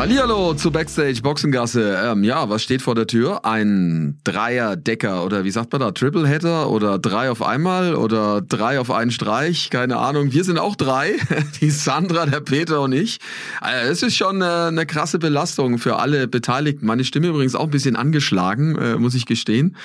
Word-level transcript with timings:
Hallihallo 0.00 0.54
zu 0.54 0.70
Backstage 0.70 1.20
Boxengasse. 1.20 2.00
Ähm, 2.02 2.24
ja, 2.24 2.48
was 2.48 2.62
steht 2.62 2.80
vor 2.80 2.94
der 2.94 3.06
Tür? 3.06 3.44
Ein 3.44 4.18
Dreier-Decker 4.24 5.26
oder 5.26 5.44
wie 5.44 5.50
sagt 5.50 5.72
man 5.72 5.82
da? 5.82 5.90
Triple-Header 5.90 6.70
oder 6.70 6.98
drei 6.98 7.30
auf 7.30 7.42
einmal 7.42 7.94
oder 7.94 8.40
drei 8.40 8.80
auf 8.80 8.90
einen 8.90 9.10
Streich? 9.10 9.68
Keine 9.68 9.98
Ahnung. 9.98 10.32
Wir 10.32 10.42
sind 10.44 10.58
auch 10.58 10.74
drei. 10.74 11.16
Die 11.60 11.68
Sandra, 11.68 12.24
der 12.24 12.40
Peter 12.40 12.80
und 12.80 12.92
ich. 12.92 13.18
Äh, 13.62 13.88
es 13.88 14.02
ist 14.02 14.16
schon 14.16 14.40
äh, 14.40 14.46
eine 14.46 14.86
krasse 14.86 15.18
Belastung 15.18 15.76
für 15.76 15.96
alle 15.96 16.26
Beteiligten. 16.28 16.86
Meine 16.86 17.04
Stimme 17.04 17.26
übrigens 17.26 17.54
auch 17.54 17.64
ein 17.64 17.70
bisschen 17.70 17.94
angeschlagen, 17.94 18.78
äh, 18.78 18.96
muss 18.96 19.14
ich 19.14 19.26
gestehen. 19.26 19.76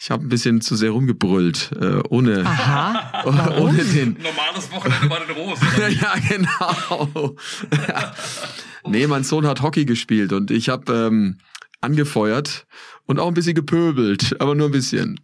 Ich 0.00 0.10
habe 0.10 0.24
ein 0.24 0.30
bisschen 0.30 0.62
zu 0.62 0.76
sehr 0.76 0.92
rumgebrüllt, 0.92 1.72
äh, 1.78 2.00
ohne, 2.08 2.46
Aha. 2.46 3.24
ohne 3.58 3.84
den. 3.84 4.14
Normales 4.14 4.72
Wochenende 4.72 5.08
bei 5.08 5.18
den 5.18 5.36
Rosen. 5.36 5.68
ja, 6.00 6.14
genau. 6.26 7.36
nee, 8.86 9.06
mein 9.06 9.24
Sohn 9.24 9.46
hat 9.46 9.62
Hockey 9.62 9.84
gespielt 9.84 10.32
und 10.32 10.50
ich 10.50 10.68
habe 10.68 10.92
ähm, 10.92 11.38
angefeuert 11.80 12.66
und 13.06 13.18
auch 13.18 13.28
ein 13.28 13.34
bisschen 13.34 13.54
gepöbelt, 13.54 14.36
aber 14.40 14.54
nur 14.54 14.68
ein 14.68 14.72
bisschen. 14.72 15.20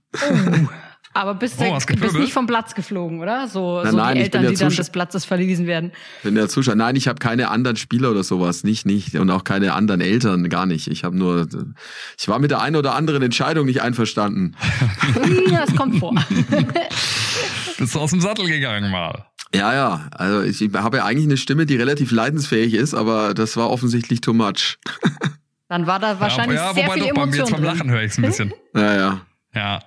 Aber 1.15 1.35
bist 1.35 1.57
Oh, 1.59 1.77
du 1.79 1.97
bist 1.97 2.17
nicht 2.17 2.33
vom 2.33 2.47
Platz 2.47 2.75
geflogen, 2.75 3.21
oder? 3.21 3.49
So, 3.49 3.83
Nein, 3.83 3.91
so 3.91 3.97
nein, 3.97 4.09
die 4.09 4.15
bin 4.15 4.23
Eltern, 4.25 4.53
die 4.53 4.57
dann 4.57 4.73
des 4.73 4.91
Platzes 4.91 5.25
verwiesen 5.25 5.67
werden. 5.67 5.91
Wenn 6.23 6.35
der 6.35 6.49
Zuschauer, 6.49 6.77
nein, 6.77 6.97
ich 6.97 7.09
habe 7.09 7.19
keine 7.19 7.49
anderen 7.49 7.77
Spieler 7.77 8.11
oder 8.11 8.23
sowas, 8.23 8.63
nicht, 8.63 8.87
nicht 8.87 9.17
und 9.17 9.31
auch 9.31 9.43
keine 9.43 9.73
anderen 9.73 10.01
Eltern, 10.01 10.49
gar 10.49 10.67
nicht. 10.67 10.87
Ich 10.87 11.05
habe 11.05 11.17
nur, 11.17 11.49
ich 12.19 12.29
war 12.29 12.39
mit 12.39 12.51
der 12.51 12.61
einen 12.61 12.77
oder 12.77 12.95
anderen 12.95 13.23
Entscheidung 13.23 13.67
nicht 13.67 13.83
einverstanden. 13.83 14.55
Ja, 15.51 15.65
das 15.65 15.75
kommt 15.75 15.99
vor. 15.99 16.15
Bist 17.79 17.95
du 17.95 17.99
aus 17.99 18.11
dem 18.11 18.21
Sattel 18.21 18.47
gegangen 18.47 18.91
mal? 18.91 19.25
Ja, 19.55 19.73
ja, 19.73 20.09
also 20.11 20.43
ich 20.43 20.61
habe 20.75 20.99
ja 20.99 21.05
eigentlich 21.05 21.27
eine 21.27 21.37
Stimme, 21.37 21.65
die 21.65 21.77
relativ 21.77 22.11
leidensfähig 22.11 22.75
ist, 22.75 22.95
aber 22.95 23.33
das 23.35 23.57
war 23.57 23.71
offensichtlich 23.71 24.21
too 24.21 24.35
much. 24.35 24.79
Dann 25.69 25.87
war 25.87 25.99
da 25.99 26.19
wahrscheinlich 26.19 26.59
ja, 26.59 26.73
sehr 26.73 26.85
wobei 26.85 26.95
viel 26.95 27.03
doch, 27.03 27.09
Emotion 27.11 27.33
jetzt 27.47 27.51
beim. 27.53 27.63
Lachen 27.63 27.91
höre 27.91 28.03
ich 28.03 28.13
es 28.13 28.19
ein 28.19 28.23
bisschen. 28.23 28.55
Ja, 28.75 28.95
ja. 28.95 29.21
Ja, 29.55 29.81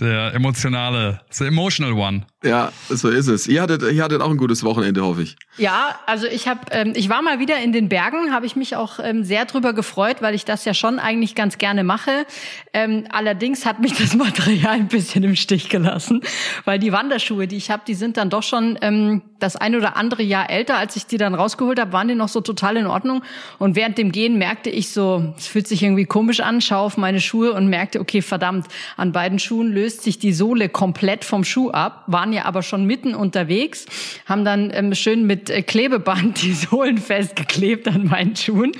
der 0.00 0.34
emotionale, 0.34 1.20
the 1.30 1.44
emotional 1.44 1.92
one. 1.92 2.22
Ja, 2.42 2.72
so 2.88 3.10
ist 3.10 3.26
es. 3.26 3.46
Ihr 3.46 3.60
hattet, 3.60 3.82
ihr 3.82 4.02
hattet 4.02 4.22
auch 4.22 4.30
ein 4.30 4.38
gutes 4.38 4.64
Wochenende, 4.64 5.02
hoffe 5.02 5.22
ich. 5.22 5.36
Ja, 5.58 5.98
also 6.06 6.26
ich 6.26 6.48
habe, 6.48 6.60
ähm, 6.70 6.94
ich 6.96 7.10
war 7.10 7.20
mal 7.20 7.38
wieder 7.38 7.58
in 7.58 7.72
den 7.72 7.90
Bergen, 7.90 8.32
habe 8.32 8.46
ich 8.46 8.56
mich 8.56 8.76
auch 8.76 8.98
ähm, 8.98 9.24
sehr 9.24 9.44
drüber 9.44 9.74
gefreut, 9.74 10.22
weil 10.22 10.34
ich 10.34 10.46
das 10.46 10.64
ja 10.64 10.72
schon 10.72 10.98
eigentlich 10.98 11.34
ganz 11.34 11.58
gerne 11.58 11.84
mache. 11.84 12.24
Ähm, 12.72 13.04
allerdings 13.10 13.66
hat 13.66 13.80
mich 13.80 13.92
das 13.98 14.14
Material 14.14 14.72
ein 14.72 14.88
bisschen 14.88 15.22
im 15.22 15.36
Stich 15.36 15.68
gelassen, 15.68 16.22
weil 16.64 16.78
die 16.78 16.92
Wanderschuhe, 16.92 17.46
die 17.46 17.56
ich 17.56 17.70
habe, 17.70 17.82
die 17.86 17.94
sind 17.94 18.16
dann 18.16 18.30
doch 18.30 18.42
schon 18.42 18.78
ähm, 18.80 19.20
das 19.38 19.56
ein 19.56 19.74
oder 19.74 19.96
andere 19.96 20.22
Jahr 20.22 20.48
älter, 20.48 20.78
als 20.78 20.96
ich 20.96 21.06
die 21.06 21.18
dann 21.18 21.34
rausgeholt 21.34 21.78
habe, 21.78 21.92
waren 21.92 22.08
die 22.08 22.14
noch 22.14 22.28
so 22.28 22.40
total 22.40 22.78
in 22.78 22.86
Ordnung. 22.86 23.22
Und 23.58 23.76
während 23.76 23.98
dem 23.98 24.12
Gehen 24.12 24.38
merkte 24.38 24.70
ich 24.70 24.92
so, 24.92 25.34
es 25.36 25.46
fühlt 25.46 25.68
sich 25.68 25.82
irgendwie 25.82 26.06
komisch 26.06 26.40
an, 26.40 26.62
schaue 26.62 26.86
auf 26.86 26.96
meine 26.96 27.20
Schuhe 27.20 27.52
und 27.52 27.68
merkte, 27.68 28.00
okay, 28.00 28.22
verdammt, 28.22 28.66
an 28.96 29.12
beiden 29.12 29.38
Schuhen 29.38 29.72
löst 29.72 29.89
sich 29.98 30.18
die 30.18 30.32
Sohle 30.32 30.68
komplett 30.68 31.24
vom 31.24 31.44
Schuh 31.44 31.70
ab, 31.70 32.04
waren 32.06 32.32
ja 32.32 32.44
aber 32.44 32.62
schon 32.62 32.84
mitten 32.84 33.14
unterwegs, 33.14 33.86
haben 34.26 34.44
dann 34.44 34.70
ähm, 34.72 34.94
schön 34.94 35.26
mit 35.26 35.50
äh, 35.50 35.62
Klebeband 35.62 36.42
die 36.42 36.52
Sohlen 36.54 36.98
festgeklebt 36.98 37.88
an 37.88 38.06
meinen 38.06 38.36
Schuhen. 38.36 38.72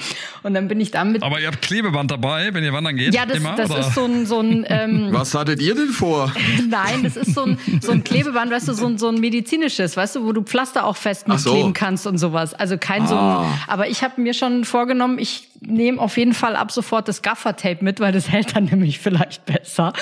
Und 0.43 0.55
dann 0.55 0.69
bin 0.69 0.81
ich 0.81 0.91
damit. 0.91 1.23
Aber 1.23 1.41
ihr 1.41 1.49
habt 1.49 1.61
Klebeband 1.63 2.11
dabei, 2.11 2.55
wenn 2.55 2.65
ihr 2.65 2.73
wandern 2.73 2.97
geht? 2.97 3.15
ja, 3.15 3.27
das, 3.27 3.37
immer, 3.37 3.55
das 3.57 3.71
oder? 3.71 3.81
ist 3.81 3.95
so 3.95 4.05
ein, 4.05 4.27
so 4.27 4.41
ein 4.41 4.65
ähm, 4.69 5.09
Was 5.13 5.35
hattet 5.35 5.61
ihr 5.61 5.75
denn 5.75 5.89
vor? 5.89 6.33
Nein, 6.69 7.03
das 7.03 7.17
ist 7.17 7.35
so 7.35 7.45
ein, 7.45 7.59
so 7.81 7.93
ein 7.93 8.05
Klebeband, 8.05 8.51
weißt 8.51 8.69
du, 8.69 8.73
so 8.73 8.87
ein, 8.87 8.99
so 8.99 9.09
ein 9.09 9.21
medizinisches, 9.21 9.97
weißt 9.97 10.17
du, 10.17 10.25
wo 10.25 10.33
du 10.33 10.43
Pflaster 10.43 10.85
auch 10.85 10.97
fest 10.97 11.25
Ach 11.29 11.39
so. 11.39 11.51
mitkleben 11.51 11.73
kannst 11.75 12.07
und 12.07 12.19
sowas. 12.19 12.55
Also 12.55 12.79
kein 12.79 13.07
so 13.07 13.15
ein, 13.15 13.21
Ah. 13.21 13.59
aber 13.67 13.89
ich 13.89 14.03
habe 14.03 14.21
mir 14.21 14.35
schon 14.35 14.65
vorgenommen, 14.65 15.19
ich 15.19 15.50
nehme 15.61 16.01
auf 16.01 16.17
jeden 16.17 16.33
Fall 16.33 16.57
ab 16.57 16.73
sofort 16.73 17.09
das 17.09 17.23
Gaffertape 17.23 17.85
mit, 17.85 18.01
weil 18.01 18.13
das 18.13 18.29
hält 18.33 18.57
dann 18.57 18.65
nämlich 18.65 18.99
vielleicht 18.99 19.45
besser. 19.45 19.93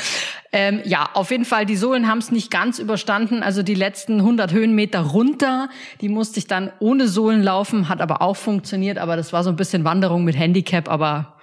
Ähm, 0.53 0.81
ja, 0.85 1.11
auf 1.15 1.31
jeden 1.31 1.45
Fall, 1.45 1.67
die 1.67 1.77
Sohlen 1.77 2.09
haben 2.09 2.19
es 2.19 2.31
nicht 2.31 2.51
ganz 2.51 2.79
überstanden, 2.79 3.43
also 3.43 3.63
die 3.63 3.75
letzten 3.75 4.21
100 4.21 4.53
Höhenmeter 4.53 5.01
runter, 5.01 5.69
die 6.01 6.09
musste 6.09 6.39
ich 6.39 6.47
dann 6.47 6.73
ohne 6.79 7.09
Sohlen 7.09 7.43
laufen, 7.43 7.89
hat 7.89 8.01
aber 8.01 8.23
auch 8.23 8.37
funktioniert, 8.37 8.99
aber 8.99 9.17
das 9.17 9.33
war 9.33 9.45
so 9.45 9.51
ein 9.51 9.57
bisschen 9.57 9.85
Wanderung 9.85 10.25
mit 10.25 10.39
Handicap, 10.39 10.89
aber 10.89 11.35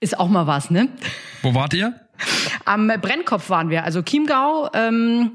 ist 0.00 0.18
auch 0.18 0.28
mal 0.28 0.46
was, 0.46 0.70
ne? 0.70 0.88
Wo 1.42 1.54
wart 1.54 1.74
ihr? 1.74 1.94
Am 2.64 2.88
Brennkopf 3.00 3.50
waren 3.50 3.70
wir, 3.70 3.84
also 3.84 4.02
Chiemgau, 4.02 4.70
ähm, 4.74 5.32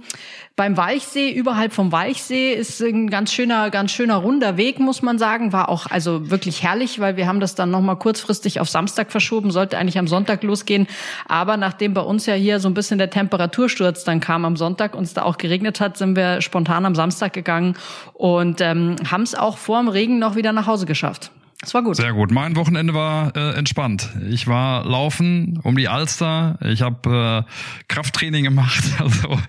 beim 0.58 0.76
Walchsee, 0.76 1.30
überhalb 1.30 1.72
vom 1.72 1.92
Walchsee 1.92 2.52
ist 2.52 2.82
ein 2.82 3.12
ganz 3.12 3.32
schöner, 3.32 3.70
ganz 3.70 3.92
schöner 3.92 4.16
runder 4.16 4.58
Weg, 4.58 4.80
muss 4.80 5.04
man 5.04 5.20
sagen. 5.20 5.54
War 5.54 5.70
auch 5.70 5.86
also 5.86 6.32
wirklich 6.32 6.64
herrlich, 6.64 7.00
weil 7.00 7.16
wir 7.16 7.28
haben 7.28 7.40
das 7.40 7.54
dann 7.54 7.70
nochmal 7.70 7.98
kurzfristig 7.98 8.60
auf 8.60 8.68
Samstag 8.68 9.12
verschoben, 9.12 9.52
sollte 9.52 9.78
eigentlich 9.78 10.00
am 10.00 10.08
Sonntag 10.08 10.42
losgehen. 10.42 10.88
Aber 11.28 11.58
nachdem 11.58 11.94
bei 11.94 12.02
uns 12.02 12.26
ja 12.26 12.34
hier 12.34 12.60
so 12.60 12.68
ein 12.70 12.74
bisschen 12.74 12.98
der 12.98 13.12
Temperatursturz 13.12 14.04
dann 14.04 14.20
kam 14.20 14.46
am 14.46 14.56
Sonntag 14.56 14.96
und 14.96 15.04
es 15.04 15.14
da 15.14 15.22
auch 15.22 15.38
geregnet 15.38 15.80
hat, 15.80 15.96
sind 15.96 16.16
wir 16.16 16.42
spontan 16.42 16.88
am 16.88 16.96
Samstag 16.96 17.34
gegangen 17.34 17.78
und 18.14 18.60
ähm, 18.60 18.96
haben 19.12 19.22
es 19.22 19.36
auch 19.36 19.60
vor 19.60 19.78
dem 19.80 19.90
Regen 19.90 20.18
noch 20.18 20.36
wieder 20.36 20.54
nach 20.54 20.66
Hause 20.66 20.88
geschafft. 20.88 21.30
Es 21.64 21.74
war 21.74 21.82
gut. 21.82 21.96
Sehr 21.96 22.14
gut. 22.14 22.32
Mein 22.32 22.56
Wochenende 22.56 22.94
war 22.94 23.36
äh, 23.36 23.56
entspannt. 23.58 24.10
Ich 24.30 24.48
war 24.48 24.86
laufen 24.86 25.60
um 25.64 25.76
die 25.76 25.88
Alster. 25.88 26.60
Ich 26.62 26.84
habe 26.84 27.46
äh, 27.48 27.84
Krafttraining 27.88 28.44
gemacht. 28.44 28.84
Also 29.00 29.40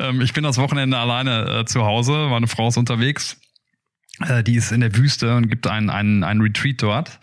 ähm, 0.00 0.20
ich 0.20 0.32
bin 0.32 0.42
das 0.44 0.58
Wochenende 0.58 0.96
alleine 0.98 1.60
äh, 1.60 1.64
zu 1.64 1.84
Hause. 1.84 2.28
Meine 2.30 2.46
Frau 2.46 2.68
ist 2.68 2.78
unterwegs. 2.78 3.36
Äh, 4.20 4.42
Die 4.42 4.56
ist 4.56 4.72
in 4.72 4.80
der 4.80 4.94
Wüste 4.96 5.36
und 5.36 5.48
gibt 5.48 5.66
einen, 5.66 5.90
einen, 5.90 6.24
einen 6.24 6.40
Retreat 6.40 6.82
dort, 6.82 7.18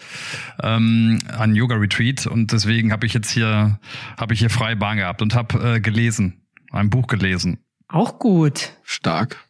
ähm, 0.62 1.20
einen 1.38 1.56
Yoga-Retreat. 1.56 2.28
Und 2.28 2.52
deswegen 2.52 2.92
habe 2.92 3.06
ich 3.06 3.14
jetzt 3.14 3.32
hier, 3.32 3.80
habe 4.18 4.34
ich 4.34 4.40
hier 4.40 4.50
freie 4.50 4.76
Bahn 4.76 4.98
gehabt 4.98 5.22
und 5.22 5.36
habe 5.36 5.76
äh, 5.76 5.80
gelesen, 5.80 6.46
ein 6.72 6.90
Buch 6.90 7.08
gelesen. 7.08 7.60
Auch 7.88 8.20
gut. 8.20 8.72
Stark. 8.84 9.49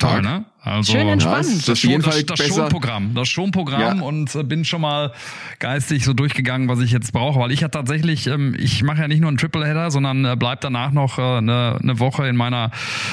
Toll, 0.00 0.10
Stark. 0.10 0.22
ne? 0.24 0.44
Also, 0.60 0.92
Schön 0.92 1.06
entspannt. 1.08 1.68
Das, 1.68 1.82
jeden 1.84 2.02
Schon- 2.02 2.10
das, 2.26 2.26
das. 2.26 2.46
Schonprogramm, 2.48 3.14
das 3.14 3.28
Schonprogramm 3.28 3.80
Ja. 3.98 4.02
und 4.04 4.34
äh, 4.34 4.42
bin 4.42 4.64
schon 4.64 4.80
mal 4.80 5.12
geistig 5.60 6.04
so 6.04 6.12
durchgegangen, 6.14 6.68
was 6.68 6.80
ich 6.80 6.90
jetzt 6.90 7.12
brauche, 7.12 7.38
weil 7.38 7.52
ich 7.52 7.60
ja 7.60 7.68
tatsächlich, 7.68 8.26
ähm, 8.26 8.56
ich 8.58 8.82
mache 8.82 9.00
ja 9.02 9.08
nicht 9.08 9.20
nur 9.20 9.28
einen 9.28 9.38
Tripleheader, 9.38 9.90
sondern 9.92 10.24
äh, 10.24 10.36
bleib 10.36 10.60
danach 10.62 10.90
noch 10.90 11.18
äh, 11.18 11.22
eine, 11.22 11.78
eine 11.80 12.00
Woche 12.00 12.26
in 12.26 12.34
meiner 12.36 12.72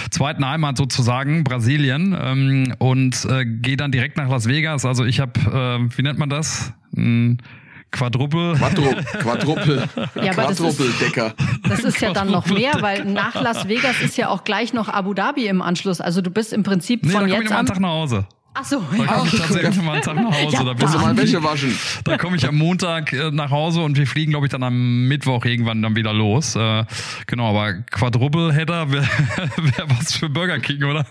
zweiten 0.09 0.45
Heimat 0.45 0.75
sozusagen, 0.75 1.43
Brasilien, 1.43 2.17
ähm, 2.19 2.73
und 2.79 3.25
äh, 3.25 3.45
gehe 3.45 3.77
dann 3.77 3.91
direkt 3.91 4.17
nach 4.17 4.27
Las 4.27 4.47
Vegas. 4.47 4.83
Also 4.85 5.05
ich 5.05 5.19
habe, 5.19 5.39
äh, 5.39 5.97
wie 5.97 6.01
nennt 6.01 6.17
man 6.17 6.29
das? 6.29 6.73
Ein 6.97 7.37
Quadruple. 7.37 7.64
Quadru 7.95 8.27
Quadruppel. 8.27 9.83
Ja, 10.21 10.31
aber 10.31 10.43
das 10.43 10.59
ist- 10.59 10.77
Quadruppeldecker. 10.77 11.33
Das 11.67 11.79
ist 11.81 12.01
ja 12.01 12.11
dann 12.13 12.29
noch 12.31 12.45
mehr, 12.47 12.73
weil 12.81 13.05
nach 13.05 13.35
Las 13.41 13.67
Vegas 13.67 14.01
ist 14.01 14.17
ja 14.17 14.29
auch 14.29 14.43
gleich 14.43 14.73
noch 14.73 14.89
Abu 14.89 15.13
Dhabi 15.13 15.47
im 15.47 15.61
Anschluss. 15.61 16.01
Also 16.01 16.21
du 16.21 16.29
bist 16.29 16.53
im 16.53 16.63
Prinzip 16.63 17.03
Nee, 17.05 17.11
von 17.11 17.27
ich 17.27 17.33
jetzt 17.33 17.51
einen 17.51 17.59
an. 17.59 17.65
Tag 17.65 17.79
nach 17.79 17.89
Hause. 17.89 18.27
Ach 18.57 18.63
so, 18.63 18.81
Da 18.91 19.03
ja. 19.03 19.05
komme 19.13 19.29
ich 19.33 19.37
tatsächlich 19.39 19.81
mal 19.83 19.93
einen 19.93 20.01
Tag 20.01 20.15
nach 20.15 20.31
Hause. 20.31 20.55
Ja, 20.55 20.63
da 20.63 20.73
bin 20.73 20.81
Musst 20.85 20.95
du 20.95 20.99
mal 20.99 21.11
ich- 21.13 21.17
Wäsche 21.23 21.43
waschen. 21.43 21.77
Da 22.05 22.17
komme 22.17 22.37
ich 22.37 22.47
am 22.47 22.55
Montag 22.57 23.11
äh, 23.11 23.29
nach 23.31 23.51
Hause 23.51 23.81
und 23.81 23.97
wir 23.97 24.07
fliegen, 24.07 24.31
glaube 24.31 24.45
ich, 24.45 24.51
dann 24.51 24.63
am 24.63 25.07
Mittwoch 25.09 25.43
irgendwann 25.43 25.81
dann 25.81 25.95
wieder 25.97 26.13
los. 26.13 26.55
Äh, 26.55 26.85
genau, 27.27 27.49
aber 27.49 27.73
Quadruple-Header 27.91 28.91
wäre 28.93 29.03
wär 29.57 29.85
was 29.89 30.13
für 30.13 30.29
Burger 30.29 30.59
King, 30.59 30.83
oder? 30.85 31.05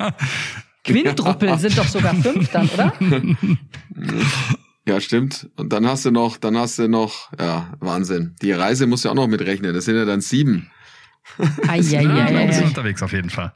Quintruppel 0.84 1.58
sind 1.58 1.76
doch 1.78 1.86
sogar 1.88 2.14
fünf 2.14 2.50
dann, 2.50 2.68
oder? 2.68 2.92
Ja, 4.86 5.00
stimmt. 5.00 5.48
Und 5.56 5.72
dann 5.72 5.86
hast 5.86 6.04
du 6.04 6.10
noch, 6.10 6.36
dann 6.36 6.58
hast 6.58 6.78
du 6.78 6.88
noch, 6.88 7.30
ja, 7.38 7.72
Wahnsinn. 7.80 8.36
Die 8.42 8.52
Reise 8.52 8.86
musst 8.86 9.04
du 9.04 9.08
auch 9.10 9.14
noch 9.14 9.26
mitrechnen. 9.28 9.72
Das 9.74 9.86
sind 9.86 9.96
ja 9.96 10.04
dann 10.04 10.20
sieben. 10.20 10.70
Ja, 11.38 11.74
ich 11.76 11.90
bin 11.90 12.10
Eieiei. 12.10 12.64
unterwegs 12.64 13.02
auf 13.02 13.12
jeden 13.12 13.30
Fall. 13.30 13.54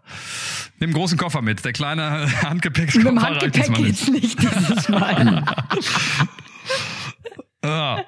Nimm 0.79 0.89
einen 0.89 0.95
großen 0.95 1.19
Koffer 1.19 1.43
mit. 1.43 1.65
Der 1.67 1.73
kleine 1.75 2.23
Mit 2.27 2.43
Handgepäckskoffer 2.43 3.09
dem 3.11 3.19
reicht 3.19 3.43
Handgepäck 3.43 3.75
geht's 3.75 4.09
nicht 4.09 4.41
dieses 4.43 4.89
Mal. 4.89 5.45
Ja. 7.65 8.05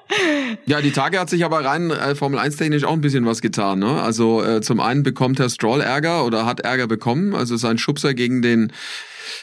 Ja, 0.71 0.81
die 0.81 0.93
Tage 0.93 1.19
hat 1.19 1.29
sich 1.29 1.45
aber 1.45 1.65
rein 1.65 1.91
äh, 1.91 2.15
Formel 2.15 2.39
1 2.39 2.55
technisch 2.55 2.85
auch 2.85 2.93
ein 2.93 3.01
bisschen 3.01 3.27
was 3.27 3.41
getan. 3.41 3.81
Ne? 3.81 4.01
Also 4.01 4.41
äh, 4.41 4.61
zum 4.61 4.79
einen 4.79 5.03
bekommt 5.03 5.41
Herr 5.41 5.51
Stroll 5.51 5.81
Ärger 5.81 6.25
oder 6.25 6.47
hat 6.47 6.61
Ärger 6.61 6.87
bekommen. 6.87 7.35
Also 7.35 7.57
sein 7.57 7.77
Schubser 7.77 8.15
gegen 8.15 8.41
den 8.41 8.73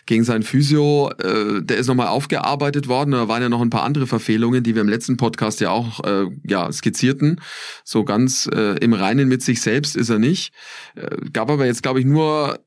gegen 0.05 0.23
sein 0.23 0.41
Physio, 0.41 1.11
äh, 1.21 1.61
der 1.61 1.75
ist 1.75 1.87
nochmal 1.87 2.07
aufgearbeitet 2.07 2.87
worden. 2.87 3.11
Da 3.11 3.27
waren 3.27 3.41
ja 3.41 3.49
noch 3.49 3.59
ein 3.59 3.69
paar 3.69 3.83
andere 3.83 4.07
Verfehlungen, 4.07 4.63
die 4.63 4.73
wir 4.73 4.81
im 4.81 4.87
letzten 4.87 5.17
Podcast 5.17 5.59
ja 5.59 5.69
auch 5.69 6.01
äh, 6.05 6.27
ja, 6.45 6.71
skizzierten. 6.71 7.41
So 7.83 8.05
ganz 8.05 8.49
äh, 8.53 8.77
im 8.77 8.93
Reinen 8.93 9.27
mit 9.27 9.41
sich 9.41 9.59
selbst 9.59 9.97
ist 9.97 10.07
er 10.07 10.19
nicht. 10.19 10.53
Äh, 10.95 11.09
gab 11.33 11.51
aber 11.51 11.65
jetzt, 11.65 11.83
glaube 11.83 11.99
ich, 11.99 12.05
nur 12.05 12.57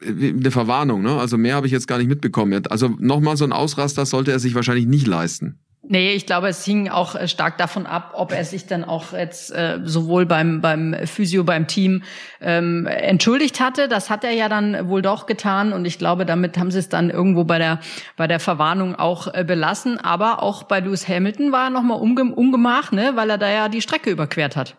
eine 0.00 0.50
Verwarnung, 0.50 1.02
ne? 1.02 1.20
Also 1.20 1.36
mehr 1.36 1.56
habe 1.56 1.66
ich 1.66 1.72
jetzt 1.74 1.88
gar 1.88 1.98
nicht 1.98 2.08
mitbekommen. 2.08 2.66
Also 2.68 2.88
nochmal 2.98 3.36
so 3.36 3.44
ein 3.44 3.52
Ausraster 3.52 4.06
sollte 4.06 4.32
er 4.32 4.38
sich 4.38 4.54
wahrscheinlich 4.54 4.86
nicht 4.86 5.06
leisten. 5.06 5.58
Nee, 5.82 6.12
ich 6.12 6.26
glaube, 6.26 6.48
es 6.48 6.64
hing 6.64 6.88
auch 6.88 7.14
äh, 7.14 7.28
stark 7.28 7.56
davon 7.56 7.86
ab, 7.86 8.12
ob 8.14 8.32
er 8.32 8.44
sich 8.44 8.66
dann 8.66 8.84
auch 8.84 9.12
jetzt 9.12 9.52
äh, 9.52 9.78
sowohl 9.84 10.26
beim 10.26 10.60
beim 10.60 10.94
Physio, 11.04 11.44
beim 11.44 11.68
Team 11.68 12.02
ähm, 12.40 12.86
entschuldigt 12.86 13.60
hatte. 13.60 13.86
Das 13.88 14.10
hat 14.10 14.24
er 14.24 14.32
ja 14.32 14.48
dann 14.48 14.88
wohl 14.88 15.02
doch 15.02 15.26
getan 15.26 15.72
und 15.72 15.84
ich 15.84 15.98
glaube, 15.98 16.26
damit 16.26 16.58
haben 16.58 16.72
sie 16.72 16.80
es 16.80 16.88
dann 16.88 17.10
irgendwo 17.10 17.44
bei 17.44 17.58
der 17.58 17.78
bei 18.16 18.26
der 18.26 18.40
Verwarnung 18.40 18.96
auch 18.96 19.32
äh, 19.32 19.44
belassen. 19.44 19.98
Aber 19.98 20.42
auch 20.42 20.64
bei 20.64 20.80
Lewis 20.80 21.08
Hamilton 21.08 21.52
war 21.52 21.66
er 21.66 21.70
nochmal 21.70 22.00
umge 22.00 22.34
ungemach, 22.34 22.90
ne, 22.90 23.12
weil 23.14 23.30
er 23.30 23.38
da 23.38 23.48
ja 23.48 23.68
die 23.68 23.80
Strecke 23.80 24.10
überquert 24.10 24.56
hat, 24.56 24.76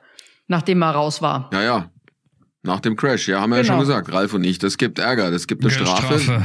nachdem 0.48 0.82
er 0.82 0.92
raus 0.92 1.22
war. 1.22 1.50
Ja, 1.54 1.62
ja. 1.62 1.90
Nach 2.62 2.82
dem 2.82 2.98
Crash, 2.98 3.30
ja, 3.30 3.40
haben 3.40 3.52
wir 3.52 3.62
genau. 3.62 3.76
ja 3.76 3.80
schon 3.80 3.88
genau. 3.88 4.00
gesagt, 4.00 4.14
Ralf 4.14 4.34
und 4.34 4.44
ich. 4.44 4.60
Das 4.60 4.78
gibt 4.78 5.00
Ärger, 5.00 5.32
das 5.32 5.48
gibt 5.48 5.64
eine 5.64 5.72
Strafe. 5.72 6.20
Strafe. 6.20 6.44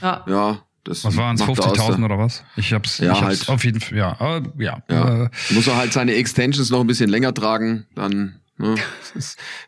Ja. 0.00 0.24
ja. 0.28 0.58
Das 0.84 1.04
was 1.04 1.16
waren 1.16 1.36
es, 1.36 1.42
50.000 1.42 2.04
oder 2.04 2.18
was? 2.18 2.42
Ich 2.56 2.72
hab's, 2.72 2.98
ja, 2.98 3.12
ich 3.12 3.20
hab's 3.20 3.40
halt. 3.40 3.48
auf 3.50 3.64
jeden 3.64 3.80
Fall, 3.80 3.98
ja, 3.98 4.18
aber, 4.18 4.50
ja. 4.58 4.82
ja. 4.90 5.24
Äh, 5.24 5.30
Muss 5.50 5.66
er 5.66 5.76
halt 5.76 5.92
seine 5.92 6.14
Extensions 6.14 6.70
noch 6.70 6.80
ein 6.80 6.86
bisschen 6.86 7.10
länger 7.10 7.34
tragen, 7.34 7.86
dann 7.94 8.40
ne, 8.56 8.76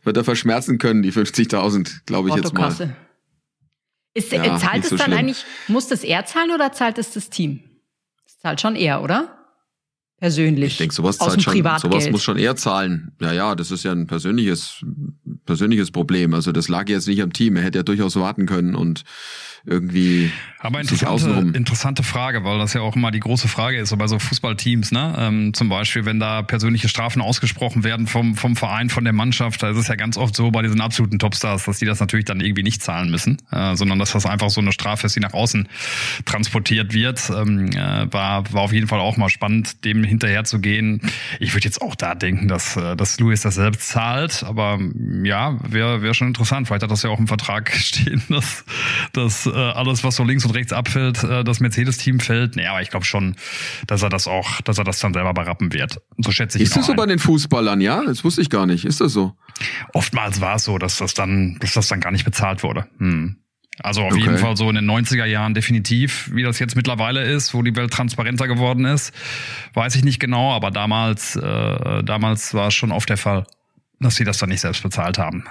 wird 0.05 0.17
er 0.17 0.25
verschmerzen 0.25 0.79
können, 0.79 1.03
die 1.03 1.12
50.000, 1.12 2.06
glaube 2.06 2.31
ich 2.31 2.37
jetzt 2.37 2.55
mal. 2.55 2.94
Ist, 4.14 4.32
ja, 4.32 4.59
zahlt 4.59 4.85
es 4.85 4.91
so 4.91 4.97
dann 4.97 5.06
schlimm. 5.06 5.19
eigentlich, 5.19 5.44
muss 5.69 5.88
das 5.88 6.05
er 6.05 6.25
zahlen 6.26 6.50
oder 6.50 6.73
zahlt 6.73 6.99
es 6.99 7.12
das 7.12 7.31
Team? 7.31 7.61
Das 8.25 8.38
zahlt 8.38 8.61
schon 8.61 8.76
er, 8.76 9.03
oder? 9.03 9.42
Persönlich. 10.23 10.75
Ich 10.75 10.79
denke, 10.79 10.95
sowas 10.95 11.19
zahlt 11.19 11.43
schon, 11.43 11.57
sowas 11.57 12.09
muss 12.13 12.23
schon 12.23 12.39
er 12.39 12.55
zahlen. 12.55 13.11
Ja, 13.21 13.33
ja, 13.33 13.57
das 13.57 13.73
ist 13.73 13.83
ja 13.83 13.91
ein 13.91 14.07
persönliches, 14.07 14.85
persönliches 15.47 15.91
Problem. 15.91 16.33
Also 16.33 16.53
das 16.53 16.69
lag 16.69 16.89
jetzt 16.89 17.09
nicht 17.09 17.21
am 17.23 17.33
Team. 17.33 17.57
Er 17.57 17.65
hätte 17.65 17.81
ja 17.81 17.83
durchaus 17.83 18.15
warten 18.15 18.47
können 18.47 18.77
und 18.77 19.03
irgendwie 19.65 20.31
aber 20.59 20.81
interessante, 20.81 21.57
interessante 21.57 22.03
Frage, 22.03 22.45
weil 22.45 22.59
das 22.59 22.73
ja 22.73 22.81
auch 22.81 22.97
immer 22.97 23.11
die 23.11 23.21
große 23.21 23.49
Frage 23.49 23.79
ist, 23.79 23.91
so 23.91 23.97
bei 23.97 24.09
so 24.09 24.19
Fußballteams, 24.19 24.93
ne? 24.93 25.15
Ähm, 25.19 25.55
zum 25.55 25.69
Beispiel, 25.69 26.05
wenn 26.05 26.19
da 26.19 26.43
persönliche 26.43 26.89
Strafen 26.89 27.23
ausgesprochen 27.23 27.85
werden 27.85 28.07
vom, 28.07 28.35
vom 28.35 28.57
Verein, 28.57 28.91
von 28.91 29.05
der 29.05 29.13
Mannschaft, 29.13 29.63
da 29.63 29.71
ist 29.71 29.77
es 29.77 29.89
ja 29.89 29.95
ganz 29.95 30.17
oft 30.17 30.35
so 30.35 30.51
bei 30.51 30.63
diesen 30.63 30.81
absoluten 30.81 31.19
Topstars, 31.19 31.65
dass 31.65 31.79
die 31.79 31.85
das 31.85 32.01
natürlich 32.01 32.25
dann 32.25 32.41
irgendwie 32.41 32.63
nicht 32.63 32.83
zahlen 32.83 33.11
müssen, 33.11 33.39
äh, 33.51 33.77
sondern 33.77 33.99
dass 33.99 34.13
das 34.13 34.27
einfach 34.27 34.51
so 34.51 34.61
eine 34.61 34.73
Strafe 34.73 35.07
ist, 35.07 35.17
die 35.17 35.21
nach 35.21 35.33
außen 35.33 35.69
transportiert 36.25 36.93
wird. 36.93 37.31
Ähm, 37.31 37.71
äh, 37.71 38.13
war, 38.13 38.53
war 38.53 38.63
auf 38.63 38.73
jeden 38.73 38.89
Fall 38.89 39.01
auch 39.01 39.17
mal 39.17 39.29
spannend, 39.29 39.85
dem 39.85 40.03
hinterher 40.12 40.44
zu 40.44 40.61
gehen. 40.61 41.00
Ich 41.41 41.55
würde 41.55 41.64
jetzt 41.64 41.81
auch 41.81 41.94
da 41.94 42.14
denken, 42.14 42.49
dass, 42.49 42.76
äh, 42.76 42.97
dass 42.97 43.19
Louis 43.19 43.41
das 43.41 43.56
selbst 43.56 43.88
zahlt, 43.88 44.44
aber 44.44 44.79
ja, 45.25 45.59
wäre 45.69 46.03
wär 46.03 46.14
schon 46.14 46.29
interessant. 46.29 46.67
Vielleicht 46.69 46.82
hat 46.82 46.91
das 46.91 47.03
ja 47.03 47.11
auch 47.11 47.19
im 47.19 47.26
Vertrag 47.26 47.73
stehen, 47.75 48.23
dass, 48.29 48.64
dass 49.12 49.47
äh, 49.47 49.50
alles, 49.50 50.05
was 50.05 50.17
so 50.17 50.25
links 50.25 50.44
und 50.44 50.53
rechts 50.53 50.73
abfällt, 50.73 51.25
äh, 51.25 51.44
das 51.44 51.61
Mercedes-Team 51.61 52.20
fällt. 52.20 52.56
Nee, 52.56 52.67
aber 52.67 52.82
ich 52.82 52.91
glaube 52.91 53.06
schon, 53.06 53.37
dass 53.87 54.03
er 54.03 54.11
das 54.11 54.26
auch, 54.29 54.61
dass 54.61 54.79
er 54.79 54.85
das 54.85 54.99
dann 54.99 55.14
selber 55.14 55.35
berappen 55.35 55.73
wird. 55.73 56.00
So 56.19 56.31
schätze 56.31 56.58
ich 56.58 56.65
Ist 56.65 56.76
das 56.76 56.87
so 56.87 56.94
bei 56.94 57.06
den 57.06 57.19
Fußballern, 57.19 57.81
ja? 57.81 58.05
Das 58.05 58.25
wusste 58.25 58.43
ich 58.43 58.50
gar 58.50 58.67
nicht. 58.67 58.85
Ist 58.85 59.00
das 59.00 59.12
so? 59.12 59.35
Oftmals 59.93 60.41
war 60.41 60.56
es 60.56 60.65
so, 60.65 60.79
dass 60.79 60.99
das 60.99 61.15
dann, 61.15 61.56
dass 61.61 61.73
das 61.73 61.88
dann 61.88 62.00
gar 62.00 62.12
nicht 62.12 62.25
bezahlt 62.25 62.62
wurde. 62.62 62.87
Hm. 62.99 63.42
Also 63.82 64.02
auf 64.02 64.12
okay. 64.12 64.23
jeden 64.23 64.38
Fall 64.38 64.56
so 64.56 64.69
in 64.69 64.76
den 64.76 64.90
90er 64.90 65.25
Jahren 65.25 65.55
definitiv, 65.55 66.31
wie 66.32 66.43
das 66.43 66.58
jetzt 66.58 66.76
mittlerweile 66.76 67.23
ist, 67.23 67.52
wo 67.55 67.62
die 67.62 67.75
Welt 67.75 67.93
transparenter 67.93 68.46
geworden 68.46 68.84
ist, 68.84 69.12
weiß 69.75 69.96
ich 69.96 70.05
nicht 70.05 70.20
genau, 70.20 70.52
aber 70.52 70.70
damals, 70.70 71.37
äh, 71.37 72.02
damals 72.05 72.55
war 72.55 72.69
es 72.69 72.75
schon 72.75 72.93
oft 72.93 73.08
der 73.08 73.17
Fall, 73.17 73.46
dass 74.00 74.17
sie 74.17 74.25
das 74.25 74.38
dann 74.38 74.50
nicht 74.50 74.61
selbst 74.61 74.82
bezahlt 74.82 75.19
haben. 75.19 75.44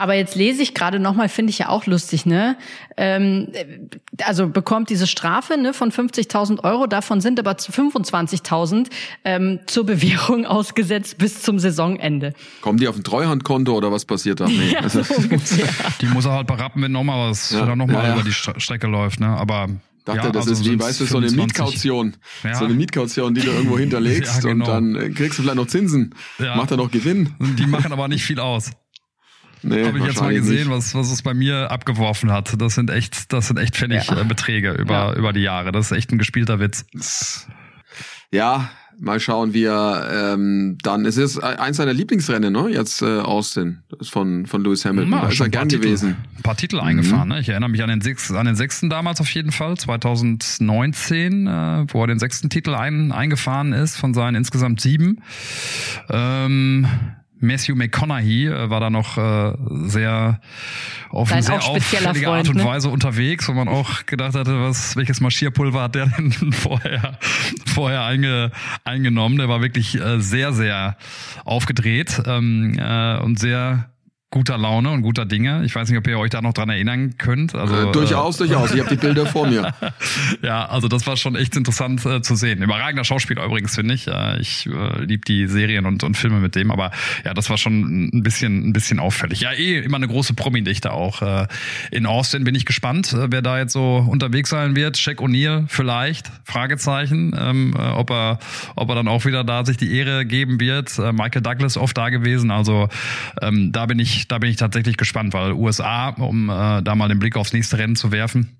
Aber 0.00 0.14
jetzt 0.14 0.34
lese 0.34 0.62
ich 0.62 0.72
gerade 0.72 0.98
nochmal, 0.98 1.28
finde 1.28 1.50
ich 1.50 1.58
ja 1.58 1.68
auch 1.68 1.84
lustig, 1.84 2.24
ne? 2.24 2.56
Ähm, 2.96 3.48
also 4.24 4.48
bekommt 4.48 4.88
diese 4.88 5.06
Strafe 5.06 5.58
ne, 5.58 5.74
von 5.74 5.92
50.000 5.92 6.64
Euro, 6.64 6.86
davon 6.86 7.20
sind 7.20 7.38
aber 7.38 7.58
zu 7.58 7.70
25.000 7.70 8.86
ähm, 9.26 9.60
zur 9.66 9.84
Bewährung 9.84 10.46
ausgesetzt 10.46 11.18
bis 11.18 11.42
zum 11.42 11.58
Saisonende. 11.58 12.32
Kommen 12.62 12.78
die 12.78 12.88
auf 12.88 12.96
ein 12.96 13.04
Treuhandkonto 13.04 13.76
oder 13.76 13.92
was 13.92 14.06
passiert 14.06 14.40
da? 14.40 14.46
Nee. 14.46 14.70
Ja, 14.80 14.88
so 14.88 15.02
die 16.00 16.06
muss 16.06 16.24
er 16.24 16.32
halt 16.32 16.46
berappen, 16.46 16.80
wenn 16.80 16.92
nochmal 16.92 17.28
was, 17.28 17.50
ja. 17.50 17.60
wenn 17.60 17.68
er 17.68 17.76
nochmal 17.76 18.04
ja, 18.04 18.08
ja. 18.08 18.14
über 18.14 18.22
die 18.22 18.32
Strecke 18.32 18.86
läuft, 18.86 19.20
ne? 19.20 19.26
Aber 19.26 19.68
dachte, 20.04 20.26
ja, 20.28 20.32
das 20.32 20.48
also 20.48 20.62
ist 20.62 20.70
wie, 20.70 20.80
weißt 20.80 21.00
du, 21.00 21.04
so 21.04 21.18
eine 21.18 21.30
Mietkaution. 21.30 22.16
Ja. 22.42 22.54
So 22.54 22.64
eine 22.64 22.74
Mietkaution, 22.74 23.34
die 23.34 23.42
du 23.42 23.50
irgendwo 23.50 23.78
hinterlegst 23.78 24.36
ja, 24.36 24.50
genau. 24.50 24.64
und 24.64 24.70
dann 24.70 24.94
äh, 24.94 25.10
kriegst 25.10 25.38
du 25.38 25.42
vielleicht 25.42 25.56
noch 25.56 25.66
Zinsen. 25.66 26.14
Ja. 26.38 26.56
Macht 26.56 26.70
er 26.70 26.78
noch 26.78 26.90
Gewinn. 26.90 27.34
Die 27.58 27.66
machen 27.66 27.92
aber 27.92 28.08
nicht 28.08 28.24
viel 28.24 28.40
aus. 28.40 28.70
Nee, 29.62 29.84
Habe 29.84 29.98
ich 29.98 30.04
jetzt 30.04 30.20
mal 30.20 30.32
gesehen, 30.32 30.70
was, 30.70 30.94
was 30.94 31.10
es 31.10 31.22
bei 31.22 31.34
mir 31.34 31.70
abgeworfen 31.70 32.32
hat. 32.32 32.60
Das 32.60 32.74
sind 32.74 32.90
echt, 32.90 33.32
das 33.32 33.48
sind 33.48 33.58
echt 33.58 33.76
Pfennigbeträge 33.76 34.68
ja. 34.68 34.74
über, 34.74 34.94
ja. 34.94 35.14
über 35.14 35.32
die 35.32 35.40
Jahre. 35.40 35.72
Das 35.72 35.90
ist 35.90 35.96
echt 35.96 36.12
ein 36.12 36.18
gespielter 36.18 36.60
Witz. 36.60 37.46
Ja, 38.30 38.70
mal 39.00 39.18
schauen, 39.18 39.54
wie 39.54 39.64
er 39.64 40.34
ähm, 40.34 40.78
dann. 40.82 41.04
Es 41.04 41.16
ist 41.16 41.38
eins 41.38 41.78
seiner 41.78 41.92
Lieblingsrennen, 41.92 42.52
ne? 42.52 42.68
Jetzt 42.68 43.02
äh, 43.02 43.20
Austin 43.20 43.82
von 44.02 44.46
von 44.46 44.62
Lewis 44.62 44.84
Hamilton. 44.84 45.12
Ja, 45.12 45.20
da 45.22 45.28
ist 45.28 45.40
er 45.40 45.48
gern 45.48 45.68
Titel, 45.68 45.82
gewesen. 45.82 46.16
Ein 46.36 46.42
paar 46.42 46.56
Titel 46.56 46.76
mhm. 46.76 46.82
eingefahren. 46.82 47.28
Ne? 47.28 47.40
Ich 47.40 47.48
erinnere 47.48 47.70
mich 47.70 47.82
an 47.82 47.88
den 47.88 48.00
sechs, 48.00 48.30
an 48.30 48.46
den 48.46 48.56
sechsten 48.56 48.90
damals 48.90 49.20
auf 49.20 49.30
jeden 49.30 49.52
Fall, 49.52 49.76
2019, 49.76 51.46
äh, 51.46 51.86
wo 51.88 52.02
er 52.02 52.06
den 52.06 52.18
sechsten 52.18 52.50
Titel 52.50 52.74
ein, 52.74 53.12
eingefahren 53.12 53.72
ist 53.72 53.96
von 53.96 54.14
seinen 54.14 54.36
insgesamt 54.36 54.80
sieben. 54.80 55.22
Ähm, 56.08 56.86
Matthew 57.40 57.74
McConaughey 57.74 58.46
äh, 58.46 58.70
war 58.70 58.80
da 58.80 58.90
noch 58.90 59.16
äh, 59.18 59.54
sehr 59.88 60.40
auf 61.10 61.32
eine 61.32 61.42
sehr 61.42 61.62
auffällige 61.62 62.26
Freund, 62.26 62.26
Art 62.26 62.48
und 62.48 62.56
ne? 62.56 62.64
Weise 62.64 62.88
unterwegs, 62.88 63.48
wo 63.48 63.52
man 63.52 63.68
auch 63.68 64.06
gedacht 64.06 64.34
hatte, 64.34 64.60
was 64.60 64.96
welches 64.96 65.20
Marschierpulver 65.20 65.82
hat 65.82 65.94
der 65.94 66.06
denn 66.18 66.52
vorher 66.52 67.18
vorher 67.66 68.04
einge, 68.04 68.52
eingenommen? 68.84 69.38
Der 69.38 69.48
war 69.48 69.62
wirklich 69.62 69.98
äh, 69.98 70.20
sehr 70.20 70.52
sehr 70.52 70.96
aufgedreht 71.44 72.22
ähm, 72.26 72.78
äh, 72.78 73.18
und 73.18 73.38
sehr 73.38 73.90
guter 74.30 74.56
Laune 74.56 74.90
und 74.90 75.02
guter 75.02 75.26
Dinge. 75.26 75.64
Ich 75.64 75.74
weiß 75.74 75.88
nicht, 75.88 75.98
ob 75.98 76.06
ihr 76.06 76.16
euch 76.16 76.30
da 76.30 76.40
noch 76.40 76.52
dran 76.52 76.68
erinnern 76.68 77.16
könnt. 77.18 77.56
Also, 77.56 77.88
äh, 77.88 77.92
durchaus, 77.92 78.36
äh, 78.36 78.46
durchaus. 78.46 78.72
Ich 78.72 78.78
habe 78.78 78.88
die 78.88 79.00
Bilder 79.00 79.26
vor 79.26 79.48
mir. 79.48 79.74
ja, 80.42 80.66
also 80.66 80.86
das 80.86 81.04
war 81.08 81.16
schon 81.16 81.34
echt 81.34 81.56
interessant 81.56 82.06
äh, 82.06 82.22
zu 82.22 82.36
sehen. 82.36 82.62
Überragender 82.62 83.02
Schauspieler 83.02 83.44
übrigens, 83.44 83.74
finde 83.74 83.94
ich. 83.94 84.06
Äh, 84.06 84.40
ich 84.40 84.66
äh, 84.66 85.02
liebe 85.02 85.24
die 85.24 85.48
Serien 85.48 85.84
und, 85.84 86.04
und 86.04 86.16
Filme 86.16 86.38
mit 86.38 86.54
dem, 86.54 86.70
aber 86.70 86.92
ja, 87.24 87.34
das 87.34 87.50
war 87.50 87.58
schon 87.58 88.10
ein 88.12 88.22
bisschen, 88.22 88.68
ein 88.68 88.72
bisschen 88.72 89.00
auffällig. 89.00 89.40
Ja, 89.40 89.52
eh 89.52 89.80
immer 89.80 89.96
eine 89.96 90.06
große 90.06 90.34
Promi-Dichte 90.34 90.92
auch. 90.92 91.22
Äh, 91.22 91.48
in 91.90 92.06
Austin 92.06 92.44
bin 92.44 92.54
ich 92.54 92.66
gespannt, 92.66 93.12
äh, 93.12 93.32
wer 93.32 93.42
da 93.42 93.58
jetzt 93.58 93.72
so 93.72 93.96
unterwegs 94.08 94.50
sein 94.50 94.76
wird. 94.76 94.96
Shaq 94.96 95.18
O'Neal 95.18 95.64
vielleicht, 95.66 96.30
Fragezeichen, 96.44 97.34
ähm, 97.36 97.74
äh, 97.76 97.80
ob 97.80 98.10
er, 98.12 98.38
ob 98.76 98.90
er 98.90 98.94
dann 98.94 99.08
auch 99.08 99.24
wieder 99.24 99.42
da 99.42 99.64
sich 99.64 99.76
die 99.76 99.92
Ehre 99.92 100.24
geben 100.24 100.60
wird. 100.60 100.96
Michael 100.98 101.42
Douglas 101.42 101.76
oft 101.76 101.96
da 101.96 102.10
gewesen, 102.10 102.52
also 102.52 102.88
ähm, 103.42 103.72
da 103.72 103.86
bin 103.86 103.98
ich 103.98 104.19
da 104.28 104.38
bin 104.38 104.50
ich 104.50 104.56
tatsächlich 104.56 104.96
gespannt, 104.96 105.32
weil 105.32 105.52
USA, 105.52 106.10
um 106.10 106.48
äh, 106.48 106.82
da 106.82 106.94
mal 106.94 107.08
den 107.08 107.18
Blick 107.18 107.36
aufs 107.36 107.52
nächste 107.52 107.78
Rennen 107.78 107.96
zu 107.96 108.12
werfen, 108.12 108.59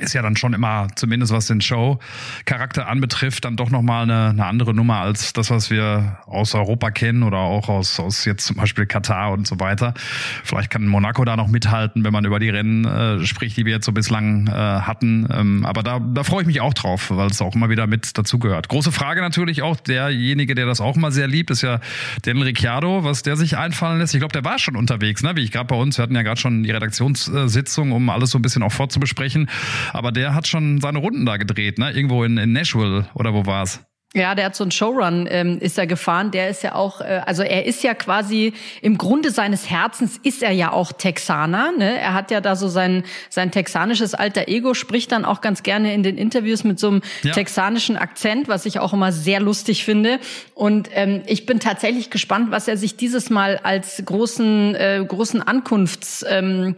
ist 0.00 0.12
ja 0.12 0.22
dann 0.22 0.36
schon 0.36 0.54
immer, 0.54 0.88
zumindest 0.96 1.32
was 1.32 1.46
den 1.46 1.60
Show-Charakter 1.60 2.88
anbetrifft, 2.88 3.44
dann 3.44 3.56
doch 3.56 3.70
nochmal 3.70 4.02
eine, 4.02 4.30
eine 4.30 4.46
andere 4.46 4.74
Nummer 4.74 5.00
als 5.00 5.32
das, 5.32 5.50
was 5.50 5.70
wir 5.70 6.18
aus 6.26 6.54
Europa 6.54 6.90
kennen 6.90 7.22
oder 7.22 7.38
auch 7.38 7.68
aus, 7.68 8.00
aus 8.00 8.24
jetzt 8.24 8.46
zum 8.46 8.56
Beispiel 8.56 8.86
Katar 8.86 9.32
und 9.32 9.46
so 9.46 9.60
weiter. 9.60 9.94
Vielleicht 10.42 10.70
kann 10.70 10.86
Monaco 10.86 11.24
da 11.24 11.36
noch 11.36 11.48
mithalten, 11.48 12.04
wenn 12.04 12.12
man 12.12 12.24
über 12.24 12.38
die 12.38 12.50
Rennen 12.50 12.84
äh, 12.84 13.24
spricht, 13.24 13.56
die 13.56 13.64
wir 13.64 13.74
jetzt 13.74 13.86
so 13.86 13.92
bislang 13.92 14.48
äh, 14.48 14.50
hatten. 14.52 15.28
Ähm, 15.30 15.64
aber 15.64 15.82
da, 15.82 16.00
da 16.00 16.24
freue 16.24 16.42
ich 16.42 16.46
mich 16.46 16.60
auch 16.60 16.74
drauf, 16.74 17.10
weil 17.10 17.28
es 17.28 17.40
auch 17.40 17.54
immer 17.54 17.70
wieder 17.70 17.86
mit 17.86 18.16
dazugehört. 18.18 18.68
Große 18.68 18.92
Frage 18.92 19.20
natürlich 19.20 19.62
auch, 19.62 19.76
derjenige, 19.76 20.54
der 20.54 20.66
das 20.66 20.80
auch 20.80 20.96
mal 20.96 21.12
sehr 21.12 21.28
liebt, 21.28 21.50
ist 21.50 21.62
ja 21.62 21.80
Daniel 22.22 22.46
Ricciardo, 22.46 23.04
was 23.04 23.22
der 23.22 23.36
sich 23.36 23.56
einfallen 23.56 23.98
lässt. 23.98 24.14
Ich 24.14 24.20
glaube, 24.20 24.32
der 24.32 24.44
war 24.44 24.58
schon 24.58 24.76
unterwegs, 24.76 25.22
ne? 25.22 25.36
wie 25.36 25.42
ich 25.42 25.52
gerade 25.52 25.66
bei 25.66 25.76
uns, 25.76 25.98
wir 25.98 26.02
hatten 26.02 26.14
ja 26.14 26.22
gerade 26.22 26.40
schon 26.40 26.62
die 26.64 26.70
Redaktionssitzung, 26.70 27.92
um 27.92 28.10
alles 28.10 28.30
so 28.30 28.38
ein 28.38 28.42
bisschen 28.42 28.62
auch 28.62 28.72
vorzubesprechen. 28.72 29.48
Aber 29.92 30.12
der 30.12 30.34
hat 30.34 30.46
schon 30.46 30.80
seine 30.80 30.98
Runden 30.98 31.26
da 31.26 31.36
gedreht, 31.36 31.78
ne? 31.78 31.92
Irgendwo 31.92 32.24
in, 32.24 32.38
in 32.38 32.52
Nashville 32.52 33.06
oder 33.14 33.34
wo 33.34 33.46
war's? 33.46 33.84
Ja, 34.16 34.36
der 34.36 34.44
hat 34.44 34.54
so 34.54 34.62
einen 34.62 34.70
Showrun, 34.70 35.26
ähm, 35.28 35.58
ist 35.58 35.76
er 35.76 35.88
gefahren. 35.88 36.30
Der 36.30 36.48
ist 36.48 36.62
ja 36.62 36.76
auch, 36.76 37.00
äh, 37.00 37.22
also 37.26 37.42
er 37.42 37.66
ist 37.66 37.82
ja 37.82 37.94
quasi 37.94 38.52
im 38.80 38.96
Grunde 38.96 39.32
seines 39.32 39.68
Herzens 39.68 40.20
ist 40.22 40.44
er 40.44 40.52
ja 40.52 40.70
auch 40.70 40.92
Texaner. 40.92 41.72
Ne? 41.76 41.98
Er 41.98 42.14
hat 42.14 42.30
ja 42.30 42.40
da 42.40 42.54
so 42.54 42.68
sein 42.68 43.02
sein 43.28 43.50
texanisches 43.50 44.14
alter 44.14 44.46
Ego, 44.46 44.74
spricht 44.74 45.10
dann 45.10 45.24
auch 45.24 45.40
ganz 45.40 45.64
gerne 45.64 45.92
in 45.94 46.04
den 46.04 46.16
Interviews 46.16 46.62
mit 46.62 46.78
so 46.78 46.90
einem 46.90 47.02
ja. 47.24 47.32
texanischen 47.32 47.96
Akzent, 47.96 48.46
was 48.46 48.66
ich 48.66 48.78
auch 48.78 48.92
immer 48.92 49.10
sehr 49.10 49.40
lustig 49.40 49.84
finde. 49.84 50.20
Und 50.54 50.90
ähm, 50.92 51.22
ich 51.26 51.44
bin 51.44 51.58
tatsächlich 51.58 52.10
gespannt, 52.10 52.52
was 52.52 52.68
er 52.68 52.76
sich 52.76 52.96
dieses 52.96 53.30
Mal 53.30 53.58
als 53.64 54.00
großen 54.04 54.76
äh, 54.76 55.04
großen 55.04 55.42
Ankunftsgag 55.42 56.26
ähm, 56.30 56.76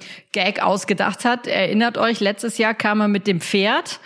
ausgedacht 0.63 1.27
hat. 1.27 1.47
Erinnert 1.47 1.99
euch, 1.99 2.21
letztes 2.21 2.57
Jahr 2.57 2.73
kam 2.73 3.03
er 3.03 3.09
mit 3.09 3.27
dem 3.27 3.43
Pferd 3.43 4.01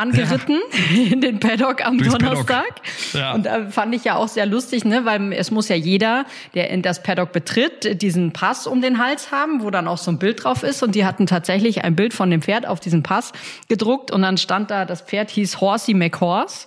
angeritten 0.00 0.58
ja. 0.92 1.02
in 1.12 1.20
den 1.20 1.38
Paddock 1.38 1.84
am 1.84 1.98
Durchs 1.98 2.16
Donnerstag. 2.16 2.46
Paddock. 2.46 3.14
Ja. 3.14 3.34
Und 3.34 3.46
da 3.46 3.66
fand 3.70 3.94
ich 3.94 4.04
ja 4.04 4.16
auch 4.16 4.28
sehr 4.28 4.46
lustig, 4.46 4.84
ne, 4.84 5.04
weil 5.04 5.32
es 5.32 5.50
muss 5.50 5.68
ja 5.68 5.76
jeder, 5.76 6.24
der 6.54 6.70
in 6.70 6.82
das 6.82 7.02
Paddock 7.02 7.32
betritt, 7.32 8.02
diesen 8.02 8.32
Pass 8.32 8.66
um 8.66 8.80
den 8.80 8.98
Hals 8.98 9.30
haben, 9.30 9.62
wo 9.62 9.70
dann 9.70 9.86
auch 9.86 9.98
so 9.98 10.10
ein 10.10 10.18
Bild 10.18 10.44
drauf 10.44 10.62
ist. 10.62 10.82
Und 10.82 10.94
die 10.94 11.04
hatten 11.04 11.26
tatsächlich 11.26 11.84
ein 11.84 11.94
Bild 11.94 12.14
von 12.14 12.30
dem 12.30 12.42
Pferd 12.42 12.66
auf 12.66 12.80
diesem 12.80 13.02
Pass 13.02 13.32
gedruckt 13.68 14.10
und 14.10 14.22
dann 14.22 14.38
stand 14.38 14.70
da, 14.70 14.84
das 14.84 15.02
Pferd 15.02 15.30
hieß 15.30 15.60
Horsey 15.60 15.94
McHorse. 15.94 16.66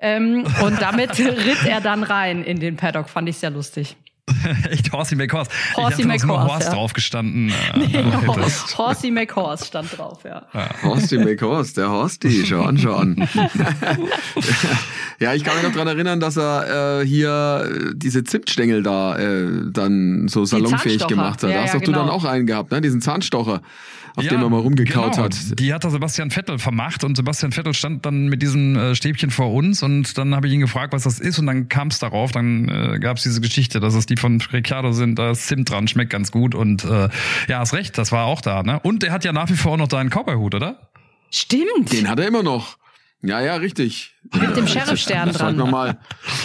Ähm, 0.00 0.44
und 0.64 0.82
damit 0.82 1.18
ritt 1.18 1.64
er 1.64 1.80
dann 1.80 2.02
rein 2.02 2.42
in 2.42 2.58
den 2.58 2.76
Paddock, 2.76 3.08
fand 3.08 3.28
ich 3.28 3.38
sehr 3.38 3.50
lustig. 3.50 3.96
Echt 4.70 4.92
Horsey 4.92 5.16
McHorse. 5.16 5.50
Horsey 5.76 6.02
ich 6.02 6.06
McHorse. 6.06 6.48
Horse 6.48 6.66
ja. 6.66 6.74
drauf 6.74 6.92
gestanden. 6.92 7.50
Äh, 7.74 7.78
nee, 7.78 8.26
Horst, 8.26 8.78
Horsey 8.78 9.10
McHorse 9.10 9.64
stand 9.66 9.98
drauf, 9.98 10.20
ja. 10.24 10.46
ja. 10.54 10.70
Horsey 10.82 11.18
McHorse, 11.18 11.74
der 11.74 11.90
Horsti, 11.90 12.46
schon, 12.46 12.78
schon. 12.78 13.16
ja, 15.22 15.34
ich 15.34 15.44
kann 15.44 15.54
mich 15.54 15.62
noch 15.62 15.72
dran 15.72 15.86
erinnern, 15.86 16.20
dass 16.20 16.36
er 16.36 17.00
äh, 17.00 17.06
hier 17.06 17.92
diese 17.94 18.24
Zimtstängel 18.24 18.82
da 18.82 19.16
äh, 19.16 19.48
dann 19.70 20.28
so 20.28 20.44
salonfähig 20.44 21.06
gemacht 21.06 21.42
hat. 21.42 21.50
Ja, 21.50 21.56
da 21.56 21.62
hast 21.62 21.74
ja, 21.74 21.78
doch 21.78 21.86
genau. 21.86 21.98
du 21.98 22.04
dann 22.06 22.14
auch 22.14 22.24
einen 22.24 22.46
gehabt, 22.46 22.72
ne? 22.72 22.80
Diesen 22.80 23.00
Zahnstocher 23.00 23.62
auf 24.14 24.24
ja, 24.24 24.30
dem 24.30 24.42
er 24.42 24.50
mal 24.50 24.60
rumgekaut 24.60 25.12
genau. 25.12 25.24
hat. 25.24 25.58
Die 25.58 25.72
hat 25.72 25.84
der 25.84 25.90
Sebastian 25.90 26.30
Vettel 26.30 26.58
vermacht 26.58 27.04
und 27.04 27.16
Sebastian 27.16 27.52
Vettel 27.52 27.72
stand 27.72 28.04
dann 28.04 28.26
mit 28.26 28.42
diesem 28.42 28.76
äh, 28.76 28.94
Stäbchen 28.94 29.30
vor 29.30 29.52
uns 29.54 29.82
und 29.82 30.18
dann 30.18 30.34
habe 30.34 30.48
ich 30.48 30.52
ihn 30.52 30.60
gefragt, 30.60 30.92
was 30.92 31.04
das 31.04 31.18
ist 31.18 31.38
und 31.38 31.46
dann 31.46 31.68
kam 31.68 31.88
es 31.88 31.98
darauf, 31.98 32.32
dann 32.32 32.68
äh, 32.68 32.98
gab 32.98 33.16
es 33.16 33.22
diese 33.22 33.40
Geschichte, 33.40 33.80
dass 33.80 33.94
es 33.94 34.06
die 34.06 34.16
von 34.16 34.40
Ricciardo 34.40 34.92
sind, 34.92 35.18
da 35.18 35.30
ist 35.30 35.46
Zimt 35.46 35.70
dran, 35.70 35.88
schmeckt 35.88 36.10
ganz 36.10 36.30
gut 36.30 36.54
und 36.54 36.84
äh, 36.84 37.08
ja, 37.48 37.60
hast 37.60 37.72
recht, 37.72 37.96
das 37.96 38.12
war 38.12 38.26
auch 38.26 38.40
da, 38.40 38.62
ne? 38.62 38.80
Und 38.80 39.02
er 39.04 39.12
hat 39.12 39.24
ja 39.24 39.32
nach 39.32 39.48
wie 39.48 39.54
vor 39.54 39.72
auch 39.72 39.76
noch 39.78 39.88
deinen 39.88 40.10
Cowboy-Hut, 40.10 40.54
oder? 40.54 40.78
Stimmt. 41.30 41.92
Den 41.92 42.08
hat 42.08 42.18
er 42.18 42.28
immer 42.28 42.42
noch. 42.42 42.76
Ja, 43.24 43.40
ja, 43.40 43.54
richtig. 43.54 44.14
Mit 44.34 44.56
dem 44.56 44.66
Sheriff-Stern 44.66 45.32
dran. 45.32 45.56
Sollte 45.56 45.58
man, 45.58 45.70
mal, 45.70 45.98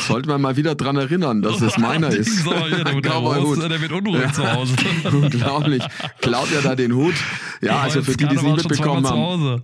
sollte 0.07 0.29
man 0.29 0.41
mal 0.41 0.55
wieder 0.57 0.75
dran 0.75 0.95
erinnern, 0.95 1.41
dass 1.41 1.59
es 1.59 1.77
meiner 1.77 2.09
ist. 2.15 2.43
So, 2.43 2.53
hier, 2.53 2.83
der, 2.83 3.01
der, 3.01 3.11
Rose, 3.13 3.67
der 3.67 3.81
wird 3.81 3.91
unruhig 3.91 4.21
ja. 4.21 4.31
zu 4.31 4.53
Hause. 4.53 4.75
Unglaublich. 5.11 5.83
Klaut 6.21 6.51
er 6.51 6.61
da 6.61 6.75
den 6.75 6.93
Hut? 6.93 7.15
Ja, 7.61 7.81
also 7.81 8.03
für 8.03 8.15
die, 8.15 8.27
die 8.27 8.35
es 8.35 8.43
nicht 8.43 8.57
mitbekommen 8.57 9.07
haben. 9.07 9.63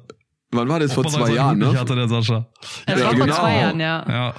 Wann 0.53 0.69
war 0.69 0.79
das? 0.79 0.93
Vor 0.93 1.05
zwei 1.05 1.33
Jahren, 1.33 1.57
ne? 1.57 1.77
hatte 1.77 1.95
der 1.95 2.07
Sascha. 2.07 2.45
Das 2.85 2.99
ja, 2.99 3.05
war 3.05 3.13
genau. 3.13 3.25
vor 3.25 3.35
zwei 3.35 3.55
Jahren, 3.57 3.79
ja. 3.79 4.05
Ja, 4.07 4.33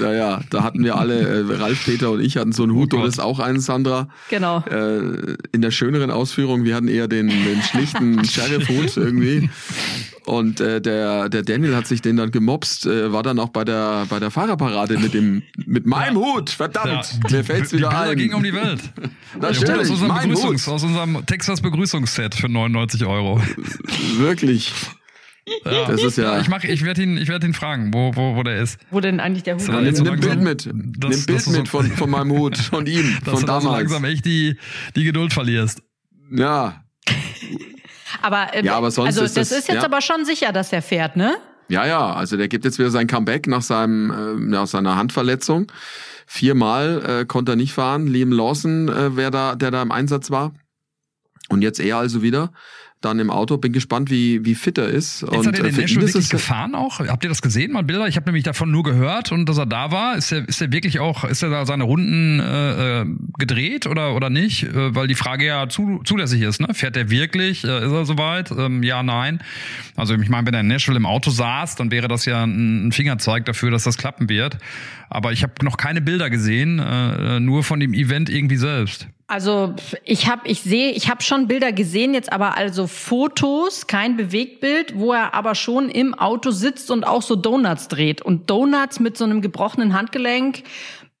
ja, 0.00 0.12
ja 0.12 0.40
da 0.50 0.62
hatten 0.62 0.84
wir 0.84 0.96
alle, 0.96 1.20
äh, 1.20 1.56
Ralf, 1.56 1.84
Peter 1.84 2.10
und 2.10 2.20
ich 2.20 2.36
hatten 2.36 2.52
so 2.52 2.64
einen 2.64 2.72
Hut, 2.72 2.92
oh 2.92 2.98
du 2.98 3.02
bist 3.04 3.20
auch 3.20 3.38
einen, 3.38 3.60
Sandra. 3.60 4.08
Genau. 4.28 4.64
Äh, 4.70 5.36
in 5.52 5.62
der 5.62 5.70
schöneren 5.70 6.10
Ausführung, 6.10 6.64
wir 6.64 6.74
hatten 6.74 6.88
eher 6.88 7.08
den, 7.08 7.28
den 7.28 7.62
schlichten 7.62 8.24
Sheriff-Hut 8.24 8.96
irgendwie. 8.96 9.48
Und 10.26 10.60
äh, 10.60 10.80
der, 10.80 11.28
der 11.28 11.42
Daniel 11.42 11.74
hat 11.74 11.86
sich 11.86 12.02
den 12.02 12.16
dann 12.16 12.30
gemobst, 12.30 12.86
äh, 12.86 13.12
war 13.12 13.22
dann 13.22 13.38
auch 13.38 13.48
bei 13.48 13.64
der, 13.64 14.06
bei 14.08 14.18
der 14.18 14.30
Fahrerparade 14.30 14.98
mit 14.98 15.14
dem, 15.14 15.42
mit 15.66 15.86
meinem 15.86 16.16
ja. 16.16 16.22
Hut, 16.22 16.50
verdammt, 16.50 17.18
ja. 17.24 17.36
mir 17.36 17.44
fällt's 17.44 17.72
wieder 17.72 17.88
die 17.88 17.96
ein. 17.96 18.16
ging 18.16 18.34
um 18.34 18.42
die 18.42 18.52
Welt. 18.52 18.80
Natürlich, 19.40 19.70
aus 19.70 19.90
unserem, 19.90 20.08
mein 20.08 20.28
Begrüßungs, 20.28 20.66
Hut. 20.66 20.74
aus 20.74 20.84
unserem 20.84 21.26
Texas 21.26 21.60
Begrüßungsset 21.60 22.34
für 22.34 22.48
99 22.48 23.06
Euro. 23.06 23.40
Wirklich. 24.18 24.72
Ja. 25.64 25.86
Das 25.86 26.02
ist 26.02 26.18
ja. 26.18 26.40
Ich 26.40 26.48
mach, 26.48 26.64
ich 26.64 26.84
werde 26.84 27.02
ihn, 27.02 27.16
ich 27.16 27.28
werde 27.28 27.46
ihn 27.46 27.54
fragen, 27.54 27.92
wo, 27.92 28.14
wo, 28.14 28.36
wo 28.36 28.42
der 28.42 28.60
ist. 28.60 28.78
Wo 28.90 29.00
denn 29.00 29.20
eigentlich 29.20 29.42
der 29.42 29.56
Hut 29.56 29.66
ja, 29.66 29.80
ist? 29.80 30.00
Nimm, 30.00 30.12
nimm 30.12 30.20
Bild 30.20 30.40
mit. 30.40 30.66
Das, 30.66 30.72
nimm 30.72 30.92
das 30.98 31.26
Bild 31.26 31.40
so, 31.42 31.50
mit 31.50 31.68
von, 31.68 31.86
von 31.86 32.10
meinem 32.10 32.30
Hut, 32.32 32.56
von 32.58 32.86
ihm, 32.86 33.18
dass 33.24 33.34
von 33.34 33.40
du 33.40 33.46
damals. 33.46 33.64
so 33.64 33.70
langsam 33.70 34.04
echt 34.04 34.24
die, 34.24 34.56
die 34.96 35.04
Geduld 35.04 35.32
verlierst. 35.32 35.82
Ja. 36.30 36.84
Aber, 38.22 38.54
äh, 38.54 38.64
ja, 38.64 38.76
aber 38.76 38.90
sonst 38.90 39.08
also 39.08 39.22
ist 39.22 39.36
das, 39.36 39.48
das, 39.48 39.58
ist 39.58 39.68
jetzt 39.68 39.78
ja. 39.78 39.84
aber 39.84 40.00
schon 40.00 40.24
sicher, 40.24 40.52
dass 40.52 40.72
er 40.72 40.82
fährt, 40.82 41.16
ne? 41.16 41.36
Ja, 41.68 41.86
ja, 41.86 42.12
also 42.12 42.36
der 42.36 42.48
gibt 42.48 42.64
jetzt 42.64 42.78
wieder 42.78 42.90
sein 42.90 43.06
Comeback 43.06 43.46
nach 43.46 43.62
seinem 43.62 44.10
äh, 44.10 44.40
nach 44.40 44.66
seiner 44.66 44.96
Handverletzung. 44.96 45.70
Viermal 46.26 47.20
äh, 47.22 47.24
konnte 47.24 47.52
er 47.52 47.56
nicht 47.56 47.72
fahren. 47.72 48.06
Liam 48.08 48.32
Lawson, 48.32 48.88
äh, 48.88 49.16
wer 49.16 49.30
da, 49.30 49.54
der 49.54 49.70
da 49.70 49.80
im 49.80 49.92
Einsatz 49.92 50.30
war. 50.30 50.52
Und 51.48 51.62
jetzt 51.62 51.80
er 51.80 51.96
also 51.96 52.22
wieder 52.22 52.52
dann 53.00 53.18
im 53.18 53.30
Auto. 53.30 53.56
Bin 53.56 53.72
gespannt, 53.72 54.10
wie, 54.10 54.44
wie 54.44 54.54
fit 54.54 54.78
er 54.78 54.88
ist. 54.88 55.22
Jetzt 55.22 55.32
und 55.32 55.46
hat 55.46 55.58
er 55.58 55.64
den 55.64 55.76
Nashville 55.76 56.02
ihn 56.02 56.06
ist 56.06 56.14
wirklich 56.14 56.30
gefahren 56.30 56.74
auch? 56.74 57.00
Habt 57.00 57.24
ihr 57.24 57.28
das 57.28 57.42
gesehen, 57.42 57.72
mal 57.72 57.82
Bilder? 57.82 58.06
Ich 58.08 58.16
habe 58.16 58.26
nämlich 58.26 58.44
davon 58.44 58.70
nur 58.70 58.82
gehört 58.82 59.32
und 59.32 59.48
dass 59.48 59.58
er 59.58 59.66
da 59.66 59.90
war. 59.90 60.16
Ist 60.16 60.32
er, 60.32 60.46
ist 60.46 60.60
er 60.60 60.72
wirklich 60.72 61.00
auch, 61.00 61.24
ist 61.24 61.42
er 61.42 61.50
da 61.50 61.66
seine 61.66 61.84
Runden 61.84 62.40
äh, 62.40 63.04
gedreht 63.38 63.86
oder, 63.86 64.14
oder 64.14 64.30
nicht? 64.30 64.64
Äh, 64.64 64.94
weil 64.94 65.06
die 65.06 65.14
Frage 65.14 65.46
ja 65.46 65.68
zu, 65.68 66.00
zulässig 66.04 66.42
ist, 66.42 66.60
ne? 66.60 66.68
Fährt 66.74 66.96
er 66.96 67.10
wirklich? 67.10 67.64
Äh, 67.64 67.86
ist 67.86 67.92
er 67.92 68.04
soweit? 68.04 68.50
Ähm, 68.50 68.82
ja, 68.82 69.02
nein. 69.02 69.42
Also 69.96 70.14
ich 70.14 70.28
meine, 70.28 70.46
wenn 70.46 70.54
er 70.54 70.60
in 70.60 70.68
Nashville 70.68 70.98
im 70.98 71.06
Auto 71.06 71.30
saß, 71.30 71.76
dann 71.76 71.90
wäre 71.90 72.08
das 72.08 72.26
ja 72.26 72.44
ein, 72.44 72.88
ein 72.88 72.92
Fingerzeig 72.92 73.46
dafür, 73.46 73.70
dass 73.70 73.84
das 73.84 73.96
klappen 73.96 74.28
wird. 74.28 74.58
Aber 75.08 75.32
ich 75.32 75.42
habe 75.42 75.52
noch 75.62 75.76
keine 75.76 76.00
Bilder 76.00 76.30
gesehen, 76.30 76.78
äh, 76.78 77.40
nur 77.40 77.64
von 77.64 77.80
dem 77.80 77.94
Event 77.94 78.30
irgendwie 78.30 78.56
selbst. 78.56 79.08
Also 79.30 79.74
ich 80.04 80.28
habe, 80.28 80.48
ich 80.48 80.62
sehe, 80.62 80.90
ich 80.90 81.08
habe 81.08 81.22
schon 81.22 81.46
Bilder 81.46 81.70
gesehen, 81.70 82.14
jetzt 82.14 82.32
aber 82.32 82.56
also 82.56 82.88
Fotos, 82.88 83.86
kein 83.86 84.16
Bewegtbild, 84.16 84.94
wo 84.98 85.12
er 85.12 85.34
aber 85.34 85.54
schon 85.54 85.88
im 85.88 86.14
Auto 86.14 86.50
sitzt 86.50 86.90
und 86.90 87.04
auch 87.06 87.22
so 87.22 87.36
Donuts 87.36 87.86
dreht. 87.86 88.22
Und 88.22 88.50
Donuts 88.50 88.98
mit 88.98 89.16
so 89.16 89.24
einem 89.24 89.40
gebrochenen 89.40 89.94
Handgelenk, 89.94 90.64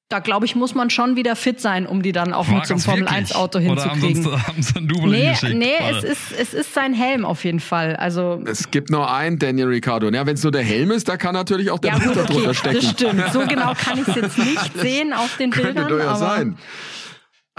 da 0.08 0.18
glaube 0.18 0.44
ich, 0.44 0.56
muss 0.56 0.74
man 0.74 0.90
schon 0.90 1.14
wieder 1.14 1.36
fit 1.36 1.60
sein, 1.60 1.86
um 1.86 2.02
die 2.02 2.10
dann 2.10 2.32
auch 2.32 2.48
War 2.48 2.56
mit 2.56 2.66
so 2.66 2.74
einem 2.74 2.78
das 2.78 2.84
Formel 2.84 3.00
wirklich? 3.02 3.16
1 3.18 3.34
Auto 3.36 3.58
Oder 3.60 3.84
haben 3.84 4.00
sie 4.00 4.06
hinzukriegen. 4.08 4.46
haben 4.48 4.62
sie 4.62 4.80
Nee, 4.80 5.18
hingeschickt? 5.26 5.54
nee, 5.56 5.66
Warte. 5.78 5.96
es 5.98 6.04
ist, 6.04 6.32
es 6.36 6.54
ist 6.54 6.74
sein 6.74 6.94
Helm 6.94 7.24
auf 7.24 7.44
jeden 7.44 7.60
Fall. 7.60 7.94
Also 7.94 8.42
Es 8.44 8.72
gibt 8.72 8.90
nur 8.90 9.08
einen 9.08 9.38
Daniel 9.38 9.68
Ricciardo. 9.68 10.10
Ja, 10.10 10.26
wenn 10.26 10.34
es 10.34 10.42
nur 10.42 10.50
der 10.50 10.64
Helm 10.64 10.90
ist, 10.90 11.08
da 11.08 11.16
kann 11.16 11.34
natürlich 11.34 11.70
auch 11.70 11.78
der 11.78 11.92
ja, 11.92 11.98
da 12.00 12.24
drunter 12.24 12.50
okay, 12.50 12.54
stecken. 12.54 12.74
das 12.80 12.90
stimmt. 12.90 13.22
So 13.32 13.46
genau 13.46 13.72
kann 13.74 14.00
ich 14.00 14.08
es 14.08 14.16
jetzt 14.16 14.38
nicht 14.38 14.78
sehen 14.80 15.12
auf 15.12 15.36
den 15.36 15.52
Könnte 15.52 15.74
Bildern. 15.74 15.88
durchaus 15.88 16.20
aber 16.22 16.36
sein. 16.36 16.58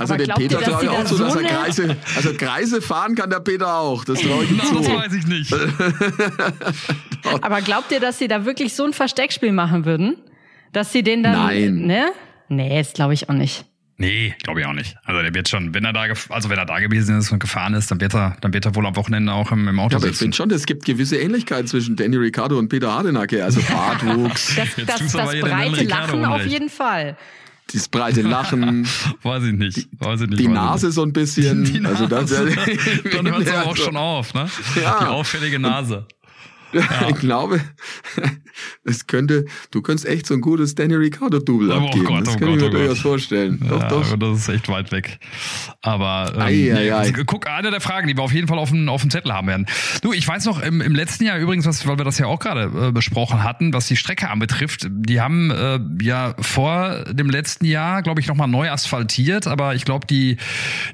Also 0.01 0.13
Aber 0.15 0.23
ihr, 0.23 0.33
Peter 0.33 0.59
traue 0.59 0.83
ich 0.83 0.89
auch 0.89 1.05
zu, 1.05 1.17
dass 1.17 1.35
er 1.35 1.43
Kreise, 1.43 1.95
also 2.15 2.33
Kreise 2.33 2.81
fahren 2.81 3.15
kann 3.15 3.29
der 3.29 3.39
Peter 3.39 3.77
auch. 3.77 4.03
Das 4.03 4.19
traue 4.19 4.43
ich 4.43 4.51
ihm 4.51 4.59
zu. 4.61 4.75
das 4.75 4.89
weiß 4.89 5.13
ich 5.13 5.27
nicht. 5.27 5.53
Aber 7.41 7.61
glaubt 7.61 7.91
ihr, 7.91 7.99
dass 7.99 8.17
sie 8.17 8.27
da 8.27 8.45
wirklich 8.45 8.73
so 8.73 8.83
ein 8.85 8.93
Versteckspiel 8.93 9.51
machen 9.51 9.85
würden? 9.85 10.17
Dass 10.73 10.91
sie 10.91 11.03
den 11.03 11.23
dann. 11.23 11.33
Nein. 11.33 11.75
Ne? 11.85 12.05
Nee, 12.49 12.77
das 12.77 12.93
glaube 12.93 13.13
ich 13.13 13.29
auch 13.29 13.33
nicht. 13.33 13.65
Nee, 13.97 14.33
glaube 14.41 14.61
ich 14.61 14.65
auch 14.65 14.73
nicht. 14.73 14.95
Also 15.03 15.21
der 15.21 15.31
wird 15.31 15.47
schon, 15.47 15.75
wenn 15.75 15.85
er 15.85 15.93
da, 15.93 16.05
also 16.29 16.49
wenn 16.49 16.57
er 16.57 16.65
da 16.65 16.79
gewesen 16.79 17.19
ist 17.19 17.31
und 17.31 17.37
gefahren 17.37 17.75
ist, 17.75 17.91
dann 17.91 18.01
wird 18.01 18.15
er, 18.15 18.35
dann 18.41 18.51
wird 18.51 18.65
er 18.65 18.73
wohl 18.73 18.87
am 18.87 18.95
Wochenende 18.95 19.31
auch 19.31 19.51
im, 19.51 19.67
im 19.67 19.79
Auto 19.79 19.91
Ja, 19.91 19.97
aber 19.97 20.07
ich 20.07 20.13
sitzen. 20.13 20.23
finde 20.23 20.37
schon, 20.37 20.49
es 20.51 20.65
gibt 20.65 20.85
gewisse 20.85 21.17
Ähnlichkeiten 21.17 21.67
zwischen 21.67 21.95
Daniel 21.95 22.21
Ricciardo 22.21 22.57
und 22.57 22.67
Peter 22.69 22.91
Hardenacke. 22.91 23.43
Also 23.43 23.61
Bartwuchs, 23.61 24.55
Das, 24.55 24.69
das, 24.87 25.11
das 25.11 25.29
den 25.29 25.41
breite 25.41 25.83
Lachen 25.83 26.25
auf 26.25 26.45
jeden 26.47 26.69
Fall. 26.69 27.15
Dieses 27.69 27.87
breite 27.87 28.21
Lachen, 28.21 28.87
Weiß 29.23 29.43
ich 29.43 29.53
nicht. 29.53 29.87
Weiß 29.99 30.21
ich 30.21 30.27
nicht. 30.27 30.39
die 30.39 30.47
Nase 30.47 30.91
so 30.91 31.03
ein 31.03 31.13
bisschen. 31.13 31.63
Die 31.71 31.79
Nase. 31.79 32.15
Also 32.15 32.45
das, 32.45 32.45
dann 33.13 33.29
hört 33.29 33.41
es 33.41 33.51
aber 33.51 33.69
auch 33.69 33.77
schon 33.77 33.97
auf, 33.97 34.33
ne? 34.33 34.49
Ja. 34.81 34.99
Die 34.99 35.05
auffällige 35.05 35.59
Nase. 35.59 36.05
Ich 37.09 37.15
glaube, 37.15 37.59
es 38.83 39.07
könnte, 39.07 39.45
du 39.71 39.81
könntest 39.81 40.07
echt 40.07 40.25
so 40.27 40.33
ein 40.33 40.41
gutes 40.41 40.75
Danny 40.75 40.95
Ricciardo-Double 40.95 41.71
Oh 41.71 41.87
abgeben. 41.87 42.05
Gott, 42.05 42.27
das 42.27 42.35
oh 42.35 42.39
kann 42.39 42.49
ich 42.49 42.55
mir 42.57 42.67
oh 42.67 42.69
durchaus 42.69 42.99
vorstellen. 42.99 43.59
Doch, 43.67 43.81
ja, 43.81 43.89
doch. 43.89 44.11
aber 44.11 44.31
das 44.31 44.39
ist 44.39 44.49
echt 44.49 44.69
weit 44.69 44.91
weg. 44.91 45.19
Aber 45.81 46.33
ähm, 46.35 46.41
Ei, 46.41 46.73
ei, 46.73 46.95
ei. 46.95 47.11
guck, 47.25 47.47
eine 47.47 47.71
der 47.71 47.81
Fragen, 47.81 48.07
die 48.07 48.15
wir 48.15 48.23
auf 48.23 48.33
jeden 48.33 48.47
Fall 48.47 48.57
auf 48.59 48.69
dem, 48.69 48.87
auf 48.89 49.01
dem 49.01 49.09
Zettel 49.09 49.33
haben 49.33 49.47
werden. 49.47 49.65
Du, 50.01 50.13
ich 50.13 50.27
weiß 50.27 50.45
noch, 50.45 50.61
im, 50.61 50.81
im 50.81 50.95
letzten 50.95 51.25
Jahr 51.25 51.37
übrigens, 51.37 51.65
was, 51.65 51.85
weil 51.87 51.97
wir 51.97 52.05
das 52.05 52.17
ja 52.17 52.27
auch 52.27 52.39
gerade 52.39 52.87
äh, 52.87 52.91
besprochen 52.91 53.43
hatten, 53.43 53.73
was 53.73 53.87
die 53.87 53.97
Strecke 53.97 54.29
anbetrifft, 54.29 54.87
die 54.89 55.21
haben 55.21 55.51
äh, 55.51 55.79
ja 56.01 56.35
vor 56.39 57.03
dem 57.11 57.29
letzten 57.29 57.65
Jahr, 57.65 58.01
glaube 58.01 58.21
ich, 58.21 58.27
nochmal 58.27 58.47
neu 58.47 58.69
asphaltiert, 58.69 59.47
aber 59.47 59.75
ich 59.75 59.85
glaube, 59.85 60.07
die, 60.07 60.37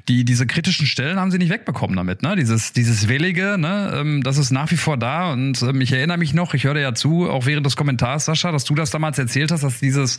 die, 0.08 0.24
diese 0.24 0.46
kritischen 0.46 0.86
Stellen 0.86 1.18
haben 1.18 1.30
sie 1.30 1.38
nicht 1.38 1.50
wegbekommen 1.50 1.96
damit, 1.96 2.22
ne? 2.22 2.36
Dieses, 2.36 2.72
dieses 2.72 3.08
Wellige, 3.08 3.56
ne? 3.58 3.92
Ähm, 3.94 4.22
das 4.22 4.38
ist 4.38 4.50
nach 4.50 4.70
wie 4.70 4.76
vor 4.76 4.96
da 4.96 5.32
und 5.32 5.62
ähm, 5.62 5.67
ich 5.80 5.92
erinnere 5.92 6.18
mich 6.18 6.34
noch, 6.34 6.54
ich 6.54 6.64
höre 6.64 6.78
ja 6.78 6.94
zu, 6.94 7.30
auch 7.30 7.46
während 7.46 7.66
des 7.66 7.76
Kommentars, 7.76 8.24
Sascha, 8.24 8.52
dass 8.52 8.64
du 8.64 8.74
das 8.74 8.90
damals 8.90 9.18
erzählt 9.18 9.50
hast, 9.50 9.62
dass 9.62 9.80
dieses, 9.80 10.18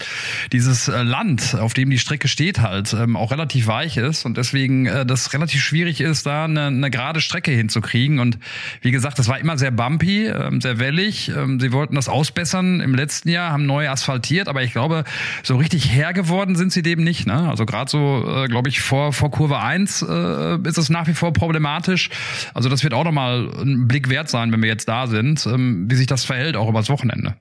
dieses 0.52 0.88
äh, 0.88 1.04
Land, 1.04 1.56
auf 1.56 1.74
dem 1.74 1.90
die 1.90 2.00
Strecke 2.00 2.28
steht 2.28 2.60
halt, 2.62 2.94
ähm, 2.94 3.16
auch 3.16 3.32
relativ 3.32 3.68
weich 3.68 3.98
ist 3.98 4.26
und 4.26 4.38
deswegen 4.38 4.86
äh, 4.86 5.06
das 5.06 5.34
relativ 5.34 5.62
schwierig 5.62 6.02
ist, 6.02 6.26
da 6.26 6.46
eine, 6.46 6.68
eine 6.68 6.90
gerade 6.90 7.22
Strecke 7.22 7.52
hinzukriegen 7.52 8.20
und 8.20 8.38
wie 8.82 8.92
gesagt, 8.92 9.20
das 9.20 9.28
war 9.28 9.40
immer 9.40 9.58
sehr 9.58 9.72
bumpy, 9.72 10.28
ähm, 10.28 10.62
sehr 10.62 10.80
wellig, 10.80 11.30
ähm, 11.30 11.60
sie 11.60 11.72
wollten 11.72 11.96
das 11.96 12.10
ausbessern 12.10 12.80
im 12.80 12.96
letzten 12.96 13.30
Jahr, 13.30 13.52
haben 13.52 13.66
neu 13.66 13.90
asphaltiert, 13.90 14.48
aber 14.48 14.64
ich 14.64 14.72
glaube, 14.72 15.04
so 15.44 15.58
richtig 15.58 15.90
Herr 15.90 16.14
geworden 16.14 16.56
sind 16.56 16.72
sie 16.72 16.82
dem 16.82 17.04
nicht, 17.04 17.28
ne? 17.28 17.50
Also 17.50 17.66
gerade 17.66 17.90
so, 17.90 18.44
äh, 18.44 18.48
glaube 18.48 18.70
ich, 18.70 18.82
vor, 18.82 19.14
vor 19.14 19.32
Kurve 19.32 19.60
1 19.60 20.02
äh, 20.02 20.58
ist 20.68 20.78
es 20.78 20.90
nach 20.90 21.08
wie 21.08 21.14
vor 21.14 21.34
problematisch. 21.34 22.10
Also 22.54 22.70
das 22.70 22.84
wird 22.84 22.94
auch 22.94 23.04
nochmal 23.04 23.50
ein 23.62 23.88
Blick 23.88 24.10
wert 24.10 24.30
sein, 24.30 24.52
wenn 24.52 24.62
wir 24.62 24.70
jetzt 24.70 24.88
da 24.88 25.08
sind, 25.08 25.39
ähm, 25.46 25.90
wie 25.90 25.96
sich 25.96 26.08
das 26.08 26.26
verhält, 26.26 26.56
auch 26.56 26.70
übers 26.70 26.90
Wochenende. 26.90 27.36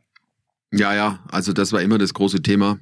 Ja, 0.72 0.94
ja, 0.94 1.20
also 1.30 1.52
das 1.52 1.72
war 1.72 1.80
immer 1.80 1.98
das 1.98 2.14
große 2.14 2.42
Thema. 2.42 2.78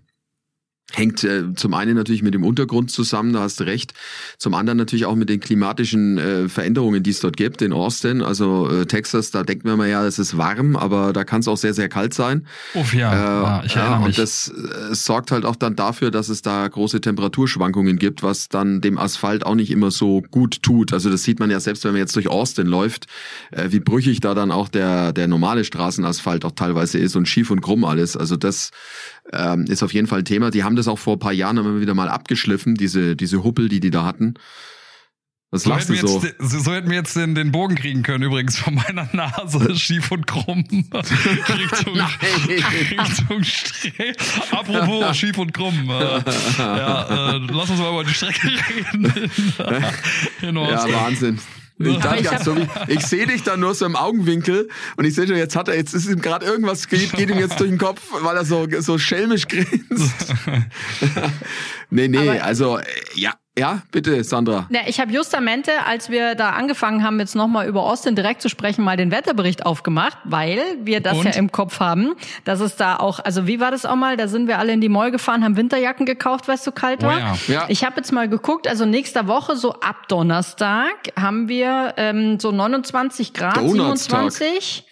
Hängt 0.93 1.25
äh, 1.25 1.52
zum 1.55 1.75
einen 1.75 1.97
natürlich 1.97 2.23
mit 2.23 2.33
dem 2.33 2.45
Untergrund 2.45 2.93
zusammen, 2.93 3.33
da 3.33 3.40
hast 3.40 3.59
du 3.59 3.64
recht. 3.64 3.93
Zum 4.38 4.55
anderen 4.55 4.78
natürlich 4.78 5.05
auch 5.05 5.16
mit 5.16 5.28
den 5.28 5.40
klimatischen 5.40 6.16
äh, 6.16 6.49
Veränderungen, 6.49 7.02
die 7.02 7.11
es 7.11 7.19
dort 7.19 7.37
gibt 7.37 7.61
in 7.61 7.73
Austin. 7.73 8.23
Also 8.23 8.71
äh, 8.71 8.87
Texas, 8.87 9.33
da 9.33 9.43
denkt 9.43 9.64
man 9.64 9.76
ja, 9.88 10.07
es 10.07 10.21
ist 10.21 10.38
warm, 10.38 10.76
aber 10.76 11.12
da 11.12 11.25
kann 11.25 11.40
es 11.40 11.49
auch 11.49 11.57
sehr, 11.57 11.75
sehr 11.75 11.88
kalt 11.88 12.14
sein. 12.14 12.47
Uff, 12.75 12.95
ja, 12.95 13.12
äh, 13.12 13.16
ja 13.16 13.62
ich 13.64 13.75
erinnere 13.75 13.93
ja, 13.95 13.99
mich. 13.99 14.07
Und 14.07 14.19
das 14.19 14.49
äh, 14.49 14.95
sorgt 14.95 15.33
halt 15.33 15.45
auch 15.45 15.57
dann 15.57 15.75
dafür, 15.75 16.12
dass 16.12 16.28
es 16.28 16.43
da 16.43 16.69
große 16.69 17.00
Temperaturschwankungen 17.00 17.99
gibt, 17.99 18.23
was 18.23 18.49
dann 18.49 18.81
dem 18.81 18.97
Asphalt 18.97 19.45
auch 19.45 19.57
nicht 19.57 19.73
immer 19.73 19.90
so 19.90 20.23
gut 20.31 20.62
tut. 20.62 20.93
Also 20.93 21.11
das 21.11 21.25
sieht 21.25 21.40
man 21.40 21.50
ja 21.50 21.59
selbst, 21.59 21.85
wenn 21.85 21.93
man 21.93 22.00
jetzt 22.00 22.14
durch 22.14 22.28
Austin 22.28 22.69
läuft, 22.69 23.07
äh, 23.50 23.73
wie 23.73 23.81
brüchig 23.81 24.21
da 24.21 24.35
dann 24.35 24.52
auch 24.52 24.69
der, 24.69 25.12
der 25.12 25.26
normale 25.26 25.64
Straßenasphalt 25.64 26.45
auch 26.45 26.52
teilweise 26.52 26.99
ist 26.99 27.16
und 27.16 27.26
schief 27.26 27.50
und 27.50 27.61
krumm 27.61 27.85
alles. 27.85 28.16
Also 28.16 28.37
das 28.37 28.71
ähm, 29.33 29.64
ist 29.64 29.83
auf 29.83 29.92
jeden 29.92 30.06
Fall 30.06 30.21
ein 30.21 30.25
Thema. 30.25 30.50
Die 30.50 30.64
haben 30.64 30.76
das 30.76 30.88
auch 30.88 30.99
vor 30.99 31.16
ein 31.16 31.18
paar 31.18 31.33
Jahren 31.33 31.56
immer 31.56 31.80
wieder 31.80 31.95
mal 31.95 32.09
abgeschliffen, 32.09 32.75
diese, 32.75 33.16
diese 33.16 33.45
Huppel, 33.45 33.68
die 33.68 33.80
die 33.80 33.90
da 33.90 34.04
hatten. 34.04 34.35
Was 35.52 35.62
so 35.62 35.71
lachst 35.71 35.88
du 35.88 35.95
so? 35.95 36.21
Jetzt, 36.21 36.64
so 36.64 36.73
hätten 36.73 36.90
wir 36.90 36.97
jetzt 36.97 37.14
den, 37.14 37.37
den 37.37 37.52
Bogen 37.52 37.76
kriegen 37.76 38.02
können, 38.02 38.25
übrigens 38.25 38.59
von 38.59 38.75
meiner 38.75 39.09
Nase, 39.12 39.76
schief 39.76 40.11
und 40.11 40.26
krumm. 40.26 40.64
Richtung, 40.92 42.00
Richtung 42.49 43.45
Strecke. 43.45 44.16
Apropos 44.50 45.16
schief 45.16 45.38
und 45.38 45.54
krumm. 45.54 45.88
Äh, 45.88 46.21
ja, 46.59 47.37
äh, 47.37 47.38
lass 47.49 47.71
uns 47.71 47.78
mal 47.78 47.90
über 47.90 48.02
die 48.02 48.12
Strecke 48.12 48.49
reden. 48.49 49.12
In, 50.42 50.49
in 50.49 50.56
ja, 50.56 50.92
Wahnsinn. 50.92 51.38
Ich, 51.78 51.99
ich, 51.99 52.38
so 52.38 52.56
ich 52.88 53.06
sehe 53.06 53.26
dich 53.26 53.42
da 53.42 53.56
nur 53.56 53.75
so 53.75 53.85
im 53.85 53.97
Augenwinkel 53.97 54.68
und 54.97 55.04
ich 55.04 55.14
sehe 55.14 55.26
schon, 55.26 55.37
jetzt 55.37 55.56
hat 55.56 55.68
er, 55.68 55.76
jetzt 55.76 55.95
ist 55.95 56.09
ihm 56.09 56.23
gerade 56.23 56.47
irgendwas 56.47 56.88
geht, 56.88 57.12
geht 57.12 57.28
ihm 57.28 57.38
jetzt 57.38 57.61
durch 57.61 57.68
den 57.68 57.78
Kopf, 57.78 58.00
weil 58.23 58.37
er 58.37 58.47
so, 58.47 58.66
so 58.80 58.97
schelmisch 58.97 59.47
grinst. 59.47 59.80
nee, 61.90 62.09
nee, 62.09 62.30
Aber 62.30 62.42
also, 62.42 62.80
ja, 63.14 63.35
ja, 63.58 63.82
bitte, 63.90 64.22
Sandra. 64.22 64.66
Ja, 64.70 64.80
ich 64.86 65.00
habe 65.00 65.12
justamente, 65.12 65.70
als 65.86 66.10
wir 66.10 66.34
da 66.34 66.50
angefangen 66.50 67.02
haben, 67.02 67.18
jetzt 67.18 67.34
nochmal 67.34 67.66
über 67.66 67.84
Austin 67.84 68.14
direkt 68.14 68.42
zu 68.42 68.50
sprechen, 68.50 68.84
mal 68.84 68.98
den 68.98 69.10
Wetterbericht 69.10 69.64
aufgemacht, 69.64 70.18
weil 70.25 70.60
wir 70.82 71.00
das 71.00 71.16
Und? 71.16 71.25
ja 71.25 71.32
im 71.32 71.50
Kopf 71.50 71.80
haben, 71.80 72.14
dass 72.44 72.60
es 72.60 72.76
da 72.76 72.96
auch, 72.96 73.18
also 73.18 73.46
wie 73.46 73.58
war 73.58 73.70
das 73.70 73.86
auch 73.86 73.96
mal, 73.96 74.18
da 74.18 74.28
sind 74.28 74.46
wir 74.46 74.58
alle 74.58 74.72
in 74.72 74.82
die 74.82 74.90
Mall 74.90 75.10
gefahren, 75.10 75.42
haben 75.42 75.56
Winterjacken 75.56 76.04
gekauft, 76.04 76.48
weil 76.48 76.56
es 76.56 76.64
so 76.64 76.70
kalt 76.70 77.02
war. 77.02 77.16
Oh 77.16 77.18
ja. 77.18 77.36
ja. 77.46 77.64
Ich 77.68 77.82
habe 77.82 77.96
jetzt 77.96 78.12
mal 78.12 78.28
geguckt, 78.28 78.68
also 78.68 78.84
nächster 78.84 79.26
Woche, 79.26 79.56
so 79.56 79.72
ab 79.80 80.06
Donnerstag, 80.08 81.12
haben 81.18 81.48
wir 81.48 81.94
ähm, 81.96 82.38
so 82.38 82.52
29 82.52 83.32
Grad, 83.32 83.56
Donnerstag. 83.56 84.32
27. 84.32 84.84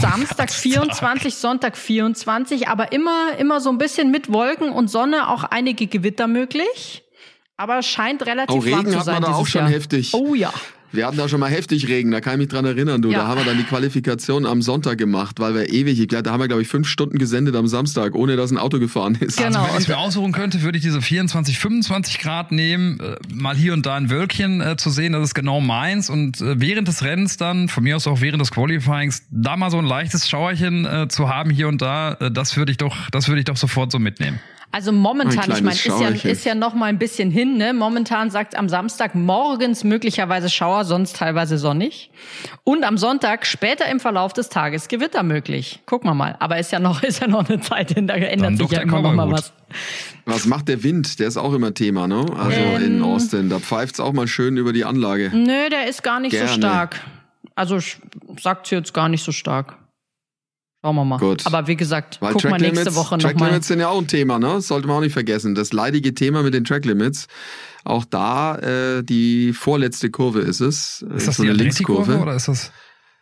Samstag 0.00 0.50
24, 0.50 1.34
Sonntag 1.34 1.76
24, 1.76 2.68
aber 2.68 2.92
immer, 2.92 3.36
immer 3.38 3.60
so 3.60 3.70
ein 3.70 3.78
bisschen 3.78 4.10
mit 4.10 4.30
Wolken 4.32 4.70
und 4.70 4.88
Sonne, 4.88 5.28
auch 5.28 5.44
einige 5.44 5.86
Gewitter 5.86 6.28
möglich. 6.28 7.02
Aber 7.56 7.78
es 7.78 7.86
scheint 7.86 8.24
relativ 8.26 8.56
oh, 8.56 8.60
Regen 8.60 8.76
warm 8.76 8.86
zu 8.88 8.98
hat 8.98 9.04
sein. 9.04 9.14
Man 9.14 9.22
da 9.30 9.36
auch 9.36 9.46
schon 9.46 9.62
Jahr. 9.62 9.70
heftig. 9.70 10.12
Oh 10.14 10.34
ja. 10.34 10.52
Wir 10.92 11.06
hatten 11.06 11.16
da 11.16 11.26
schon 11.26 11.40
mal 11.40 11.50
heftig 11.50 11.88
Regen, 11.88 12.10
da 12.10 12.20
kann 12.20 12.34
ich 12.34 12.38
mich 12.40 12.48
dran 12.48 12.66
erinnern, 12.66 13.00
du. 13.00 13.10
Ja. 13.10 13.20
Da 13.20 13.26
haben 13.26 13.40
wir 13.40 13.44
dann 13.46 13.56
die 13.56 13.64
Qualifikation 13.64 14.44
am 14.44 14.60
Sonntag 14.60 14.98
gemacht, 14.98 15.40
weil 15.40 15.54
wir 15.54 15.70
ewig, 15.70 16.06
da 16.08 16.30
haben 16.30 16.40
wir, 16.40 16.48
glaube 16.48 16.60
ich, 16.60 16.68
fünf 16.68 16.86
Stunden 16.86 17.16
gesendet 17.18 17.56
am 17.56 17.66
Samstag, 17.66 18.14
ohne 18.14 18.36
dass 18.36 18.50
ein 18.50 18.58
Auto 18.58 18.78
gefahren 18.78 19.14
ist. 19.18 19.38
Genau. 19.38 19.62
Also, 19.62 19.74
wenn 19.74 19.82
ich 19.82 19.88
mir 19.88 19.98
aussuchen 19.98 20.32
könnte, 20.32 20.60
würde 20.60 20.76
ich 20.76 20.84
diese 20.84 21.00
24, 21.00 21.58
25 21.58 22.18
Grad 22.18 22.52
nehmen, 22.52 23.00
äh, 23.00 23.16
mal 23.32 23.56
hier 23.56 23.72
und 23.72 23.86
da 23.86 23.94
ein 23.94 24.10
Wölkchen 24.10 24.60
äh, 24.60 24.76
zu 24.76 24.90
sehen, 24.90 25.14
das 25.14 25.22
ist 25.22 25.34
genau 25.34 25.60
meins. 25.60 26.10
Und 26.10 26.42
äh, 26.42 26.60
während 26.60 26.88
des 26.88 27.02
Rennens 27.02 27.38
dann, 27.38 27.68
von 27.68 27.84
mir 27.84 27.96
aus 27.96 28.06
auch 28.06 28.20
während 28.20 28.42
des 28.42 28.50
Qualifyings, 28.50 29.22
da 29.30 29.56
mal 29.56 29.70
so 29.70 29.78
ein 29.78 29.86
leichtes 29.86 30.28
Schauerchen 30.28 30.84
äh, 30.84 31.08
zu 31.08 31.30
haben 31.30 31.48
hier 31.48 31.68
und 31.68 31.80
da, 31.80 32.12
äh, 32.14 32.30
das 32.30 32.58
würde 32.58 32.70
ich 32.70 32.76
doch, 32.76 33.08
das 33.10 33.28
würde 33.28 33.38
ich 33.38 33.46
doch 33.46 33.56
sofort 33.56 33.90
so 33.90 33.98
mitnehmen. 33.98 34.40
Also 34.72 34.90
momentan, 34.90 35.50
ich 35.50 35.62
meine, 35.62 35.76
ist 35.76 35.84
ja, 36.24 36.30
ist 36.30 36.44
ja 36.46 36.54
noch 36.54 36.72
mal 36.74 36.86
ein 36.86 36.98
bisschen 36.98 37.30
hin. 37.30 37.58
Ne? 37.58 37.74
Momentan 37.74 38.30
sagt 38.30 38.56
am 38.56 38.70
Samstag 38.70 39.14
morgens 39.14 39.84
möglicherweise 39.84 40.48
Schauer, 40.48 40.86
sonst 40.86 41.16
teilweise 41.16 41.58
sonnig. 41.58 42.10
Und 42.64 42.82
am 42.84 42.96
Sonntag 42.96 43.44
später 43.44 43.86
im 43.90 44.00
Verlauf 44.00 44.32
des 44.32 44.48
Tages 44.48 44.88
Gewitter 44.88 45.22
möglich. 45.22 45.80
Gucken 45.84 46.08
wir 46.08 46.14
mal. 46.14 46.36
Aber 46.38 46.58
ist 46.58 46.72
ja 46.72 46.78
noch, 46.78 47.02
ist 47.04 47.20
ja 47.20 47.28
noch 47.28 47.46
eine 47.46 47.60
Zeit 47.60 47.92
hin, 47.92 48.06
da 48.06 48.14
ändert 48.14 48.52
Dann 48.52 48.56
sich 48.56 48.70
ja 48.70 48.80
immer 48.80 49.02
noch 49.02 49.12
mal 49.12 49.30
was. 49.30 49.52
Was 50.24 50.46
macht 50.46 50.68
der 50.68 50.82
Wind? 50.82 51.18
Der 51.18 51.28
ist 51.28 51.36
auch 51.36 51.52
immer 51.52 51.74
Thema, 51.74 52.06
ne? 52.08 52.24
Also 52.38 52.58
ähm, 52.58 52.82
in 52.82 53.02
Austin. 53.02 53.50
Da 53.50 53.58
pfeift's 53.58 54.00
auch 54.00 54.14
mal 54.14 54.26
schön 54.26 54.56
über 54.56 54.72
die 54.72 54.86
Anlage. 54.86 55.30
Nö, 55.34 55.68
der 55.70 55.86
ist 55.86 56.02
gar 56.02 56.18
nicht 56.18 56.32
Gerne. 56.32 56.48
so 56.48 56.54
stark. 56.54 57.00
Also 57.54 57.78
sagt's 58.40 58.70
jetzt 58.70 58.94
gar 58.94 59.10
nicht 59.10 59.22
so 59.22 59.32
stark. 59.32 59.76
Schauen 60.82 60.96
wir 60.96 61.04
mal. 61.04 61.18
Gut. 61.18 61.46
Aber 61.46 61.68
wie 61.68 61.76
gesagt, 61.76 62.20
Weil 62.20 62.32
guck 62.32 62.42
Track 62.42 62.50
mal 62.50 62.60
nächste 62.60 62.80
Limits, 62.80 62.96
Woche 62.96 63.16
nochmal. 63.16 63.34
Track 63.34 63.48
Limits 63.48 63.68
sind 63.68 63.80
ja 63.80 63.88
auch 63.88 64.00
ein 64.00 64.08
Thema, 64.08 64.40
ne? 64.40 64.48
Das 64.48 64.66
sollte 64.66 64.88
man 64.88 64.96
auch 64.96 65.00
nicht 65.00 65.12
vergessen. 65.12 65.54
Das 65.54 65.72
leidige 65.72 66.12
Thema 66.12 66.42
mit 66.42 66.54
den 66.54 66.64
Track 66.64 66.84
Limits. 66.84 67.28
Auch 67.84 68.04
da 68.04 68.56
äh, 68.58 69.04
die 69.04 69.52
vorletzte 69.52 70.10
Kurve 70.10 70.40
ist 70.40 70.60
es. 70.60 71.04
Ist 71.14 71.28
das 71.28 71.36
so 71.36 71.44
die 71.44 71.50
eine 71.50 71.58
Linkskurve 71.58 72.18
oder 72.18 72.34
ist 72.34 72.48
das? 72.48 72.72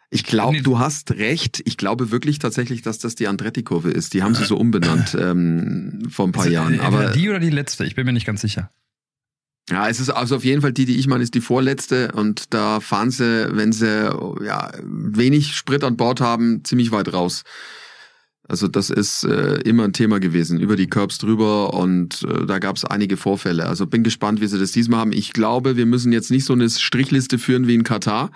Ich 0.08 0.24
glaube, 0.24 0.62
du 0.62 0.78
hast 0.78 1.12
recht. 1.12 1.62
Ich 1.66 1.76
glaube 1.76 2.10
wirklich 2.10 2.38
tatsächlich, 2.38 2.82
dass 2.82 2.98
das 2.98 3.14
die 3.14 3.28
Andretti-Kurve 3.28 3.90
ist. 3.90 4.14
Die 4.14 4.22
haben 4.22 4.34
sie 4.34 4.44
so 4.44 4.56
umbenannt 4.56 5.14
ähm, 5.20 6.08
vor 6.10 6.26
ein 6.26 6.32
paar 6.32 6.46
ist 6.46 6.52
Jahren. 6.52 6.80
Aber 6.80 7.10
die 7.10 7.28
oder 7.28 7.38
die 7.38 7.50
letzte? 7.50 7.84
Ich 7.84 7.94
bin 7.94 8.06
mir 8.06 8.12
nicht 8.12 8.26
ganz 8.26 8.40
sicher. 8.40 8.70
Ja, 9.70 9.88
es 9.88 10.00
ist 10.00 10.10
also 10.10 10.36
auf 10.36 10.44
jeden 10.44 10.62
Fall 10.62 10.72
die, 10.72 10.84
die 10.84 10.98
ich 10.98 11.06
meine, 11.06 11.22
ist 11.22 11.34
die 11.34 11.40
vorletzte 11.40 12.10
und 12.12 12.52
da 12.52 12.80
fahren 12.80 13.10
sie, 13.12 13.48
wenn 13.52 13.72
sie 13.72 14.10
ja 14.44 14.72
wenig 14.82 15.54
Sprit 15.54 15.84
an 15.84 15.96
Bord 15.96 16.20
haben, 16.20 16.64
ziemlich 16.64 16.90
weit 16.90 17.12
raus. 17.12 17.44
Also 18.48 18.66
das 18.66 18.90
ist 18.90 19.22
äh, 19.22 19.60
immer 19.60 19.84
ein 19.84 19.92
Thema 19.92 20.18
gewesen, 20.18 20.58
über 20.58 20.74
die 20.74 20.88
Curbs 20.88 21.18
drüber 21.18 21.72
und 21.72 22.24
äh, 22.24 22.46
da 22.46 22.58
gab 22.58 22.74
es 22.74 22.84
einige 22.84 23.16
Vorfälle. 23.16 23.66
Also 23.66 23.86
bin 23.86 24.02
gespannt, 24.02 24.40
wie 24.40 24.48
sie 24.48 24.58
das 24.58 24.72
diesmal 24.72 24.98
haben. 24.98 25.12
Ich 25.12 25.32
glaube, 25.32 25.76
wir 25.76 25.86
müssen 25.86 26.10
jetzt 26.10 26.32
nicht 26.32 26.44
so 26.44 26.52
eine 26.52 26.68
Strichliste 26.68 27.38
führen 27.38 27.68
wie 27.68 27.76
in 27.76 27.84
Katar, 27.84 28.32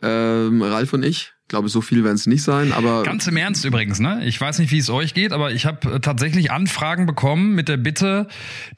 ähm, 0.00 0.62
Ralf 0.62 0.94
und 0.94 1.02
ich. 1.02 1.33
Ich 1.44 1.48
glaube, 1.48 1.68
so 1.68 1.82
viel 1.82 2.02
werden 2.04 2.14
es 2.14 2.26
nicht 2.26 2.42
sein, 2.42 2.72
aber. 2.72 3.02
Ganz 3.02 3.26
im 3.26 3.36
Ernst 3.36 3.66
übrigens, 3.66 4.00
ne? 4.00 4.24
Ich 4.24 4.40
weiß 4.40 4.58
nicht, 4.60 4.72
wie 4.72 4.78
es 4.78 4.88
euch 4.88 5.12
geht, 5.12 5.30
aber 5.30 5.52
ich 5.52 5.66
habe 5.66 5.96
äh, 5.96 6.00
tatsächlich 6.00 6.50
Anfragen 6.50 7.04
bekommen 7.04 7.54
mit 7.54 7.68
der 7.68 7.76
Bitte, 7.76 8.28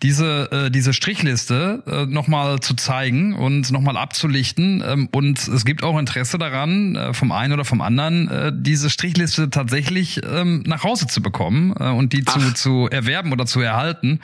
diese, 0.02 0.50
äh, 0.50 0.70
diese 0.72 0.92
Strichliste 0.92 1.84
äh, 1.86 2.06
nochmal 2.06 2.58
zu 2.58 2.74
zeigen 2.74 3.34
und 3.34 3.70
nochmal 3.70 3.96
abzulichten. 3.96 4.82
Ähm, 4.84 5.08
und 5.12 5.46
es 5.46 5.64
gibt 5.64 5.84
auch 5.84 5.96
Interesse 5.96 6.38
daran, 6.38 6.96
äh, 6.96 7.14
vom 7.14 7.30
einen 7.30 7.52
oder 7.52 7.64
vom 7.64 7.80
anderen, 7.80 8.28
äh, 8.28 8.52
diese 8.52 8.90
Strichliste 8.90 9.48
tatsächlich 9.48 10.20
ähm, 10.28 10.64
nach 10.66 10.82
Hause 10.82 11.06
zu 11.06 11.22
bekommen 11.22 11.72
äh, 11.78 11.90
und 11.90 12.12
die 12.12 12.24
zu, 12.24 12.52
zu 12.52 12.88
erwerben 12.90 13.32
oder 13.32 13.46
zu 13.46 13.60
erhalten. 13.60 14.18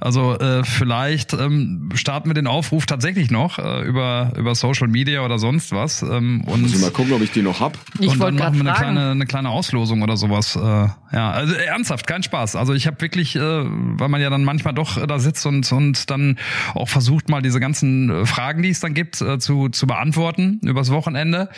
Also 0.00 0.38
äh, 0.38 0.64
vielleicht 0.64 1.34
ähm, 1.34 1.90
starten 1.94 2.30
wir 2.30 2.34
den 2.34 2.46
Aufruf 2.46 2.86
tatsächlich 2.86 3.30
noch 3.30 3.58
äh, 3.58 3.82
über, 3.82 4.32
über 4.38 4.54
Social 4.54 4.88
Media 4.88 5.22
oder 5.22 5.38
sonst 5.38 5.70
was. 5.72 6.00
Ähm, 6.00 6.44
und 6.46 6.80
mal 6.80 6.90
gucken, 6.90 7.12
ob 7.12 7.20
ich 7.20 7.30
die 7.30 7.42
noch 7.42 7.60
hab. 7.60 7.73
Ich 7.98 8.10
und 8.10 8.20
dann 8.20 8.34
machen 8.34 8.54
wir 8.54 8.70
eine 8.70 8.72
kleine, 8.72 9.10
eine 9.10 9.26
kleine 9.26 9.50
Auslosung 9.50 10.02
oder 10.02 10.16
sowas. 10.16 10.56
Äh, 10.56 10.60
ja, 10.60 11.30
also 11.30 11.54
ernsthaft, 11.54 12.06
kein 12.06 12.22
Spaß. 12.22 12.56
Also 12.56 12.74
ich 12.74 12.86
habe 12.86 13.00
wirklich, 13.00 13.36
äh, 13.36 13.40
weil 13.40 14.08
man 14.08 14.20
ja 14.20 14.30
dann 14.30 14.42
manchmal 14.42 14.74
doch 14.74 15.04
da 15.06 15.18
sitzt 15.18 15.46
und, 15.46 15.70
und 15.70 16.10
dann 16.10 16.38
auch 16.74 16.88
versucht, 16.88 17.28
mal 17.28 17.40
diese 17.40 17.60
ganzen 17.60 18.10
äh, 18.10 18.26
Fragen, 18.26 18.62
die 18.62 18.70
es 18.70 18.80
dann 18.80 18.94
gibt, 18.94 19.20
äh, 19.20 19.38
zu, 19.38 19.68
zu 19.68 19.86
beantworten 19.86 20.60
übers 20.64 20.90
Wochenende, 20.90 21.50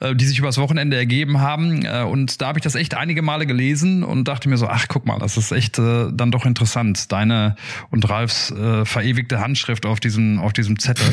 äh, 0.00 0.14
die 0.16 0.24
sich 0.24 0.38
übers 0.38 0.58
Wochenende 0.58 0.96
ergeben 0.96 1.40
haben. 1.40 1.84
Äh, 1.84 2.02
und 2.02 2.40
da 2.40 2.48
habe 2.48 2.58
ich 2.58 2.64
das 2.64 2.74
echt 2.74 2.94
einige 2.96 3.22
Male 3.22 3.46
gelesen 3.46 4.02
und 4.02 4.26
dachte 4.26 4.48
mir 4.48 4.56
so, 4.56 4.66
ach 4.66 4.86
guck 4.88 5.06
mal, 5.06 5.18
das 5.20 5.36
ist 5.36 5.52
echt 5.52 5.78
äh, 5.78 6.08
dann 6.12 6.32
doch 6.32 6.46
interessant. 6.46 7.12
Deine 7.12 7.54
und 7.90 8.08
Ralfs 8.08 8.50
äh, 8.50 8.84
verewigte 8.84 9.40
Handschrift 9.40 9.86
auf 9.86 10.00
diesem, 10.00 10.40
auf 10.40 10.52
diesem 10.52 10.78
Zettel, 10.80 11.08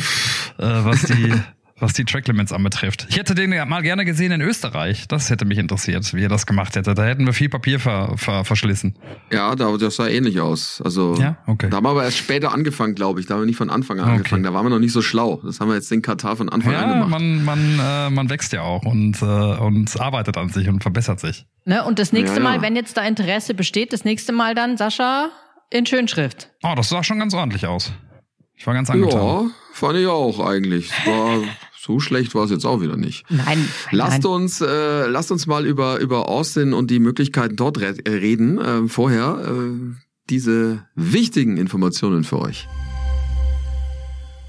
äh, 0.58 0.62
was 0.84 1.02
die 1.02 1.32
was 1.78 1.92
die 1.92 2.04
Tracklimits 2.04 2.52
anbetrifft. 2.52 3.06
Ich 3.08 3.16
hätte 3.16 3.34
den 3.34 3.52
ja 3.52 3.64
mal 3.64 3.82
gerne 3.82 4.04
gesehen 4.04 4.32
in 4.32 4.40
Österreich. 4.40 5.08
Das 5.08 5.30
hätte 5.30 5.44
mich 5.44 5.58
interessiert, 5.58 6.14
wie 6.14 6.22
er 6.22 6.28
das 6.28 6.46
gemacht 6.46 6.76
hätte. 6.76 6.94
Da 6.94 7.04
hätten 7.04 7.26
wir 7.26 7.32
viel 7.32 7.48
Papier 7.48 7.80
ver, 7.80 8.16
ver, 8.16 8.44
verschlissen. 8.44 8.96
Ja, 9.32 9.56
da, 9.56 9.76
das 9.76 9.96
sah 9.96 10.06
ähnlich 10.06 10.40
aus. 10.40 10.80
Also 10.84 11.16
ja? 11.18 11.36
okay. 11.46 11.68
da 11.70 11.78
haben 11.78 11.84
wir 11.84 11.90
aber 11.90 12.04
erst 12.04 12.18
später 12.18 12.52
angefangen, 12.52 12.94
glaube 12.94 13.20
ich. 13.20 13.26
Da 13.26 13.34
haben 13.34 13.42
wir 13.42 13.46
nicht 13.46 13.56
von 13.56 13.70
Anfang 13.70 13.98
an 13.98 14.04
okay. 14.04 14.16
angefangen. 14.16 14.44
Da 14.44 14.54
waren 14.54 14.64
wir 14.64 14.70
noch 14.70 14.78
nicht 14.78 14.92
so 14.92 15.02
schlau. 15.02 15.40
Das 15.44 15.60
haben 15.60 15.68
wir 15.68 15.74
jetzt 15.74 15.90
in 15.90 16.02
Katar 16.02 16.36
von 16.36 16.48
Anfang 16.48 16.72
ja, 16.72 16.82
an 16.82 16.88
gemacht. 16.90 17.10
Man, 17.10 17.44
man, 17.44 17.78
äh, 17.80 18.10
man 18.10 18.30
wächst 18.30 18.52
ja 18.52 18.62
auch 18.62 18.84
und, 18.84 19.20
äh, 19.20 19.24
und 19.24 20.00
arbeitet 20.00 20.36
an 20.36 20.50
sich 20.50 20.68
und 20.68 20.82
verbessert 20.82 21.18
sich. 21.18 21.46
Ne? 21.64 21.84
Und 21.84 21.98
das 21.98 22.12
nächste 22.12 22.38
ja, 22.38 22.44
ja. 22.44 22.50
Mal, 22.50 22.62
wenn 22.62 22.76
jetzt 22.76 22.96
da 22.96 23.02
Interesse 23.02 23.54
besteht, 23.54 23.92
das 23.92 24.04
nächste 24.04 24.32
Mal 24.32 24.54
dann, 24.54 24.76
Sascha, 24.76 25.30
in 25.70 25.86
Schönschrift. 25.86 26.50
Oh, 26.62 26.74
das 26.76 26.88
sah 26.88 27.02
schon 27.02 27.18
ganz 27.18 27.34
ordentlich 27.34 27.66
aus. 27.66 27.92
Ich 28.56 28.66
war 28.66 28.74
ganz 28.74 28.90
angetan. 28.90 29.20
Ja, 29.20 29.50
fand 29.72 29.98
ich 29.98 30.06
auch 30.06 30.40
eigentlich. 30.40 30.90
War 31.06 31.42
so 31.84 32.00
schlecht 32.00 32.34
war 32.34 32.44
es 32.44 32.50
jetzt 32.50 32.64
auch 32.64 32.80
wieder 32.80 32.96
nicht. 32.96 33.24
Nein. 33.28 33.44
nein 33.46 33.68
lasst 33.90 34.24
uns, 34.24 34.60
äh, 34.60 35.06
lasst 35.06 35.30
uns 35.30 35.46
mal 35.46 35.66
über 35.66 35.98
über 35.98 36.28
Austin 36.28 36.72
und 36.72 36.90
die 36.90 36.98
Möglichkeiten 36.98 37.56
dort 37.56 37.78
re 37.78 37.94
äh, 38.04 38.10
reden. 38.10 38.58
Äh, 38.58 38.88
vorher 38.88 39.44
äh, 39.46 39.94
diese 40.30 40.86
wichtigen 40.94 41.58
Informationen 41.58 42.24
für 42.24 42.40
euch. 42.40 42.66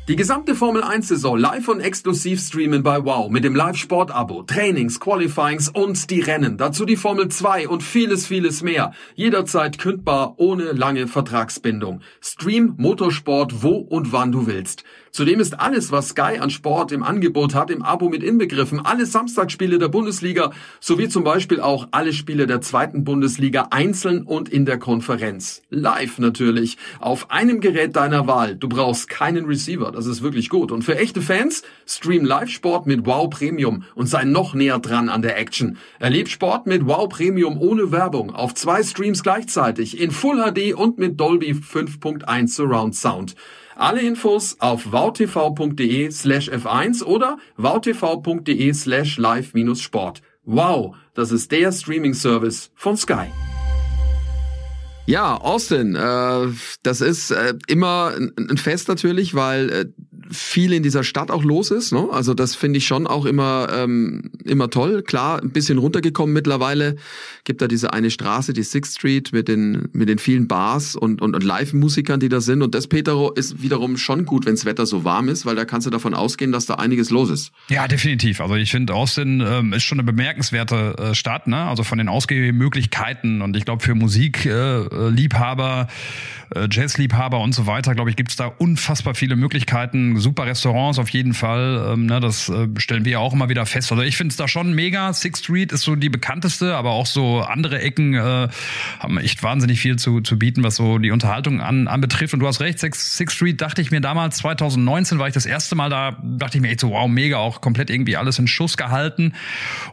Die 0.07 0.15
gesamte 0.15 0.53
Formel 0.53 0.83
1 0.83 1.07
Saison 1.07 1.35
live 1.35 1.67
und 1.67 1.79
exklusiv 1.79 2.39
streamen 2.39 2.83
bei 2.83 3.03
Wow 3.03 3.31
mit 3.31 3.43
dem 3.43 3.55
Live 3.55 3.77
Sport 3.77 4.11
Abo, 4.11 4.43
Trainings, 4.43 4.99
Qualifyings 4.99 5.67
und 5.67 6.11
die 6.11 6.19
Rennen. 6.19 6.57
Dazu 6.57 6.85
die 6.85 6.95
Formel 6.95 7.29
2 7.29 7.67
und 7.67 7.81
vieles, 7.81 8.27
vieles 8.27 8.61
mehr. 8.61 8.91
Jederzeit 9.15 9.79
kündbar, 9.79 10.35
ohne 10.37 10.73
lange 10.73 11.07
Vertragsbindung. 11.07 12.01
Stream 12.21 12.75
Motorsport 12.77 13.63
wo 13.63 13.77
und 13.77 14.11
wann 14.11 14.31
du 14.31 14.45
willst. 14.45 14.83
Zudem 15.15 15.39
ist 15.39 15.57
alles, 15.61 15.93
was 15.93 16.09
Sky 16.09 16.39
an 16.41 16.49
Sport 16.49 16.91
im 16.91 17.01
Angebot 17.01 17.55
hat, 17.55 17.71
im 17.71 17.83
Abo 17.83 18.09
mit 18.09 18.21
inbegriffen. 18.21 18.85
Alle 18.85 19.05
Samstagsspiele 19.05 19.79
der 19.79 19.87
Bundesliga 19.87 20.51
sowie 20.81 21.07
zum 21.07 21.23
Beispiel 21.23 21.61
auch 21.61 21.87
alle 21.91 22.11
Spiele 22.11 22.47
der 22.47 22.59
zweiten 22.59 23.05
Bundesliga 23.05 23.69
einzeln 23.71 24.23
und 24.23 24.49
in 24.49 24.65
der 24.65 24.77
Konferenz. 24.77 25.61
Live 25.69 26.19
natürlich. 26.19 26.77
Auf 26.99 27.31
einem 27.31 27.61
Gerät 27.61 27.95
deiner 27.95 28.27
Wahl. 28.27 28.57
Du 28.57 28.67
brauchst 28.67 29.07
keinen 29.07 29.45
Receiver. 29.45 29.89
Das 29.93 30.05
ist 30.05 30.21
wirklich 30.21 30.49
gut. 30.49 30.73
Und 30.73 30.81
für 30.81 30.97
echte 30.97 31.21
Fans, 31.21 31.63
stream 31.87 32.25
Live-Sport 32.25 32.85
mit 32.85 33.05
Wow 33.05 33.29
Premium 33.29 33.85
und 33.95 34.07
sei 34.07 34.25
noch 34.25 34.53
näher 34.53 34.79
dran 34.79 35.07
an 35.07 35.21
der 35.21 35.37
Action. 35.37 35.77
Erleb 35.97 36.27
Sport 36.27 36.67
mit 36.67 36.87
Wow 36.87 37.07
Premium 37.07 37.57
ohne 37.57 37.93
Werbung 37.93 38.35
auf 38.35 38.53
zwei 38.53 38.83
Streams 38.83 39.23
gleichzeitig 39.23 39.97
in 39.97 40.11
Full 40.11 40.43
HD 40.43 40.73
und 40.73 40.97
mit 40.97 41.17
Dolby 41.17 41.53
5.1 41.53 42.49
Surround 42.49 42.95
Sound. 42.95 43.35
Alle 43.77 44.01
Infos 44.01 44.55
auf 44.59 44.91
wowtv.de 44.93 46.09
slash 46.09 46.49
f1 46.49 47.03
oder 47.03 47.37
wowtv.de 47.57 48.73
slash 48.73 49.17
live-sport. 49.17 50.21
Wow, 50.45 50.95
das 51.13 51.31
ist 51.31 51.51
der 51.51 51.73
Streaming-Service 51.73 52.71
von 52.75 52.95
Sky. 52.95 53.27
Ja, 55.07 55.35
Austin, 55.35 55.95
äh, 55.95 56.47
das 56.83 57.01
ist 57.01 57.31
äh, 57.31 57.53
immer 57.67 58.13
ein 58.15 58.57
Fest 58.57 58.87
natürlich, 58.87 59.35
weil 59.35 59.69
äh, 59.69 59.85
viel 60.31 60.73
in 60.73 60.83
dieser 60.83 61.03
Stadt 61.03 61.31
auch 61.31 61.43
los 61.43 61.71
ist. 61.71 61.91
Ne? 61.91 62.07
Also 62.11 62.33
das 62.33 62.55
finde 62.55 62.77
ich 62.77 62.87
schon 62.87 63.07
auch 63.07 63.25
immer 63.25 63.67
ähm, 63.71 64.31
immer 64.43 64.69
toll. 64.69 65.03
Klar, 65.03 65.41
ein 65.41 65.51
bisschen 65.51 65.77
runtergekommen 65.77 66.33
mittlerweile. 66.33 66.95
Gibt 67.43 67.61
da 67.61 67.67
diese 67.67 67.93
eine 67.93 68.11
Straße, 68.11 68.53
die 68.53 68.63
Sixth 68.63 68.97
Street 68.97 69.33
mit 69.33 69.47
den 69.47 69.89
mit 69.93 70.09
den 70.09 70.17
vielen 70.17 70.47
Bars 70.47 70.95
und 70.95 71.21
und, 71.21 71.35
und 71.35 71.43
Live-Musikern, 71.43 72.19
die 72.19 72.29
da 72.29 72.41
sind. 72.41 72.61
Und 72.61 72.75
das 72.75 72.87
Petero 72.87 73.31
ist 73.31 73.61
wiederum 73.61 73.97
schon 73.97 74.25
gut, 74.25 74.45
wenns 74.45 74.65
Wetter 74.65 74.85
so 74.85 75.03
warm 75.03 75.29
ist, 75.29 75.45
weil 75.45 75.55
da 75.55 75.65
kannst 75.65 75.87
du 75.87 75.91
davon 75.91 76.13
ausgehen, 76.13 76.51
dass 76.51 76.65
da 76.65 76.75
einiges 76.75 77.09
los 77.09 77.29
ist. 77.29 77.51
Ja, 77.69 77.87
definitiv. 77.87 78.41
Also 78.41 78.55
ich 78.55 78.71
finde 78.71 78.93
Austin 78.93 79.43
ähm, 79.45 79.73
ist 79.73 79.83
schon 79.83 79.99
eine 79.99 80.05
bemerkenswerte 80.05 80.95
äh, 80.97 81.15
Stadt. 81.15 81.47
Ne? 81.47 81.57
Also 81.57 81.83
von 81.83 81.97
den 81.97 82.09
Ausgehmöglichkeiten 82.09 83.41
und 83.41 83.55
ich 83.55 83.65
glaube 83.65 83.83
für 83.83 83.95
Musikliebhaber, 83.95 85.87
äh, 86.53 86.59
äh, 86.59 86.67
Jazzliebhaber 86.71 87.39
und 87.39 87.53
so 87.53 87.67
weiter, 87.67 87.95
glaube 87.95 88.09
ich, 88.09 88.15
gibt's 88.15 88.35
da 88.35 88.47
unfassbar 88.47 89.15
viele 89.15 89.35
Möglichkeiten 89.35 90.14
super 90.17 90.45
Restaurants 90.45 90.99
auf 90.99 91.09
jeden 91.09 91.33
Fall. 91.33 91.93
Ähm, 91.93 92.05
ne, 92.05 92.19
das 92.19 92.49
äh, 92.49 92.67
stellen 92.77 93.05
wir 93.05 93.13
ja 93.13 93.19
auch 93.19 93.33
immer 93.33 93.49
wieder 93.49 93.65
fest. 93.65 93.91
Also 93.91 94.03
ich 94.03 94.17
finde 94.17 94.31
es 94.31 94.37
da 94.37 94.47
schon 94.47 94.73
mega. 94.73 95.11
Sixth 95.13 95.45
Street 95.45 95.71
ist 95.71 95.81
so 95.81 95.95
die 95.95 96.09
bekannteste, 96.09 96.75
aber 96.75 96.91
auch 96.91 97.05
so 97.05 97.41
andere 97.41 97.81
Ecken 97.81 98.13
äh, 98.13 98.47
haben 98.99 99.17
echt 99.17 99.43
wahnsinnig 99.43 99.79
viel 99.79 99.97
zu, 99.97 100.21
zu 100.21 100.37
bieten, 100.37 100.63
was 100.63 100.75
so 100.75 100.97
die 100.97 101.11
Unterhaltung 101.11 101.61
an, 101.61 101.87
anbetrifft. 101.87 102.33
Und 102.33 102.39
du 102.39 102.47
hast 102.47 102.59
recht, 102.59 102.79
Sixth, 102.79 103.15
Sixth 103.15 103.35
Street 103.35 103.61
dachte 103.61 103.81
ich 103.81 103.91
mir 103.91 104.01
damals, 104.01 104.37
2019 104.37 105.19
war 105.19 105.27
ich 105.27 105.33
das 105.33 105.45
erste 105.45 105.75
Mal 105.75 105.89
da, 105.89 106.17
dachte 106.23 106.57
ich 106.57 106.61
mir 106.61 106.69
echt 106.69 106.79
so, 106.79 106.91
wow, 106.91 107.07
mega, 107.07 107.37
auch 107.37 107.61
komplett 107.61 107.89
irgendwie 107.89 108.17
alles 108.17 108.39
in 108.39 108.47
Schuss 108.47 108.77
gehalten. 108.77 109.33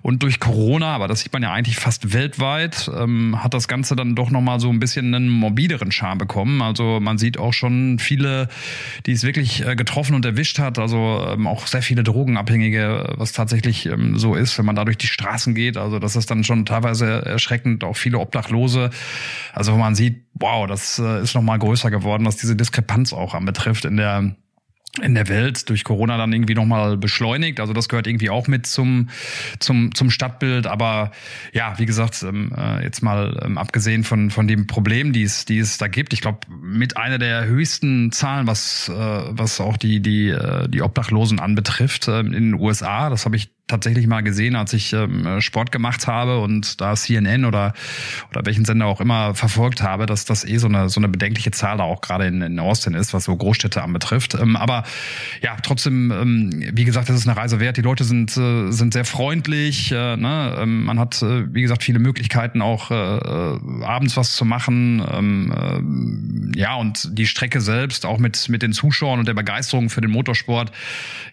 Und 0.03 0.23
durch 0.23 0.41
Corona, 0.41 0.95
aber 0.95 1.09
das 1.09 1.21
sieht 1.21 1.33
man 1.33 1.43
ja 1.43 1.53
eigentlich 1.53 1.77
fast 1.77 2.13
weltweit, 2.13 2.91
ähm, 2.97 3.43
hat 3.43 3.55
das 3.55 3.69
Ganze 3.69 3.97
dann 3.97 4.15
doch 4.15 4.31
nochmal 4.31 4.61
so 4.61 4.71
ein 4.71 4.81
bisschen 4.81 5.15
einen 5.15 5.29
morbideren 5.29 5.93
Charme 5.93 6.19
bekommen. 6.19 6.63
Also 6.63 7.01
man 7.01 7.19
sieht 7.19 7.39
auch 7.39 7.53
schon 7.53 7.99
viele, 7.99 8.49
die 9.07 9.13
es 9.13 9.23
wirklich 9.23 9.67
äh, 9.67 9.77
getroffen 9.77 10.12
getroffen 10.13 10.15
und 10.15 10.25
erwischt 10.25 10.59
hat. 10.59 10.79
Also 10.79 11.25
ähm, 11.29 11.47
auch 11.47 11.67
sehr 11.67 11.83
viele 11.83 12.03
Drogenabhängige, 12.03 13.15
was 13.17 13.33
tatsächlich 13.33 13.87
ähm, 13.87 14.19
so 14.19 14.35
ist, 14.35 14.57
wenn 14.59 14.67
man 14.67 14.77
da 14.77 14.85
durch 14.85 14.99
die 14.99 15.07
Straßen 15.07 15.55
geht. 15.55 15.77
Also 15.77 15.99
das 15.99 16.17
ist 16.17 16.31
dann 16.31 16.45
schon 16.45 16.67
teilweise 16.67 17.25
erschreckend. 17.25 17.85
Auch 17.85 17.97
viele 17.97 18.19
Obdachlose. 18.19 18.91
Also 19.53 19.73
wo 19.73 19.77
man 19.77 19.95
sieht, 19.95 20.25
wow, 20.35 20.67
das 20.67 20.99
äh, 20.99 21.23
ist 21.23 21.35
noch 21.35 21.43
mal 21.43 21.59
größer 21.59 21.91
geworden, 21.91 22.27
was 22.27 22.37
diese 22.37 22.57
Diskrepanz 22.57 23.13
auch 23.13 23.35
anbetrifft 23.35 23.85
in 23.85 23.97
der 23.97 24.35
in 25.01 25.15
der 25.15 25.29
Welt 25.29 25.71
durch 25.71 25.85
Corona 25.85 26.19
dann 26.19 26.33
irgendwie 26.33 26.55
nochmal 26.55 26.99
beschleunigt. 26.99 27.61
Also 27.61 27.73
das 27.73 27.89
gehört 27.89 28.07
irgendwie 28.07 28.29
auch 28.29 28.47
mit 28.47 28.67
zum, 28.67 29.09
zum, 29.59 29.95
zum 29.95 30.11
Stadtbild. 30.11 30.67
Aber 30.67 31.13
ja, 31.53 31.79
wie 31.79 31.87
gesagt, 31.87 32.23
ähm, 32.23 32.53
äh, 32.55 32.83
jetzt 32.83 33.03
mal 33.03 33.41
ähm, 33.43 33.57
abgesehen 33.57 34.05
von, 34.05 34.31
von 34.31 34.47
dem 34.47 34.67
Problem, 34.67 35.15
die 35.15 35.23
es, 35.23 35.47
die 35.47 35.59
es 35.59 35.79
da 35.79 35.89
gibt, 35.89 36.13
ich 36.13 36.21
glaube, 36.21 36.41
mit 36.61 36.99
einer 36.99 37.19
der 37.19 37.47
höchsten 37.47 38.13
Zahlen, 38.13 38.47
was, 38.47 38.91
äh, 38.91 38.93
was 38.93 39.61
auch 39.61 39.79
die, 39.79 40.01
die, 40.01 40.29
äh, 40.29 40.69
die 40.69 40.83
Obdachlosen 40.83 41.41
anbetrifft 41.41 42.09
in 42.09 42.33
den 42.33 42.55
USA. 42.55 43.09
Das 43.09 43.25
habe 43.25 43.37
ich 43.37 43.51
tatsächlich 43.69 44.07
mal 44.07 44.23
gesehen, 44.23 44.57
als 44.57 44.73
ich 44.73 44.93
ähm, 44.93 45.41
Sport 45.41 45.73
gemacht 45.73 46.07
habe 46.07 46.41
und 46.41 46.81
da 46.81 46.95
CNN 46.95 47.45
oder 47.45 47.73
oder 48.31 48.45
welchen 48.45 48.65
Sender 48.65 48.87
auch 48.87 49.01
immer 49.01 49.35
verfolgt 49.35 49.83
habe, 49.83 50.07
dass 50.07 50.25
das 50.25 50.45
eh 50.45 50.59
so 50.59 50.67
eine 50.67 50.89
so 50.89 51.01
eine 51.01 51.09
bedenkliche 51.09 51.53
Zahl 51.53 51.79
da 51.79 51.85
auch 51.85 52.01
gerade 52.01 52.27
in, 52.27 52.43
in 52.43 52.59
Austin 52.59 52.95
ist, 52.95 53.15
was 53.15 53.25
so 53.25 53.37
Großstädte 53.37 53.83
anbetrifft. 53.83 54.35
Ähm, 54.35 54.57
aber 54.57 54.85
ja, 55.41 55.57
trotzdem, 55.63 56.11
ähm, 56.11 56.71
wie 56.73 56.85
gesagt, 56.85 57.09
das 57.09 57.17
ist 57.17 57.27
eine 57.27 57.37
Reise 57.37 57.61
wert. 57.61 57.77
Die 57.77 57.83
Leute 57.83 58.05
sind 58.05 58.37
äh, 58.37 58.71
sind 58.71 58.93
sehr 58.93 59.05
freundlich. 59.05 59.93
Äh, 59.93 60.17
ne? 60.17 60.57
ähm, 60.59 60.85
man 60.85 60.99
hat 60.99 61.23
äh, 61.23 61.53
wie 61.55 61.63
gesagt 61.63 61.83
viele 61.83 61.99
Möglichkeiten 61.99 62.63
auch 62.63 62.91
äh, 62.91 62.95
äh, 62.95 63.85
abends 63.85 64.17
was 64.17 64.35
zu 64.35 64.45
machen. 64.45 65.03
Ähm, 65.11 66.53
äh, 66.55 66.59
ja 66.59 66.75
und 66.75 67.17
die 67.17 67.27
Strecke 67.27 67.61
selbst 67.61 68.05
auch 68.05 68.19
mit 68.19 68.49
mit 68.49 68.63
den 68.63 68.73
Zuschauern 68.73 69.21
und 69.21 69.29
der 69.29 69.35
Begeisterung 69.35 69.89
für 69.89 70.01
den 70.01 70.11
Motorsport, 70.11 70.73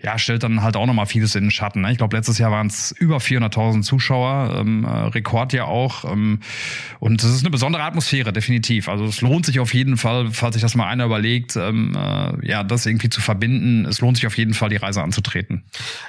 ja 0.04 0.18
stellt 0.18 0.44
dann 0.44 0.62
halt 0.62 0.78
auch 0.78 0.86
noch 0.86 0.94
mal 0.94 1.06
vieles 1.06 1.36
in 1.36 1.46
den 1.46 1.52
Schatten. 1.52 1.82
Ne? 1.82 1.92
Ich 1.92 1.98
glaube 1.98 2.16
Letztes 2.20 2.38
Jahr 2.38 2.52
waren 2.52 2.68
es 2.68 2.92
über 2.92 3.20
400.000 3.20 3.82
Zuschauer, 3.82 4.54
ähm, 4.60 4.84
äh, 4.84 4.90
Rekord 4.90 5.54
ja 5.54 5.64
auch. 5.64 6.04
Ähm, 6.04 6.40
und 7.00 7.24
es 7.24 7.34
ist 7.34 7.44
eine 7.44 7.50
besondere 7.50 7.84
Atmosphäre, 7.84 8.34
definitiv. 8.34 8.90
Also 8.90 9.06
es 9.06 9.22
lohnt 9.22 9.46
sich 9.46 9.62
auf 9.62 9.74
jeden 9.74 9.96
Fall, 9.96 10.28
falls 10.34 10.56
sich 10.56 10.62
das 10.62 10.76
mal 10.76 10.86
einer 10.86 11.06
überlegt, 11.06 11.56
ähm, 11.56 11.96
äh, 11.96 12.46
ja, 12.46 12.66
das 12.66 12.86
irgendwie 12.86 13.08
zu 13.08 13.22
verbinden. 13.22 13.86
Es 13.86 14.02
lohnt 14.02 14.18
sich 14.18 14.28
auf 14.28 14.38
jeden 14.38 14.54
Fall, 14.54 14.68
die 14.68 14.76
Reise 14.76 15.02
anzutreten. 15.02 15.64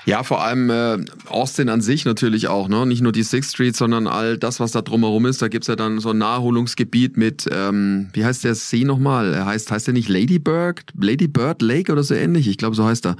Ja, 0.04 0.24
vor 0.24 0.42
allem 0.42 0.68
äh, 0.68 0.98
Austin 1.28 1.68
an 1.68 1.80
sich 1.80 2.04
natürlich 2.04 2.48
auch, 2.48 2.66
ne? 2.66 2.86
Nicht 2.86 3.02
nur 3.02 3.12
die 3.12 3.22
Sixth 3.22 3.52
Street, 3.52 3.76
sondern 3.76 4.08
all 4.08 4.36
das, 4.36 4.58
was 4.58 4.72
da 4.72 4.82
drumherum 4.82 5.26
ist. 5.26 5.40
Da 5.40 5.46
gibt's 5.46 5.68
ja 5.68 5.76
dann 5.76 6.00
so 6.00 6.10
ein 6.10 6.18
Naherholungsgebiet 6.18 7.18
mit, 7.18 7.48
ähm, 7.52 8.08
wie 8.14 8.24
heißt 8.24 8.42
der 8.42 8.56
See 8.56 8.82
nochmal? 8.82 9.32
Er 9.32 9.46
heißt, 9.46 9.70
heißt 9.70 9.86
der 9.86 9.94
nicht 9.94 10.08
Lady 10.08 10.40
Bird? 10.40 10.82
Lady 11.00 11.28
Bird 11.28 11.62
Lake 11.62 11.92
oder 11.92 12.02
so 12.02 12.16
ähnlich? 12.16 12.48
Ich 12.48 12.58
glaube, 12.58 12.74
so 12.74 12.84
heißt 12.84 13.06
er. 13.06 13.14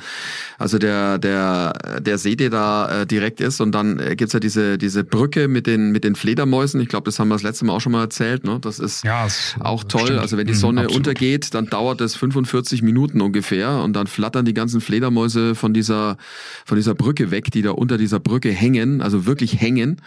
Also 0.59 0.79
der, 0.79 1.19
der, 1.19 2.01
der 2.01 2.19
See, 2.19 2.35
der 2.35 2.51
da 2.51 2.80
äh, 2.89 3.07
direkt 3.07 3.41
ist. 3.41 3.61
Und 3.61 3.73
dann 3.73 3.99
äh, 3.99 4.17
gibt's 4.17 4.33
ja 4.33 4.41
diese, 4.41 4.79
diese 4.79 5.05
Brücke 5.05 5.49
mit 5.49 5.67
den, 5.67 5.93
mit 5.93 6.05
den 6.05 6.15
Fledermäusen. 6.15 6.81
Ich 6.81 6.89
glaube, 6.89 7.05
das 7.05 7.19
haben 7.19 7.29
wir 7.29 7.35
das 7.35 7.43
letzte 7.43 7.65
Mal 7.65 7.75
auch 7.75 7.81
schon 7.81 7.93
mal 7.93 8.03
erzählt. 8.03 8.45
Ne? 8.45 8.59
Das 8.61 8.79
ist 8.79 9.05
ja, 9.05 9.27
auch 9.61 9.85
toll. 9.85 10.03
Stimmt. 10.03 10.21
Also 10.21 10.37
wenn 10.37 10.47
die 10.47 10.53
mhm, 10.53 10.59
Sonne 10.59 10.83
mhm, 10.85 10.97
untergeht, 10.97 11.55
dann 11.55 11.67
dauert 11.67 12.01
das 12.01 12.15
45 12.15 12.83
Minuten 12.83 13.21
ungefähr 13.21 13.83
und 13.83 13.95
dann 13.95 14.07
flattern 14.07 14.45
die 14.45 14.55
ganzen 14.55 14.81
Fledermäuse 14.81 15.55
von 15.55 15.75
dieser, 15.75 16.17
von 16.65 16.77
dieser 16.77 16.95
Brücke 16.95 17.31
weg, 17.31 17.51
die 17.51 17.63
da 17.63 17.73
unter 17.73 17.99
dieser 17.99 18.21
Brücke 18.21 18.51
hängen, 18.51 19.03
also 19.03 19.27
wirklich 19.27 19.61
hängen. 19.61 20.01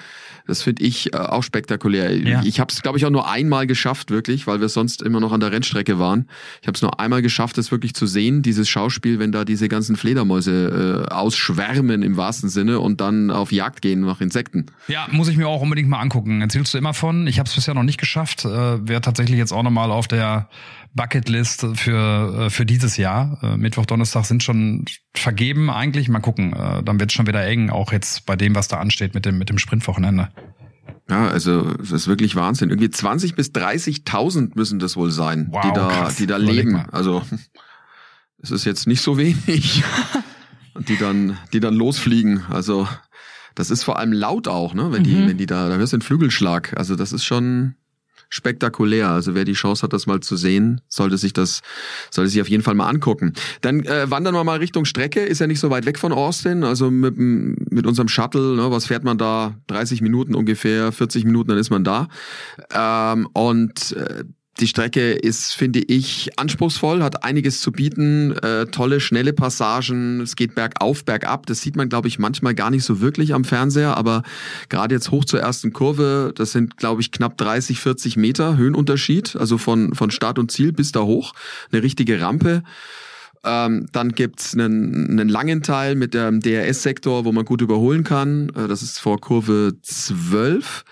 Das 0.46 0.62
finde 0.62 0.84
ich 0.84 1.14
äh, 1.14 1.18
auch 1.18 1.44
spektakulär. 1.44 2.16
Ja. 2.18 2.42
Ich 2.44 2.60
habe 2.60 2.72
es, 2.72 2.82
glaube 2.82 2.98
ich, 2.98 3.06
auch 3.06 3.10
nur 3.10 3.30
einmal 3.30 3.66
geschafft, 3.66 4.12
wirklich, 4.12 4.46
weil 4.46 4.60
wir 4.60 4.70
sonst 4.70 5.02
immer 5.02 5.20
noch 5.20 5.32
an 5.32 5.40
der 5.40 5.52
Rennstrecke 5.52 6.00
waren. 6.00 6.28
Ich 6.62 6.68
habe 6.68 6.76
es 6.76 6.82
nur 6.82 7.00
einmal 7.00 7.22
geschafft, 7.22 7.58
es 7.58 7.72
wirklich 7.72 7.94
zu 7.94 8.08
sehen, 8.08 8.42
dieses 8.42 8.68
Schauspiel, 8.68 9.20
wenn 9.20 9.32
da 9.32 9.46
diese 9.46 9.70
ganzen 9.70 9.96
Fledermäuse 9.96 11.06
äh, 11.10 11.14
ausschwärmen 11.14 12.04
im 12.04 12.18
wahrsten 12.18 12.50
Sinne 12.50 12.63
und 12.70 13.02
dann 13.02 13.32
auf 13.32 13.52
Jagd 13.52 13.82
gehen 13.82 14.02
nach 14.02 14.22
Insekten. 14.22 14.68
Ja, 14.88 15.08
muss 15.12 15.28
ich 15.28 15.38
mir 15.38 15.48
auch 15.48 15.62
unbedingt 15.62 15.90
mal 15.90 16.00
angucken. 16.00 16.42
Erzählst 16.42 16.74
du 16.74 16.78
immer 16.78 16.94
von? 16.94 17.28
Ich 17.28 17.40
habe 17.40 17.48
es 17.48 17.56
bisher 17.56 17.74
noch 17.74 17.84
nicht 17.84 18.00
geschafft. 18.00 18.46
Äh, 18.46 18.88
Wäre 18.88 19.02
tatsächlich 19.02 19.38
jetzt 19.38 19.52
auch 19.52 19.64
nochmal 19.64 19.92
auf 19.92 20.08
der 20.08 20.50
Bucketlist 20.94 21.66
für, 21.76 22.46
äh, 22.46 22.50
für 22.50 22.66
dieses 22.66 22.98
Jahr. 22.98 23.40
Äh, 23.42 23.58
Mittwoch, 23.58 23.86
Donnerstag 23.86 24.26
sind 24.26 24.44
schon 24.44 24.86
vergeben 25.14 25.70
eigentlich. 25.70 26.10
Mal 26.10 26.20
gucken. 26.20 26.54
Äh, 26.54 26.84
dann 26.84 27.00
wird 27.00 27.12
es 27.12 27.14
schon 27.14 27.28
wieder 27.28 27.46
eng, 27.46 27.70
auch 27.70 27.92
jetzt 27.92 28.26
bei 28.26 28.36
dem, 28.36 28.56
was 28.56 28.68
da 28.68 28.78
ansteht 28.80 29.14
mit 29.14 29.26
dem, 29.26 29.38
mit 29.38 29.50
dem 29.50 29.58
Sprintwochenende. 29.58 30.30
Ja, 31.10 31.28
also 31.28 31.74
das 31.74 31.92
ist 31.92 32.08
wirklich 32.08 32.36
Wahnsinn. 32.36 32.70
Irgendwie 32.70 32.90
20 32.90 33.36
bis 33.36 33.50
30.000 33.52 34.52
müssen 34.56 34.80
das 34.80 34.96
wohl 34.96 35.12
sein, 35.12 35.48
wow, 35.52 35.62
die 35.62 35.74
da, 35.74 35.88
krass. 35.88 36.16
die 36.16 36.28
da 36.28 36.38
leben. 36.38 36.76
Also 36.92 37.22
es 38.42 38.52
ist 38.52 38.66
jetzt 38.66 38.88
nicht 38.88 39.02
so 39.02 39.18
wenig, 39.18 39.84
die 40.80 40.98
dann, 40.98 41.38
die 41.54 41.60
dann 41.60 41.76
losfliegen. 41.76 42.44
Also 42.50 42.88
das 43.56 43.70
ist 43.70 43.84
vor 43.84 44.00
allem 44.00 44.14
laut 44.14 44.48
auch, 44.48 44.74
ne? 44.74 44.92
Wenn 44.92 45.02
mhm. 45.02 45.06
die, 45.06 45.28
wenn 45.28 45.38
die 45.38 45.46
da, 45.46 45.70
da 45.70 45.76
hörst 45.76 45.94
du 45.94 45.98
den 45.98 46.02
Flügelschlag. 46.02 46.76
Also 46.78 46.96
das 46.96 47.14
ist 47.14 47.24
schon, 47.24 47.76
spektakulär. 48.34 49.10
Also 49.10 49.36
wer 49.36 49.46
die 49.46 49.54
Chance 49.54 49.84
hat, 49.84 49.94
das 49.94 50.08
mal 50.08 50.20
zu 50.22 50.36
sehen, 50.36 50.82
sollte 50.88 51.18
sich 51.18 51.34
das, 51.34 51.62
sollte 52.10 52.32
sich 52.32 52.42
auf 52.42 52.50
jeden 52.50 52.64
Fall 52.64 52.74
mal 52.74 52.88
angucken. 52.88 53.34
Dann 53.62 53.86
äh, 53.86 54.10
wandern 54.10 54.34
wir 54.34 54.44
mal 54.44 54.58
Richtung 54.58 54.86
Strecke, 54.86 55.20
ist 55.20 55.40
ja 55.40 55.46
nicht 55.46 55.60
so 55.60 55.70
weit 55.70 55.86
weg 55.86 56.00
von 56.00 56.12
Austin. 56.12 56.64
Also 56.64 56.90
mit, 56.90 57.16
mit 57.16 57.86
unserem 57.86 58.08
Shuttle, 58.08 58.56
ne, 58.56 58.72
was 58.72 58.88
fährt 58.88 59.04
man 59.04 59.20
da? 59.20 59.56
30 59.68 60.02
Minuten 60.02 60.34
ungefähr, 60.34 60.92
40 60.92 61.26
Minuten, 61.26 61.50
dann 61.50 61.60
ist 61.60 61.70
man 61.70 61.84
da. 61.84 62.08
Ähm, 62.74 63.28
und 63.34 63.92
äh, 63.92 64.24
die 64.60 64.68
Strecke 64.68 65.14
ist, 65.14 65.54
finde 65.54 65.80
ich, 65.80 66.38
anspruchsvoll, 66.38 67.02
hat 67.02 67.24
einiges 67.24 67.60
zu 67.60 67.72
bieten, 67.72 68.34
äh, 68.38 68.68
tolle, 68.68 69.00
schnelle 69.00 69.34
Passagen, 69.34 70.22
es 70.22 70.36
geht 70.36 70.54
bergauf, 70.54 71.04
bergab. 71.06 71.48
Das 71.48 71.62
sieht 71.62 71.76
man, 71.76 71.90
glaube 71.90 72.08
ich, 72.08 72.20
manchmal 72.20 72.54
gar 72.54 72.70
nicht 72.70 72.84
so 72.84 73.02
wirklich 73.02 73.34
am 73.34 73.46
Fernseher, 73.46 73.98
aber 73.98 74.22
gerade 74.70 74.94
jetzt 74.94 75.10
hoch 75.10 75.26
zur 75.26 75.40
ersten 75.40 75.74
Kurve, 75.74 76.34
das 76.36 76.52
sind, 76.52 76.78
glaube 76.78 77.02
ich, 77.02 77.12
knapp 77.12 77.38
30, 77.38 77.80
40 77.80 78.16
Meter 78.16 78.56
Höhenunterschied, 78.56 79.36
also 79.36 79.58
von, 79.58 79.96
von 79.96 80.12
Start 80.12 80.38
und 80.38 80.52
Ziel 80.52 80.72
bis 80.72 80.92
da 80.92 81.02
hoch, 81.02 81.34
eine 81.72 81.82
richtige 81.82 82.22
Rampe. 82.22 82.64
Ähm, 83.44 83.88
dann 83.92 84.10
gibt's 84.10 84.54
einen, 84.54 85.10
einen 85.10 85.30
langen 85.30 85.64
Teil 85.64 85.96
mit 85.96 86.14
dem 86.14 86.40
DRS-Sektor, 86.40 87.26
wo 87.26 87.32
man 87.32 87.44
gut 87.44 87.62
überholen 87.62 88.04
kann. 88.04 88.50
Äh, 88.50 88.68
das 88.68 88.84
ist 88.84 89.00
vor 89.00 89.20
Kurve 89.20 89.74
12 89.82 90.86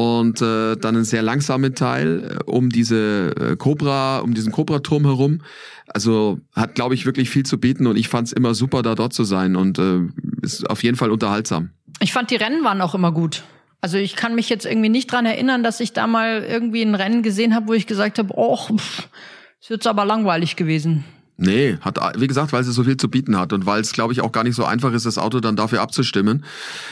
und 0.00 0.40
äh, 0.40 0.76
dann 0.76 0.96
einen 0.96 1.04
sehr 1.04 1.22
langsamen 1.22 1.74
Teil 1.74 2.38
äh, 2.38 2.50
um 2.50 2.70
diese 2.70 3.34
äh, 3.38 3.56
Cobra, 3.56 4.18
um 4.18 4.34
diesen 4.34 4.52
Cobra-Turm 4.52 5.04
herum. 5.04 5.42
Also 5.86 6.38
hat, 6.54 6.74
glaube 6.74 6.94
ich, 6.94 7.04
wirklich 7.06 7.30
viel 7.30 7.44
zu 7.44 7.58
bieten 7.58 7.86
und 7.86 7.96
ich 7.96 8.08
fand 8.08 8.28
es 8.28 8.32
immer 8.32 8.54
super, 8.54 8.82
da 8.82 8.94
dort 8.94 9.12
zu 9.12 9.24
sein 9.24 9.56
und 9.56 9.78
äh, 9.78 10.00
ist 10.42 10.68
auf 10.68 10.82
jeden 10.82 10.96
Fall 10.96 11.10
unterhaltsam. 11.10 11.70
Ich 12.00 12.12
fand 12.12 12.30
die 12.30 12.36
Rennen 12.36 12.64
waren 12.64 12.80
auch 12.80 12.94
immer 12.94 13.12
gut. 13.12 13.42
Also 13.80 13.96
ich 13.96 14.14
kann 14.14 14.34
mich 14.34 14.48
jetzt 14.48 14.66
irgendwie 14.66 14.88
nicht 14.88 15.10
dran 15.10 15.26
erinnern, 15.26 15.62
dass 15.62 15.80
ich 15.80 15.92
da 15.92 16.06
mal 16.06 16.44
irgendwie 16.48 16.82
ein 16.82 16.94
Rennen 16.94 17.22
gesehen 17.22 17.54
habe, 17.54 17.68
wo 17.68 17.72
ich 17.72 17.86
gesagt 17.86 18.18
habe, 18.18 18.32
oh, 18.36 18.58
ist 19.60 19.70
jetzt 19.70 19.86
aber 19.86 20.04
langweilig 20.04 20.56
gewesen. 20.56 21.04
Nee, 21.42 21.78
hat, 21.80 21.98
wie 22.18 22.26
gesagt, 22.26 22.52
weil 22.52 22.62
sie 22.64 22.72
so 22.72 22.84
viel 22.84 22.98
zu 22.98 23.08
bieten 23.08 23.38
hat 23.38 23.54
und 23.54 23.64
weil 23.64 23.80
es, 23.80 23.92
glaube 23.92 24.12
ich, 24.12 24.20
auch 24.20 24.30
gar 24.30 24.44
nicht 24.44 24.54
so 24.54 24.66
einfach 24.66 24.92
ist, 24.92 25.06
das 25.06 25.16
Auto 25.16 25.40
dann 25.40 25.56
dafür 25.56 25.80
abzustimmen. 25.80 26.44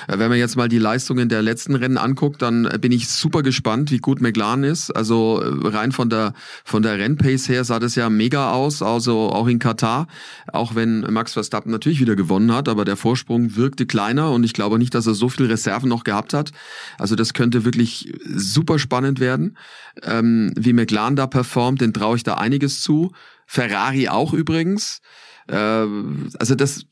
Äh, 0.07 0.19
wenn 0.19 0.31
man 0.31 0.39
jetzt 0.39 0.57
mal 0.57 0.71
die 0.71 0.79
Leistungen 0.79 1.29
der 1.29 1.43
letzten 1.43 1.75
Rennen 1.75 1.99
anguckt, 1.99 2.41
dann 2.41 2.67
bin 2.81 2.91
ich 2.91 3.11
super 3.11 3.43
gespannt, 3.43 3.91
wie 3.91 3.99
gut 3.99 4.23
McLaren 4.23 4.65
ist. 4.65 4.91
Also 4.91 5.43
äh, 5.43 5.69
rein 5.69 5.93
von 5.93 6.09
der, 6.09 6.33
von 6.65 6.83
der 6.83 6.99
Rennpace 6.99 7.51
her 7.51 7.63
sah 7.65 7.79
das 7.79 7.95
ja 7.95 8.09
mega 8.09 8.53
aus, 8.53 8.81
also 8.81 9.29
auch 9.29 9.49
in 9.49 9.59
Katar. 9.59 10.07
Auch 10.51 10.75
wenn 10.75 11.01
Max 11.01 11.35
Verstappen 11.35 11.71
natürlich 11.71 12.01
wieder 12.01 12.17
gewonnen 12.17 12.51
hat, 12.55 12.71
aber 12.71 12.87
der 12.87 12.97
Vorsprung 12.97 13.55
wirkte 13.55 13.85
kleiner 13.85 14.31
und 14.31 14.45
ich 14.45 14.55
glaube 14.55 14.79
nicht, 14.79 14.95
dass 14.95 15.07
er 15.07 15.13
so 15.13 15.29
viel 15.29 15.45
Reserven 15.45 15.91
noch 15.91 16.05
gehabt 16.05 16.33
hat. 16.33 16.53
Also 16.97 17.17
das 17.17 17.35
könnte 17.35 17.67
wirklich 17.67 18.15
super 18.35 18.79
spannend 18.79 19.21
werden. 19.21 19.59
Ähm, 20.05 20.55
wie 20.57 20.73
McLaren 20.73 21.17
da 21.17 21.27
performt, 21.27 21.83
den 21.83 21.93
traue 21.93 22.17
ich 22.17 22.23
da 22.23 22.35
einiges 22.39 22.81
zu. 22.81 23.13
Ferrari 23.49 24.09
auch 24.09 24.35
übrigens. 24.35 25.01
Äh, 25.49 25.57
also 25.57 26.55
das 26.55 26.85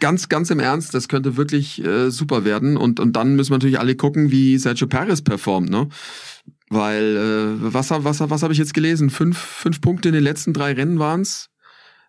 ganz, 0.00 0.28
ganz 0.28 0.50
im 0.50 0.60
Ernst, 0.60 0.92
das 0.92 1.08
könnte 1.08 1.36
wirklich 1.36 1.82
äh, 1.84 2.10
super 2.10 2.44
werden. 2.44 2.76
Und, 2.76 3.00
und 3.00 3.14
dann 3.14 3.36
müssen 3.36 3.50
wir 3.50 3.56
natürlich 3.56 3.78
alle 3.78 3.94
gucken, 3.94 4.30
wie 4.30 4.58
Sergio 4.58 4.88
Perez 4.88 5.22
performt, 5.22 5.70
ne? 5.70 5.88
Weil, 6.68 7.16
äh, 7.16 7.72
was, 7.72 7.90
was, 7.90 8.20
was 8.20 8.42
habe 8.42 8.52
ich 8.52 8.58
jetzt 8.58 8.74
gelesen? 8.74 9.08
Fünf, 9.08 9.38
fünf 9.38 9.80
Punkte 9.80 10.08
in 10.08 10.14
den 10.14 10.24
letzten 10.24 10.52
drei 10.52 10.72
Rennen 10.72 10.98
waren's. 10.98 11.48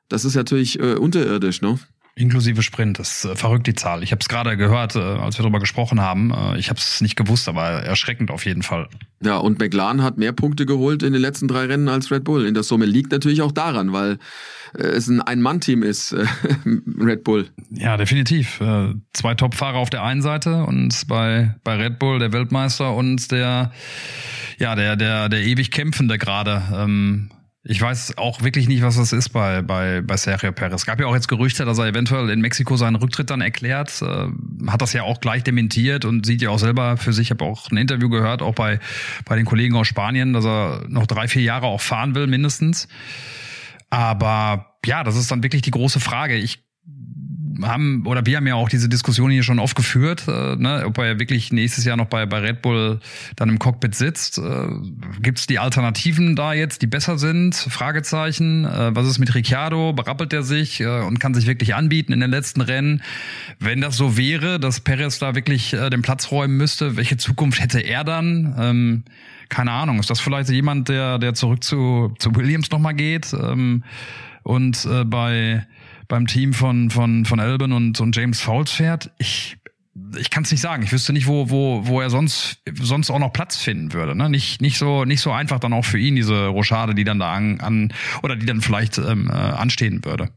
Das 0.10 0.26
ist 0.26 0.36
natürlich 0.36 0.80
äh, 0.80 0.96
unterirdisch, 0.96 1.62
ne? 1.62 1.80
Inklusive 2.16 2.62
Sprint, 2.64 3.00
das 3.00 3.24
ist 3.24 3.32
äh, 3.32 3.36
verrückt 3.36 3.68
die 3.68 3.76
Zahl. 3.76 4.04
Ich 4.04 4.12
habe 4.12 4.20
es 4.20 4.28
gerade 4.28 4.58
gehört, 4.58 4.96
äh, 4.96 5.00
als 5.00 5.38
wir 5.38 5.44
darüber 5.44 5.60
gesprochen 5.60 6.02
haben. 6.02 6.32
Äh, 6.32 6.60
ich 6.60 6.70
habe 6.70 6.80
es 6.80 7.02
nicht 7.02 7.16
gewusst, 7.16 7.48
aber 7.48 7.64
erschreckend 7.84 8.30
auf 8.32 8.46
jeden 8.46 8.62
Fall. 8.62 8.90
Ja, 9.24 9.38
und 9.38 9.60
McLaren 9.60 10.04
hat 10.04 10.18
mehr 10.18 10.34
Punkte 10.34 10.66
geholt 10.66 11.04
in 11.04 11.14
den 11.14 11.22
letzten 11.22 11.48
drei 11.48 11.66
Rennen 11.66 11.88
als 11.88 12.12
Red 12.12 12.24
Bull. 12.24 12.46
In 12.46 12.54
der 12.54 12.64
Summe 12.64 12.86
liegt 12.86 13.12
natürlich 13.12 13.42
auch 13.42 13.52
daran, 13.52 13.94
weil 13.94 14.18
es 14.74 15.08
ein 15.08 15.22
Ein-Mann-Team 15.22 15.84
ist, 15.84 16.14
Red 17.00 17.24
Bull. 17.24 17.50
Ja, 17.72 17.98
definitiv. 17.98 18.62
Zwei 19.14 19.36
Top-Fahrer 19.36 19.78
auf 19.78 19.90
der 19.90 20.04
einen 20.04 20.22
Seite 20.22 20.64
und 20.64 21.08
bei, 21.08 21.56
bei 21.64 21.76
Red 21.76 22.00
Bull 22.00 22.20
der 22.20 22.32
Weltmeister 22.32 22.94
und 22.96 23.32
der, 23.32 23.72
ja, 24.58 24.76
der, 24.76 24.96
der, 24.96 25.28
der 25.28 25.42
ewig 25.42 25.72
Kämpfende 25.72 26.18
gerade. 26.18 26.62
Ähm, 26.74 27.30
ich 27.64 27.82
weiß 27.82 28.18
auch 28.18 28.42
wirklich 28.42 28.70
nicht, 28.70 28.82
was 28.84 28.96
das 28.96 29.12
ist 29.12 29.30
bei, 29.30 29.62
bei, 29.62 30.02
bei 30.02 30.16
Sergio 30.16 30.54
Perez. 30.54 30.74
Es 30.82 30.86
gab 30.86 31.00
ja 31.00 31.08
auch 31.08 31.14
jetzt 31.14 31.28
Gerüchte, 31.28 31.66
dass 31.66 31.78
er 31.78 31.88
eventuell 31.88 32.30
in 32.30 32.40
Mexiko 32.40 32.78
seinen 32.78 32.96
Rücktritt 32.96 33.30
dann 33.30 33.42
erklärt. 33.42 34.02
Äh, 34.02 34.28
hat 34.68 34.82
das 34.82 34.94
ja 34.94 35.04
auch 35.04 35.20
gleich 35.20 35.44
dementiert 35.44 36.06
und 36.06 36.26
sieht 36.26 36.42
ja 36.42 36.52
auch 36.52 36.60
selber 36.60 36.96
für 36.96 37.12
sich. 37.12 37.28
Ich 37.28 37.32
habe 37.32 37.44
auch 37.44 37.70
ein 37.70 37.78
Interview 37.78 38.08
gehört, 38.08 38.42
auch 38.42 38.56
bei, 38.56 38.80
bei 39.26 39.36
den 39.36 39.46
Kollegen 39.46 39.76
aus 39.76 39.88
Spanien, 39.88 40.32
dass 40.32 40.46
er 40.46 40.86
noch 40.88 41.06
drei, 41.06 41.28
vier 41.28 41.42
Jahre 41.42 41.66
auch 41.66 41.82
fahren 41.82 42.16
will, 42.16 42.28
mindestens. 42.28 42.88
Aber 43.90 44.78
ja, 44.86 45.04
das 45.04 45.18
ist 45.18 45.30
dann 45.30 45.44
wirklich 45.44 45.62
die 45.62 45.72
große 45.72 46.00
Frage. 46.00 46.36
Ich 46.36 46.64
haben, 47.62 48.06
oder 48.06 48.26
wir 48.26 48.38
haben 48.38 48.48
ja 48.48 48.56
auch 48.56 48.70
diese 48.70 48.90
Diskussion 48.90 49.32
hier 49.32 49.44
schon 49.44 49.60
oft 49.60 49.76
geführt, 49.76 50.26
äh, 50.28 50.56
ne, 50.56 50.84
ob 50.86 50.98
er 50.98 51.20
wirklich 51.20 51.52
nächstes 51.52 51.86
Jahr 51.86 51.98
noch 51.98 52.06
bei, 52.06 52.26
bei 52.26 52.40
Red 52.40 52.62
Bull 52.62 53.00
dann 53.36 53.50
im 53.50 53.60
Cockpit 53.60 53.96
sitzt. 53.96 54.38
Äh, 54.38 54.68
Gibt 55.22 55.40
es 55.40 55.48
die 55.48 55.60
Alternativen 55.60 56.36
da 56.36 56.54
jetzt, 56.54 56.82
die 56.82 56.88
besser 56.88 57.18
sind? 57.18 57.56
Fragezeichen. 57.56 58.66
Äh, 58.66 58.96
was 58.96 59.08
ist 59.08 59.20
mit 59.20 59.34
Ricciardo? 59.34 59.94
Berappelt 59.94 60.34
er 60.34 60.44
sich 60.44 60.82
äh, 60.82 61.02
und 61.02 61.20
kann 61.20 61.34
sich 61.34 61.48
wirklich 61.48 61.76
anbieten 61.76 62.14
in 62.14 62.20
den 62.20 62.32
letzten 62.32 62.62
Rennen? 62.62 63.02
Wenn 63.60 63.82
das 63.82 63.98
so 63.98 64.18
wäre, 64.18 64.60
dass 64.60 64.80
Perez 64.80 65.20
da 65.20 65.36
wirklich 65.36 65.74
äh, 65.74 65.90
den 65.90 66.02
Platz 66.02 66.32
räumen 66.32 66.58
müsste, 66.58 66.98
welche 66.98 67.18
Zukunft 67.18 67.62
hätte 67.62 67.80
er 67.80 68.04
dann? 68.04 68.56
Ähm, 68.58 69.04
keine 69.50 69.72
Ahnung. 69.72 70.00
Ist 70.00 70.10
das 70.10 70.20
vielleicht 70.20 70.50
jemand, 70.50 70.90
der, 70.90 71.18
der 71.18 71.34
zurück 71.34 71.64
zu, 71.64 72.14
zu 72.20 72.36
Williams 72.36 72.70
nochmal 72.72 72.94
geht? 72.94 73.34
Ähm, 73.34 73.84
und 74.44 74.86
äh, 74.86 75.04
bei 75.04 75.66
beim 76.10 76.28
Team 76.28 76.54
von, 76.54 76.90
von, 76.90 77.24
von 77.24 77.40
Alban 77.40 77.72
und, 77.72 78.02
und 78.02 78.14
James 78.16 78.42
Fowles 78.42 78.72
fährt, 78.72 79.12
ich, 79.20 79.58
ich 80.18 80.30
kann 80.30 80.44
es 80.44 80.52
nicht 80.52 80.60
sagen. 80.60 80.84
Ich 80.84 80.92
wüsste 80.92 81.14
nicht, 81.14 81.28
wo, 81.28 81.50
wo, 81.50 81.88
wo 81.88 82.02
er 82.02 82.10
sonst, 82.10 82.58
sonst 82.82 83.10
auch 83.12 83.20
noch 83.20 83.32
Platz 83.32 83.58
finden 83.58 83.94
würde. 83.94 84.16
Ne? 84.16 84.30
Nicht, 84.30 84.60
nicht, 84.60 84.78
so, 84.78 85.06
nicht 85.06 85.22
so 85.22 85.32
einfach 85.32 85.60
dann 85.60 85.72
auch 85.72 85.86
für 85.86 86.00
ihn, 86.00 86.16
diese 86.16 86.48
Rochade, 86.48 86.96
die 86.96 87.06
dann 87.06 87.20
da 87.20 87.32
an, 87.32 87.62
an 87.62 87.94
oder 88.24 88.36
die 88.36 88.46
dann 88.46 88.60
vielleicht 88.60 88.98
ähm, 88.98 89.30
äh, 89.30 89.34
anstehen 89.34 90.04
würde. 90.04 90.30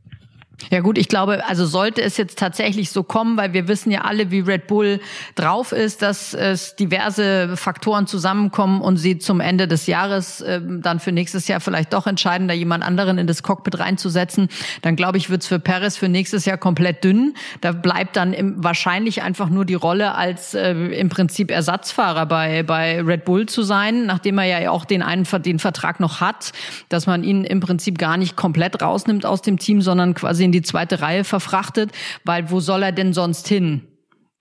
Ja 0.70 0.80
gut, 0.80 0.98
ich 0.98 1.08
glaube, 1.08 1.44
also 1.46 1.66
sollte 1.66 2.02
es 2.02 2.16
jetzt 2.16 2.38
tatsächlich 2.38 2.90
so 2.90 3.02
kommen, 3.02 3.36
weil 3.36 3.52
wir 3.52 3.68
wissen 3.68 3.90
ja 3.90 4.02
alle, 4.02 4.30
wie 4.30 4.40
Red 4.40 4.66
Bull 4.66 5.00
drauf 5.34 5.72
ist, 5.72 6.02
dass 6.02 6.34
es 6.34 6.76
diverse 6.76 7.56
Faktoren 7.56 8.06
zusammenkommen 8.06 8.80
und 8.80 8.96
sie 8.96 9.18
zum 9.18 9.40
Ende 9.40 9.68
des 9.68 9.86
Jahres 9.86 10.40
äh, 10.40 10.60
dann 10.62 11.00
für 11.00 11.12
nächstes 11.12 11.48
Jahr 11.48 11.60
vielleicht 11.60 11.92
doch 11.92 12.06
entscheiden, 12.06 12.48
da 12.48 12.54
jemand 12.54 12.84
anderen 12.84 13.18
in 13.18 13.26
das 13.26 13.42
Cockpit 13.42 13.78
reinzusetzen, 13.78 14.48
dann 14.82 14.96
glaube 14.96 15.18
ich, 15.18 15.30
wird 15.30 15.42
es 15.42 15.48
für 15.48 15.58
Perez 15.58 15.96
für 15.96 16.08
nächstes 16.08 16.44
Jahr 16.44 16.58
komplett 16.58 17.04
dünn. 17.04 17.34
Da 17.60 17.72
bleibt 17.72 18.16
dann 18.16 18.32
im, 18.32 18.62
wahrscheinlich 18.62 19.22
einfach 19.22 19.48
nur 19.48 19.64
die 19.64 19.74
Rolle 19.74 20.14
als 20.14 20.54
äh, 20.54 20.72
im 20.72 21.08
Prinzip 21.08 21.50
Ersatzfahrer 21.50 22.26
bei, 22.26 22.62
bei 22.62 23.00
Red 23.00 23.24
Bull 23.24 23.46
zu 23.46 23.62
sein, 23.62 24.06
nachdem 24.06 24.38
er 24.38 24.60
ja 24.60 24.70
auch 24.70 24.84
den 24.84 25.02
einen 25.02 25.26
den 25.44 25.58
Vertrag 25.58 26.00
noch 26.00 26.20
hat, 26.20 26.52
dass 26.88 27.06
man 27.06 27.24
ihn 27.24 27.44
im 27.44 27.60
Prinzip 27.60 27.98
gar 27.98 28.16
nicht 28.16 28.36
komplett 28.36 28.82
rausnimmt 28.82 29.26
aus 29.26 29.42
dem 29.42 29.58
Team, 29.58 29.82
sondern 29.82 30.14
quasi 30.14 30.44
in 30.52 30.60
die 30.60 30.62
zweite 30.62 31.00
Reihe 31.00 31.24
verfrachtet, 31.24 31.90
weil 32.24 32.50
wo 32.50 32.60
soll 32.60 32.82
er 32.82 32.92
denn 32.92 33.14
sonst 33.14 33.48
hin? 33.48 33.88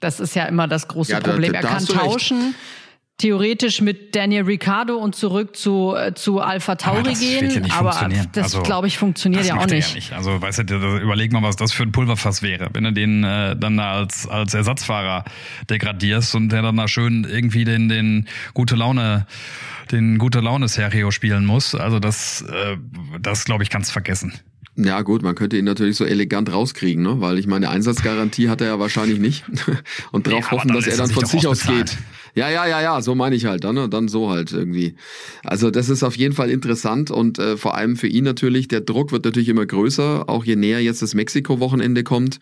Das 0.01 0.19
ist 0.19 0.35
ja 0.35 0.45
immer 0.45 0.67
das 0.67 0.89
große 0.89 1.13
ja, 1.13 1.19
Problem. 1.21 1.53
Da, 1.53 1.61
da, 1.61 1.67
da 1.67 1.73
er 1.73 1.77
kann 1.77 1.85
tauschen. 1.85 2.41
Recht 2.41 2.55
theoretisch 3.21 3.81
mit 3.81 4.15
Daniel 4.15 4.43
Ricciardo 4.43 4.95
und 4.95 5.15
zurück 5.15 5.55
zu, 5.55 5.95
äh, 5.95 6.13
zu 6.15 6.39
Alpha 6.39 6.75
Tauri 6.75 6.99
aber 6.99 7.13
gehen. 7.13 7.65
Ja 7.65 7.75
aber 7.75 8.09
das, 8.33 8.45
also, 8.45 8.63
glaube 8.63 8.87
ich, 8.87 8.97
funktioniert 8.97 9.45
ja 9.45 9.57
auch 9.57 9.67
nicht. 9.67 9.89
Ja 9.89 9.95
nicht. 9.95 10.13
Also, 10.13 10.41
weißt 10.41 10.63
du, 10.67 10.97
überleg 10.97 11.31
mal, 11.31 11.43
was 11.43 11.55
das 11.55 11.71
für 11.71 11.83
ein 11.83 11.91
Pulverfass 11.91 12.41
wäre, 12.41 12.69
wenn 12.73 12.83
du 12.83 12.91
den 12.91 13.23
äh, 13.23 13.55
dann 13.55 13.77
da 13.77 13.93
als, 13.93 14.27
als 14.27 14.53
Ersatzfahrer 14.53 15.23
degradierst 15.69 16.33
und 16.33 16.49
der 16.49 16.63
dann 16.63 16.77
da 16.77 16.87
schön 16.87 17.27
irgendwie 17.29 17.63
den, 17.63 17.89
den 17.89 18.27
gute 18.55 18.75
Laune, 18.75 19.27
den 19.91 20.17
gute 20.17 20.39
Laune 20.39 20.67
Serio 20.67 21.11
spielen 21.11 21.45
muss. 21.45 21.75
Also, 21.75 21.99
das, 21.99 22.41
äh, 22.41 22.77
das 23.19 23.45
glaube 23.45 23.61
ich, 23.61 23.69
kannst 23.69 23.91
vergessen. 23.91 24.33
Ja 24.77 25.01
gut, 25.01 25.21
man 25.21 25.35
könnte 25.35 25.57
ihn 25.57 25.65
natürlich 25.65 25.97
so 25.97 26.05
elegant 26.05 26.51
rauskriegen, 26.51 27.03
ne? 27.03 27.19
weil 27.19 27.37
ich 27.37 27.45
meine 27.45 27.69
Einsatzgarantie 27.69 28.49
hat 28.49 28.61
er 28.61 28.67
ja 28.67 28.79
wahrscheinlich 28.79 29.19
nicht 29.19 29.43
und 30.11 30.27
darauf 30.27 30.45
nee, 30.45 30.57
hoffen, 30.57 30.73
dass 30.73 30.87
er 30.87 30.97
dann 30.97 31.11
von 31.11 31.25
sich 31.25 31.45
aus 31.45 31.67
geht. 31.67 31.97
Ja, 32.33 32.49
ja, 32.49 32.65
ja, 32.65 32.81
ja, 32.81 33.01
so 33.01 33.13
meine 33.13 33.35
ich 33.35 33.45
halt 33.45 33.63
dann, 33.63 33.75
ne? 33.75 33.89
dann 33.89 34.07
so 34.07 34.29
halt 34.29 34.53
irgendwie. 34.53 34.95
Also 35.43 35.69
das 35.69 35.89
ist 35.89 36.03
auf 36.03 36.15
jeden 36.15 36.33
Fall 36.33 36.49
interessant 36.49 37.11
und 37.11 37.39
äh, 37.39 37.57
vor 37.57 37.75
allem 37.75 37.97
für 37.97 38.07
ihn 38.07 38.23
natürlich, 38.23 38.67
der 38.67 38.81
Druck 38.81 39.11
wird 39.11 39.25
natürlich 39.25 39.49
immer 39.49 39.65
größer, 39.65 40.29
auch 40.29 40.45
je 40.45 40.55
näher 40.55 40.81
jetzt 40.81 41.01
das 41.01 41.13
Mexiko-Wochenende 41.13 42.03
kommt, 42.03 42.39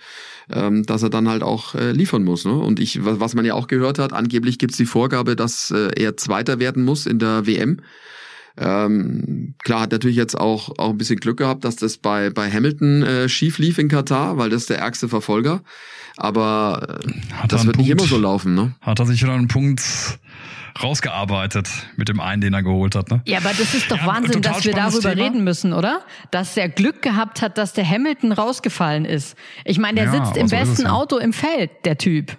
ähm, 0.52 0.86
dass 0.86 1.02
er 1.02 1.10
dann 1.10 1.28
halt 1.28 1.42
auch 1.42 1.74
äh, 1.74 1.92
liefern 1.92 2.24
muss. 2.24 2.46
Ne? 2.46 2.54
Und 2.54 2.80
ich, 2.80 3.04
was 3.04 3.34
man 3.34 3.46
ja 3.46 3.56
auch 3.56 3.68
gehört 3.68 3.98
hat, 3.98 4.14
angeblich 4.14 4.60
gibt's 4.60 4.78
die 4.78 4.86
Vorgabe, 4.86 5.36
dass 5.36 5.72
äh, 5.72 5.90
er 5.96 6.18
Zweiter 6.18 6.60
werden 6.60 6.84
muss 6.84 7.06
in 7.06 7.20
der 7.20 7.48
WM. 7.48 7.82
Ähm, 8.58 9.56
klar 9.60 9.82
hat 9.82 9.92
natürlich 9.92 10.18
jetzt 10.18 10.38
auch, 10.38 10.78
auch 10.78 10.90
ein 10.90 10.98
bisschen 10.98 11.20
Glück 11.20 11.38
gehabt, 11.38 11.64
dass 11.64 11.76
das 11.76 11.98
bei, 11.98 12.30
bei 12.30 12.52
Hamilton 12.52 13.04
äh, 13.04 13.30
schief 13.30 13.58
lief 13.58 13.78
in 13.78 13.88
Katar, 13.88 14.38
weil 14.38 14.50
das 14.50 14.64
ist 14.64 14.70
der 14.70 14.80
ärgste 14.80 15.08
Verfolger. 15.10 15.62
Aber 16.18 17.00
äh, 17.04 17.48
das 17.48 17.66
wird 17.66 17.78
Punkt, 17.78 17.90
nicht 17.90 17.90
immer 17.90 18.08
so 18.08 18.18
laufen, 18.18 18.56
ne? 18.56 18.76
Hat 18.82 19.00
er 19.00 19.06
sich 19.06 19.22
wieder 19.24 19.34
einen 19.34 19.48
Punkt 19.48 19.82
rausgearbeitet 20.82 21.70
mit 21.96 22.10
dem 22.10 22.20
einen, 22.20 22.42
den 22.42 22.54
er 22.54 22.64
geholt 22.64 22.96
hat. 22.96 23.10
Ne? 23.10 23.22
Ja, 23.26 23.40
aber 23.40 23.50
das 23.50 23.74
ist 23.74 23.92
doch 23.92 23.98
ja, 23.98 24.06
Wahnsinn, 24.06 24.42
dass 24.42 24.66
wir 24.66 24.74
darüber 24.74 25.14
Thema. 25.14 25.24
reden 25.24 25.44
müssen, 25.44 25.74
oder? 25.74 26.02
Dass 26.32 26.56
er 26.58 26.70
Glück 26.70 27.02
gehabt 27.02 27.42
hat, 27.42 27.58
dass 27.58 27.74
der 27.74 27.90
Hamilton 27.90 28.32
rausgefallen 28.32 29.06
ist. 29.06 29.36
Ich 29.66 29.80
meine, 29.80 30.02
der 30.02 30.14
ja, 30.14 30.26
sitzt 30.26 30.38
im 30.38 30.48
besten 30.48 30.84
ja. 30.84 30.92
Auto 30.92 31.18
im 31.18 31.34
Feld, 31.34 31.72
der 31.86 31.98
Typ. 31.98 32.38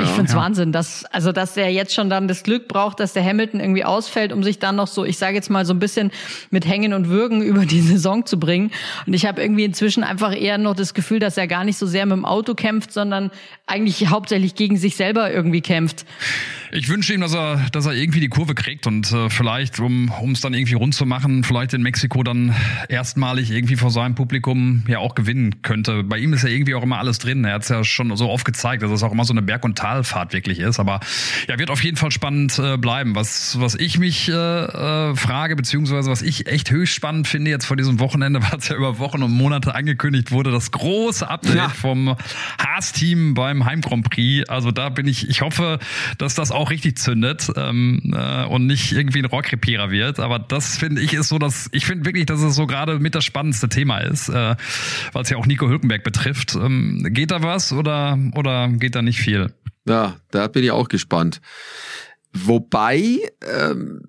Ja. 0.00 0.08
Ich 0.08 0.10
finde 0.10 0.28
es 0.28 0.32
ja. 0.32 0.38
Wahnsinn, 0.38 0.72
dass, 0.72 1.04
also, 1.06 1.32
dass 1.32 1.54
der 1.54 1.72
jetzt 1.72 1.94
schon 1.94 2.10
dann 2.10 2.28
das 2.28 2.42
Glück 2.42 2.68
braucht, 2.68 3.00
dass 3.00 3.12
der 3.12 3.24
Hamilton 3.24 3.60
irgendwie 3.60 3.84
ausfällt, 3.84 4.32
um 4.32 4.42
sich 4.42 4.58
dann 4.58 4.76
noch 4.76 4.86
so, 4.86 5.04
ich 5.04 5.18
sage 5.18 5.34
jetzt 5.34 5.50
mal 5.50 5.64
so 5.64 5.74
ein 5.74 5.78
bisschen 5.78 6.10
mit 6.50 6.66
Hängen 6.66 6.92
und 6.92 7.08
Würgen 7.08 7.42
über 7.50 7.66
die 7.66 7.80
Saison 7.80 8.26
zu 8.26 8.38
bringen. 8.38 8.70
Und 9.06 9.14
ich 9.14 9.26
habe 9.26 9.42
irgendwie 9.42 9.64
inzwischen 9.64 10.04
einfach 10.04 10.34
eher 10.34 10.58
noch 10.58 10.74
das 10.74 10.94
Gefühl, 10.94 11.18
dass 11.18 11.36
er 11.36 11.46
gar 11.46 11.64
nicht 11.64 11.78
so 11.78 11.86
sehr 11.86 12.06
mit 12.06 12.16
dem 12.16 12.24
Auto 12.24 12.54
kämpft, 12.54 12.92
sondern 12.92 13.30
eigentlich 13.66 14.08
hauptsächlich 14.08 14.54
gegen 14.54 14.76
sich 14.76 14.96
selber 14.96 15.32
irgendwie 15.32 15.60
kämpft. 15.60 16.04
Ich 16.72 16.88
wünsche 16.88 17.12
ihm, 17.12 17.20
dass 17.20 17.34
er, 17.34 17.66
dass 17.72 17.86
er 17.86 17.94
irgendwie 17.94 18.20
die 18.20 18.28
Kurve 18.28 18.54
kriegt 18.54 18.86
und 18.86 19.10
äh, 19.10 19.28
vielleicht, 19.28 19.80
um 19.80 20.10
es 20.32 20.40
dann 20.40 20.54
irgendwie 20.54 20.74
rund 20.74 20.94
zu 20.94 21.04
machen, 21.04 21.42
vielleicht 21.42 21.74
in 21.74 21.82
Mexiko 21.82 22.22
dann 22.22 22.54
erstmalig 22.88 23.50
irgendwie 23.50 23.74
vor 23.74 23.90
seinem 23.90 24.14
Publikum 24.14 24.84
ja 24.86 24.98
auch 24.98 25.16
gewinnen 25.16 25.62
könnte. 25.62 26.04
Bei 26.04 26.18
ihm 26.18 26.32
ist 26.32 26.44
ja 26.44 26.48
irgendwie 26.48 26.74
auch 26.74 26.82
immer 26.82 26.98
alles 26.98 27.18
drin. 27.18 27.44
Er 27.44 27.54
hat 27.54 27.62
es 27.62 27.68
ja 27.68 27.82
schon 27.82 28.14
so 28.16 28.28
oft 28.28 28.44
gezeigt, 28.44 28.82
dass 28.82 28.90
es 28.92 29.02
auch 29.02 29.10
immer 29.10 29.24
so 29.24 29.32
eine 29.32 29.42
Berg- 29.42 29.64
und 29.64 29.76
Talfahrt 29.90 30.32
wirklich 30.32 30.60
ist. 30.60 30.78
Aber 30.78 31.00
ja, 31.48 31.58
wird 31.58 31.70
auf 31.70 31.82
jeden 31.82 31.96
Fall 31.96 32.10
spannend 32.10 32.58
äh, 32.58 32.76
bleiben. 32.76 33.14
Was, 33.14 33.58
was 33.60 33.74
ich 33.74 33.98
mich 33.98 34.28
äh, 34.28 34.32
äh, 34.32 35.16
frage, 35.16 35.56
beziehungsweise 35.56 36.10
was 36.10 36.22
ich 36.22 36.46
echt 36.46 36.70
höchst 36.70 36.94
spannend 36.94 37.26
finde 37.26 37.50
jetzt 37.50 37.66
vor 37.66 37.76
diesem 37.76 37.98
Wochenende, 37.98 38.40
weil 38.50 38.58
es 38.58 38.68
ja 38.68 38.76
über 38.76 38.98
Wochen 38.98 39.22
und 39.22 39.32
Monate 39.32 39.74
angekündigt 39.74 40.30
wurde, 40.30 40.50
das 40.52 40.70
große 40.70 41.28
Update 41.28 41.56
ja. 41.56 41.68
vom 41.68 42.16
Haas-Team 42.58 43.34
beim 43.34 43.64
Heim 43.64 43.80
Grand 43.80 44.08
Prix. 44.08 44.48
Also 44.48 44.70
da 44.70 44.88
bin 44.90 45.08
ich, 45.08 45.28
ich 45.28 45.40
hoffe, 45.40 45.78
dass 46.18 46.34
das 46.34 46.52
auch 46.52 46.70
richtig 46.70 46.98
zündet 46.98 47.50
ähm, 47.56 48.14
äh, 48.14 48.44
und 48.44 48.66
nicht 48.66 48.92
irgendwie 48.92 49.18
ein 49.18 49.24
Rohrkrepierer 49.24 49.90
wird. 49.90 50.20
Aber 50.20 50.38
das 50.38 50.78
finde 50.78 51.00
ich 51.00 51.14
ist 51.14 51.28
so, 51.28 51.38
dass 51.38 51.68
ich 51.72 51.84
finde 51.84 52.04
wirklich, 52.04 52.26
dass 52.26 52.40
es 52.40 52.54
so 52.54 52.66
gerade 52.66 52.98
mit 53.00 53.14
das 53.14 53.24
spannendste 53.24 53.68
Thema 53.68 53.98
ist, 53.98 54.28
äh, 54.28 54.54
weil 55.12 55.22
es 55.22 55.30
ja 55.30 55.36
auch 55.36 55.46
Nico 55.46 55.68
Hülkenberg 55.68 56.04
betrifft. 56.04 56.54
Ähm, 56.54 57.06
geht 57.10 57.32
da 57.32 57.42
was 57.42 57.72
oder 57.72 58.18
oder 58.34 58.68
geht 58.68 58.94
da 58.94 59.02
nicht 59.02 59.18
viel? 59.18 59.52
Ja, 59.90 60.16
da 60.30 60.46
bin 60.46 60.62
ich 60.62 60.70
auch 60.70 60.88
gespannt. 60.88 61.40
Wobei 62.32 63.18
ähm, 63.42 64.02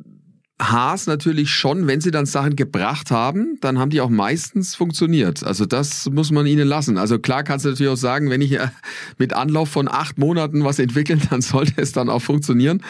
Haas 0.61 1.07
natürlich 1.07 1.49
schon, 1.49 1.87
wenn 1.87 2.01
sie 2.01 2.11
dann 2.11 2.27
Sachen 2.27 2.55
gebracht 2.55 3.09
haben, 3.09 3.57
dann 3.61 3.79
haben 3.79 3.89
die 3.89 3.99
auch 3.99 4.11
meistens 4.11 4.75
funktioniert. 4.75 5.43
Also 5.43 5.65
das 5.65 6.07
muss 6.11 6.29
man 6.29 6.45
ihnen 6.45 6.67
lassen. 6.67 6.99
Also 6.99 7.17
klar 7.17 7.43
kannst 7.43 7.65
du 7.65 7.69
natürlich 7.69 7.91
auch 7.91 7.97
sagen, 7.97 8.29
wenn 8.29 8.41
ich 8.41 8.51
äh, 8.53 8.67
mit 9.17 9.33
Anlauf 9.33 9.69
von 9.69 9.87
acht 9.87 10.19
Monaten 10.19 10.63
was 10.63 10.77
entwickle, 10.77 11.17
dann 11.31 11.41
sollte 11.41 11.73
es 11.77 11.93
dann 11.93 12.09
auch 12.09 12.21
funktionieren. 12.21 12.83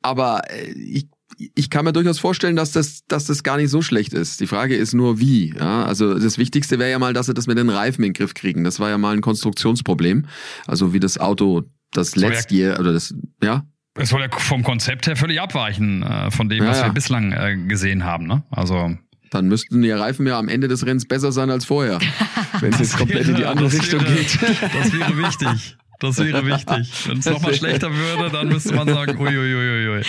Aber 0.00 0.50
äh, 0.50 0.72
ich 0.72 1.08
ich 1.54 1.70
kann 1.70 1.84
mir 1.84 1.92
durchaus 1.92 2.18
vorstellen, 2.18 2.56
dass 2.56 2.72
das, 2.72 3.06
dass 3.08 3.24
das 3.24 3.42
gar 3.42 3.56
nicht 3.56 3.70
so 3.70 3.82
schlecht 3.82 4.12
ist. 4.12 4.40
Die 4.40 4.46
Frage 4.46 4.76
ist 4.76 4.94
nur, 4.94 5.18
wie. 5.18 5.54
Ja, 5.56 5.84
also 5.84 6.18
das 6.18 6.38
Wichtigste 6.38 6.78
wäre 6.78 6.90
ja 6.90 6.98
mal, 6.98 7.14
dass 7.14 7.26
sie 7.26 7.34
das 7.34 7.46
mit 7.46 7.58
den 7.58 7.70
Reifen 7.70 8.04
in 8.04 8.10
den 8.10 8.14
Griff 8.14 8.34
kriegen. 8.34 8.64
Das 8.64 8.80
war 8.80 8.90
ja 8.90 8.98
mal 8.98 9.14
ein 9.14 9.22
Konstruktionsproblem. 9.22 10.26
Also 10.66 10.92
wie 10.92 11.00
das 11.00 11.18
Auto 11.18 11.62
das 11.92 12.16
letzte 12.16 12.54
Jahr 12.54 12.80
oder 12.80 12.92
das, 12.92 13.14
ja. 13.42 13.64
Es 13.94 14.08
soll 14.08 14.22
ja 14.22 14.28
vom 14.30 14.62
Konzept 14.62 15.06
her 15.06 15.16
völlig 15.16 15.40
abweichen 15.40 16.02
äh, 16.02 16.30
von 16.30 16.48
dem, 16.48 16.64
ja, 16.64 16.70
was 16.70 16.82
wir 16.82 16.92
bislang 16.92 17.32
äh, 17.32 17.56
gesehen 17.68 18.04
haben. 18.04 18.26
Ne? 18.26 18.42
Also 18.50 18.96
dann 19.30 19.48
müssten 19.48 19.82
die 19.82 19.90
Reifen 19.90 20.26
ja 20.26 20.38
am 20.38 20.48
Ende 20.48 20.68
des 20.68 20.86
Rennens 20.86 21.06
besser 21.06 21.32
sein 21.32 21.50
als 21.50 21.64
vorher, 21.64 21.98
wenn 22.60 22.72
es 22.72 22.78
jetzt 22.78 22.96
komplett 22.96 23.26
wäre, 23.26 23.30
in 23.30 23.36
die 23.36 23.44
andere 23.44 23.72
Richtung 23.72 24.00
wäre, 24.00 24.14
geht. 24.14 24.38
Das 24.42 24.92
wäre 24.92 25.18
wichtig. 25.18 25.76
Das 26.00 26.18
wäre 26.18 26.44
wichtig. 26.44 26.92
Wenn 27.06 27.18
es 27.18 27.26
nochmal 27.26 27.54
schlechter 27.54 27.94
würde, 27.94 28.30
dann 28.30 28.48
müsste 28.48 28.74
man 28.74 28.88
sagen, 28.88 29.20
uiuiuiui. 29.20 30.02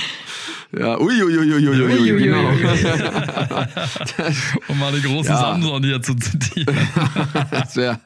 Ja, 0.77 0.99
uiuiuiui. 0.99 1.53
Ui, 1.53 1.69
ui, 1.69 2.13
ui, 2.13 2.23
genau. 2.23 2.49
um 4.69 4.79
mal 4.79 4.91
die 4.91 5.03
große 5.03 5.29
ja. 5.29 5.37
Samson 5.37 5.83
hier 5.83 6.01
zu 6.01 6.15
zitieren. 6.15 6.75
das 7.51 7.75
wäre 7.75 7.99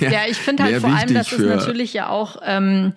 ja, 0.00 0.22
ich 0.28 0.36
finde 0.36 0.64
halt 0.64 0.80
vor 0.80 0.90
allem, 0.90 1.14
dass 1.14 1.32
es 1.32 1.40
natürlich 1.40 1.92
ja 1.92 2.08
auch 2.08 2.36
ähm, 2.44 2.92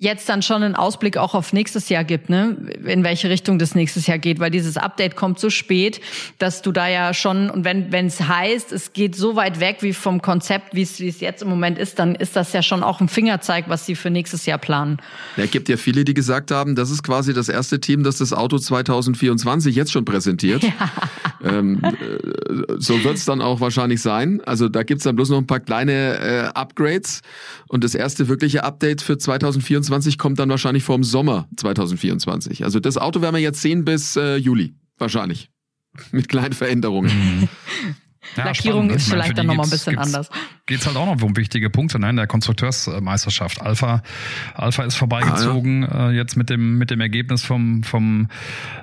jetzt 0.00 0.30
dann 0.30 0.40
schon 0.40 0.62
einen 0.62 0.74
Ausblick 0.74 1.18
auch 1.18 1.34
auf 1.34 1.52
nächstes 1.52 1.90
Jahr 1.90 2.04
gibt, 2.04 2.30
ne? 2.30 2.56
In 2.86 3.04
welche 3.04 3.28
Richtung 3.28 3.58
das 3.58 3.74
nächstes 3.74 4.06
Jahr 4.06 4.18
geht, 4.18 4.40
weil 4.40 4.50
dieses 4.50 4.78
Update 4.78 5.14
kommt 5.14 5.38
so 5.38 5.50
spät, 5.50 6.00
dass 6.38 6.62
du 6.62 6.72
da 6.72 6.88
ja 6.88 7.12
schon 7.12 7.50
und 7.50 7.66
wenn 7.66 7.92
wenn 7.92 8.06
es 8.06 8.20
heißt, 8.22 8.72
es 8.72 8.94
geht 8.94 9.14
so 9.14 9.36
weit 9.36 9.60
weg 9.60 9.78
wie 9.80 9.92
vom 9.92 10.22
Konzept, 10.22 10.74
wie 10.74 10.82
es 10.82 11.00
wie 11.00 11.08
es 11.08 11.20
jetzt 11.20 11.42
im 11.42 11.50
Moment 11.50 11.78
ist, 11.78 11.98
dann 11.98 12.14
ist 12.14 12.34
das 12.34 12.54
ja 12.54 12.62
schon 12.62 12.82
auch 12.82 13.02
ein 13.02 13.08
Fingerzeig, 13.08 13.66
was 13.68 13.84
sie 13.84 13.94
für 13.94 14.08
nächstes 14.08 14.46
Jahr 14.46 14.56
planen. 14.56 14.98
Ja, 15.36 15.44
es 15.44 15.50
gibt 15.50 15.68
ja 15.68 15.76
viele, 15.76 16.04
die 16.04 16.14
gesagt 16.14 16.50
haben, 16.50 16.76
das 16.76 16.90
ist 16.90 17.02
quasi 17.02 17.34
das 17.34 17.50
erste 17.50 17.78
Team, 17.78 18.02
das 18.02 18.16
das 18.16 18.32
Auto 18.32 18.56
2024 18.56 19.76
jetzt 19.76 19.92
schon 19.92 20.06
präsentiert. 20.06 20.62
Ja. 20.62 20.70
Ähm, 21.42 21.80
äh, 21.82 22.74
so 22.76 23.02
wird 23.02 23.16
es 23.16 23.24
dann 23.24 23.40
auch 23.40 23.62
wahrscheinlich 23.62 24.02
sein. 24.02 24.42
Also 24.44 24.68
da 24.68 24.82
gibt's 24.82 25.04
dann 25.04 25.16
bloß 25.16 25.30
noch 25.30 25.38
ein 25.38 25.46
paar 25.46 25.60
kleine 25.60 26.18
äh, 26.18 26.40
Upgrades 26.52 27.22
und 27.66 27.82
das 27.82 27.94
erste 27.94 28.28
wirkliche 28.28 28.62
Update 28.62 29.00
für 29.00 29.16
2024 29.16 29.89
2024 29.90 30.18
kommt 30.18 30.38
dann 30.38 30.48
wahrscheinlich 30.48 30.84
vor 30.84 30.96
dem 30.96 31.04
Sommer 31.04 31.48
2024. 31.56 32.64
Also 32.64 32.80
das 32.80 32.96
Auto 32.96 33.20
werden 33.20 33.34
wir 33.34 33.42
jetzt 33.42 33.60
sehen 33.60 33.84
bis 33.84 34.16
äh, 34.16 34.36
Juli. 34.36 34.74
Wahrscheinlich. 34.98 35.50
Mit 36.12 36.28
kleinen 36.28 36.52
Veränderungen. 36.52 37.10
Mhm. 37.10 37.48
Ja, 38.36 38.44
Lackierung 38.44 38.82
spannend. 38.84 38.96
ist 38.96 39.08
vielleicht 39.08 39.28
meine, 39.28 39.34
dann 39.34 39.46
nochmal 39.46 39.66
ein 39.66 39.70
bisschen 39.70 39.98
anders. 39.98 40.28
Geht 40.66 40.80
es 40.80 40.86
halt 40.86 40.96
auch 40.98 41.06
noch 41.06 41.22
um 41.22 41.36
wichtige 41.38 41.70
Punkte 41.70 41.98
ne, 41.98 42.10
in 42.10 42.16
der 42.16 42.26
Konstrukteursmeisterschaft. 42.26 43.62
Alpha, 43.62 44.02
Alpha 44.54 44.82
ist 44.84 44.96
vorbeigezogen 44.96 45.84
ah, 45.84 45.88
ja. 45.88 46.10
äh, 46.10 46.16
jetzt 46.16 46.36
mit 46.36 46.50
dem 46.50 46.76
mit 46.76 46.90
dem 46.90 47.00
Ergebnis 47.00 47.42
vom 47.42 47.82
vom 47.82 48.28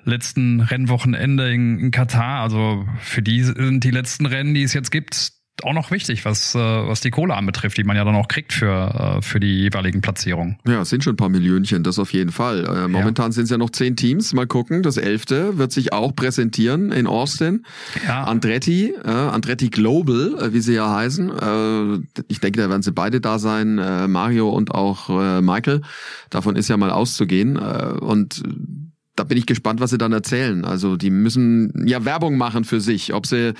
letzten 0.05 0.59
Rennwochenende 0.61 1.53
in, 1.53 1.77
in 1.79 1.91
Katar. 1.91 2.41
Also 2.41 2.87
für 2.99 3.21
die 3.21 3.43
sind 3.43 3.83
die 3.83 3.91
letzten 3.91 4.25
Rennen, 4.25 4.55
die 4.55 4.63
es 4.63 4.73
jetzt 4.73 4.89
gibt, 4.89 5.33
auch 5.63 5.73
noch 5.73 5.91
wichtig, 5.91 6.23
was, 6.25 6.53
äh, 6.55 6.59
was 6.59 7.01
die 7.01 7.09
Kohle 7.09 7.35
anbetrifft, 7.35 7.77
die 7.77 7.83
man 7.83 7.95
ja 7.95 8.03
dann 8.03 8.15
auch 8.15 8.27
kriegt 8.27 8.53
für, 8.53 9.17
äh, 9.17 9.21
für 9.21 9.39
die 9.39 9.61
jeweiligen 9.61 10.01
Platzierungen. 10.01 10.57
Ja, 10.67 10.81
es 10.81 10.89
sind 10.89 11.03
schon 11.03 11.13
ein 11.13 11.17
paar 11.17 11.29
Millionchen, 11.29 11.83
das 11.83 11.97
auf 11.99 12.13
jeden 12.13 12.31
Fall. 12.31 12.65
Äh, 12.65 12.87
momentan 12.87 13.27
ja. 13.27 13.31
sind 13.31 13.45
es 13.45 13.49
ja 13.49 13.57
noch 13.57 13.71
zehn 13.71 13.95
Teams. 13.95 14.33
Mal 14.33 14.45
gucken, 14.45 14.83
das 14.83 14.97
elfte 14.97 15.57
wird 15.57 15.71
sich 15.71 15.93
auch 15.93 16.15
präsentieren 16.15 16.91
in 16.91 17.07
Austin. 17.07 17.65
Ja. 18.05 18.25
Andretti, 18.25 18.93
äh, 19.03 19.09
Andretti 19.09 19.69
Global, 19.69 20.35
äh, 20.39 20.53
wie 20.53 20.59
sie 20.59 20.73
ja 20.73 20.93
heißen. 20.93 21.29
Äh, 21.29 22.21
ich 22.27 22.39
denke, 22.39 22.61
da 22.61 22.69
werden 22.69 22.83
sie 22.83 22.91
beide 22.91 23.19
da 23.19 23.39
sein, 23.39 23.79
äh, 23.79 24.07
Mario 24.07 24.49
und 24.49 24.71
auch 24.71 25.09
äh, 25.09 25.41
Michael. 25.41 25.81
Davon 26.29 26.55
ist 26.55 26.67
ja 26.67 26.77
mal 26.77 26.91
auszugehen. 26.91 27.55
Äh, 27.55 27.93
und 27.99 28.43
da 29.15 29.23
bin 29.23 29.37
ich 29.37 29.47
gespannt, 29.47 29.79
was 29.79 29.89
sie 29.89 29.97
dann 29.97 30.13
erzählen. 30.13 30.63
Also 30.63 30.95
die 30.95 31.09
müssen 31.09 31.87
ja 31.87 32.05
Werbung 32.05 32.37
machen 32.37 32.63
für 32.63 32.79
sich, 32.79 33.13
ob 33.13 33.25
sie 33.25 33.53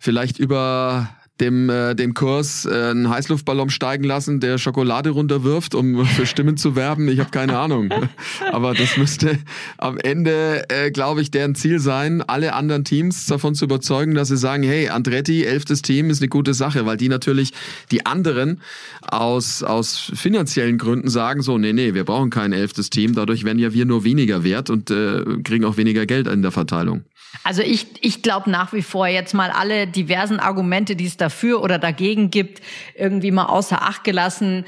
vielleicht 0.00 0.38
über 0.38 1.10
dem, 1.40 1.68
äh, 1.68 1.94
dem 1.94 2.14
Kurs 2.14 2.64
äh, 2.64 2.90
einen 2.90 3.08
Heißluftballon 3.08 3.68
steigen 3.68 4.04
lassen, 4.04 4.38
der 4.38 4.58
Schokolade 4.58 5.10
runterwirft, 5.10 5.74
um 5.74 6.06
für 6.06 6.26
Stimmen 6.26 6.56
zu 6.56 6.76
werben. 6.76 7.08
Ich 7.08 7.18
habe 7.18 7.30
keine 7.30 7.58
Ahnung. 7.58 7.92
Aber 8.52 8.72
das 8.74 8.96
müsste 8.96 9.38
am 9.76 9.98
Ende, 9.98 10.64
äh, 10.68 10.92
glaube 10.92 11.22
ich, 11.22 11.32
deren 11.32 11.56
Ziel 11.56 11.80
sein, 11.80 12.22
alle 12.22 12.54
anderen 12.54 12.84
Teams 12.84 13.26
davon 13.26 13.56
zu 13.56 13.64
überzeugen, 13.64 14.14
dass 14.14 14.28
sie 14.28 14.36
sagen, 14.36 14.62
hey, 14.62 14.90
Andretti, 14.90 15.44
elftes 15.44 15.82
Team, 15.82 16.08
ist 16.08 16.22
eine 16.22 16.28
gute 16.28 16.54
Sache, 16.54 16.86
weil 16.86 16.96
die 16.96 17.08
natürlich 17.08 17.50
die 17.90 18.06
anderen 18.06 18.60
aus, 19.02 19.64
aus 19.64 20.12
finanziellen 20.14 20.78
Gründen 20.78 21.08
sagen 21.08 21.42
so, 21.42 21.58
nee, 21.58 21.72
nee, 21.72 21.94
wir 21.94 22.04
brauchen 22.04 22.30
kein 22.30 22.52
elftes 22.52 22.90
Team, 22.90 23.14
dadurch 23.14 23.44
werden 23.44 23.58
ja 23.58 23.72
wir 23.72 23.86
nur 23.86 24.04
weniger 24.04 24.44
wert 24.44 24.70
und 24.70 24.90
äh, 24.90 25.24
kriegen 25.42 25.64
auch 25.64 25.76
weniger 25.76 26.06
Geld 26.06 26.28
in 26.28 26.42
der 26.42 26.52
Verteilung. 26.52 27.04
Also 27.42 27.62
ich, 27.62 27.86
ich 28.00 28.22
glaube 28.22 28.50
nach 28.50 28.72
wie 28.72 28.82
vor 28.82 29.06
jetzt 29.06 29.34
mal 29.34 29.50
alle 29.50 29.86
diversen 29.86 30.40
Argumente, 30.40 30.96
die 30.96 31.06
es 31.06 31.16
dafür 31.16 31.62
oder 31.62 31.78
dagegen 31.78 32.30
gibt, 32.30 32.62
irgendwie 32.94 33.30
mal 33.30 33.46
außer 33.46 33.82
Acht 33.82 34.04
gelassen. 34.04 34.64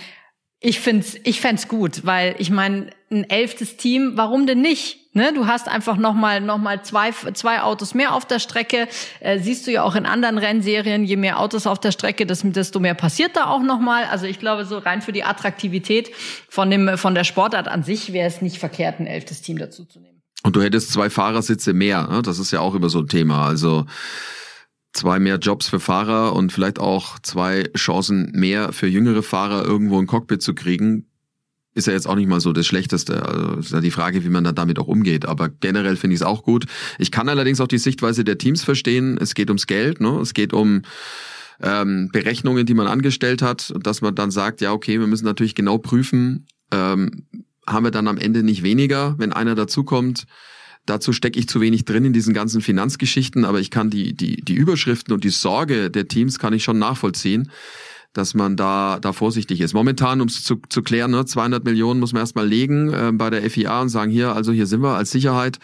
Ich 0.60 0.80
find's, 0.80 1.16
ich 1.24 1.40
fänd's 1.40 1.68
gut, 1.68 2.04
weil 2.04 2.34
ich 2.38 2.50
meine, 2.50 2.90
ein 3.10 3.28
elftes 3.28 3.76
Team, 3.76 4.12
warum 4.14 4.46
denn 4.46 4.60
nicht? 4.60 4.98
Ne, 5.16 5.32
du 5.32 5.46
hast 5.46 5.66
einfach 5.66 5.96
noch 5.96 6.12
mal, 6.12 6.42
noch 6.42 6.58
mal 6.58 6.82
zwei, 6.82 7.10
zwei 7.10 7.62
Autos 7.62 7.94
mehr 7.94 8.14
auf 8.14 8.26
der 8.26 8.38
Strecke. 8.38 8.86
Äh, 9.20 9.38
siehst 9.38 9.66
du 9.66 9.72
ja 9.72 9.82
auch 9.82 9.94
in 9.94 10.04
anderen 10.04 10.36
Rennserien, 10.36 11.04
je 11.04 11.16
mehr 11.16 11.40
Autos 11.40 11.66
auf 11.66 11.78
der 11.78 11.90
Strecke, 11.90 12.26
desto 12.26 12.80
mehr 12.80 12.92
passiert 12.92 13.34
da 13.34 13.46
auch 13.46 13.62
noch 13.62 13.80
mal. 13.80 14.04
Also 14.04 14.26
ich 14.26 14.38
glaube, 14.38 14.66
so 14.66 14.76
rein 14.76 15.00
für 15.00 15.12
die 15.12 15.24
Attraktivität 15.24 16.10
von 16.50 16.70
dem, 16.70 16.98
von 16.98 17.14
der 17.14 17.24
Sportart 17.24 17.66
an 17.66 17.82
sich 17.82 18.12
wäre 18.12 18.28
es 18.28 18.42
nicht 18.42 18.58
verkehrt, 18.58 19.00
ein 19.00 19.06
elftes 19.06 19.40
Team 19.40 19.56
dazu 19.56 19.86
zu 19.86 20.00
nehmen. 20.00 20.15
Und 20.46 20.54
du 20.54 20.62
hättest 20.62 20.92
zwei 20.92 21.10
Fahrersitze 21.10 21.72
mehr. 21.72 22.06
Ne? 22.06 22.22
Das 22.22 22.38
ist 22.38 22.52
ja 22.52 22.60
auch 22.60 22.76
immer 22.76 22.88
so 22.88 23.00
ein 23.00 23.08
Thema. 23.08 23.46
Also 23.48 23.84
zwei 24.92 25.18
mehr 25.18 25.38
Jobs 25.38 25.68
für 25.68 25.80
Fahrer 25.80 26.36
und 26.36 26.52
vielleicht 26.52 26.78
auch 26.78 27.18
zwei 27.18 27.64
Chancen 27.76 28.30
mehr 28.30 28.72
für 28.72 28.86
jüngere 28.86 29.24
Fahrer 29.24 29.64
irgendwo 29.64 29.98
ein 29.98 30.06
Cockpit 30.06 30.40
zu 30.40 30.54
kriegen, 30.54 31.06
ist 31.74 31.88
ja 31.88 31.94
jetzt 31.94 32.06
auch 32.06 32.14
nicht 32.14 32.28
mal 32.28 32.38
so 32.38 32.52
das 32.52 32.64
Schlechteste. 32.64 33.26
Also 33.26 33.54
ist 33.56 33.72
ja 33.72 33.80
die 33.80 33.90
Frage, 33.90 34.22
wie 34.22 34.28
man 34.28 34.44
dann 34.44 34.54
damit 34.54 34.78
auch 34.78 34.86
umgeht. 34.86 35.26
Aber 35.26 35.48
generell 35.48 35.96
finde 35.96 36.14
ich 36.14 36.20
es 36.20 36.26
auch 36.26 36.44
gut. 36.44 36.66
Ich 37.00 37.10
kann 37.10 37.28
allerdings 37.28 37.60
auch 37.60 37.66
die 37.66 37.78
Sichtweise 37.78 38.22
der 38.22 38.38
Teams 38.38 38.62
verstehen. 38.62 39.18
Es 39.20 39.34
geht 39.34 39.50
ums 39.50 39.66
Geld, 39.66 40.00
ne? 40.00 40.20
Es 40.20 40.32
geht 40.32 40.52
um 40.52 40.82
ähm, 41.60 42.10
Berechnungen, 42.12 42.66
die 42.66 42.74
man 42.74 42.86
angestellt 42.86 43.42
hat, 43.42 43.72
und 43.72 43.84
dass 43.84 44.00
man 44.00 44.14
dann 44.14 44.30
sagt, 44.30 44.60
ja, 44.60 44.72
okay, 44.72 45.00
wir 45.00 45.08
müssen 45.08 45.24
natürlich 45.24 45.56
genau 45.56 45.78
prüfen, 45.78 46.46
ähm, 46.70 47.26
haben 47.68 47.84
wir 47.84 47.90
dann 47.90 48.08
am 48.08 48.18
Ende 48.18 48.42
nicht 48.42 48.62
weniger, 48.62 49.14
wenn 49.18 49.32
einer 49.32 49.54
dazukommt. 49.54 50.26
Dazu 50.86 51.12
stecke 51.12 51.38
ich 51.38 51.48
zu 51.48 51.60
wenig 51.60 51.84
drin 51.84 52.04
in 52.04 52.12
diesen 52.12 52.32
ganzen 52.32 52.60
Finanzgeschichten, 52.60 53.44
aber 53.44 53.60
ich 53.60 53.70
kann 53.70 53.90
die, 53.90 54.14
die, 54.14 54.36
die 54.36 54.54
Überschriften 54.54 55.12
und 55.12 55.24
die 55.24 55.30
Sorge 55.30 55.90
der 55.90 56.06
Teams 56.06 56.38
kann 56.38 56.52
ich 56.52 56.62
schon 56.62 56.78
nachvollziehen, 56.78 57.50
dass 58.12 58.34
man 58.34 58.56
da, 58.56 58.98
da 59.00 59.12
vorsichtig 59.12 59.60
ist. 59.60 59.74
Momentan, 59.74 60.20
um 60.20 60.28
es 60.28 60.44
zu, 60.44 60.60
zu 60.68 60.82
klären, 60.82 61.10
ne, 61.10 61.26
200 61.26 61.64
Millionen 61.64 61.98
muss 61.98 62.12
man 62.12 62.20
erstmal 62.20 62.46
legen 62.46 62.92
äh, 62.92 63.10
bei 63.12 63.30
der 63.30 63.48
FIA 63.50 63.82
und 63.82 63.88
sagen, 63.88 64.12
hier, 64.12 64.34
also 64.34 64.52
hier 64.52 64.66
sind 64.66 64.80
wir 64.80 64.96
als 64.96 65.10
Sicherheit. 65.10 65.58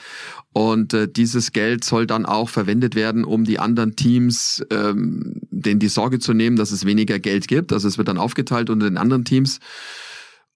Und 0.53 0.93
äh, 0.93 1.09
dieses 1.09 1.53
Geld 1.53 1.85
soll 1.85 2.07
dann 2.07 2.27
auch 2.27 2.49
verwendet 2.49 2.95
werden, 2.95 3.25
um 3.25 3.45
die 3.45 3.59
anderen 3.59 3.97
Teams 3.97 4.63
ähm, 4.71 5.41
denen 5.51 5.81
die 5.81 5.89
Sorge 5.89 6.19
zu 6.19 6.35
nehmen, 6.35 6.57
dass 6.57 6.73
es 6.73 6.85
weniger 6.85 7.19
Geld 7.19 7.49
gibt. 7.49 7.73
Also 7.73 7.89
es 7.89 7.97
wird 7.97 8.09
dann 8.09 8.19
aufgeteilt 8.19 8.69
unter 8.71 8.89
den 8.89 8.99
anderen 8.99 9.25
Teams. 9.25 9.61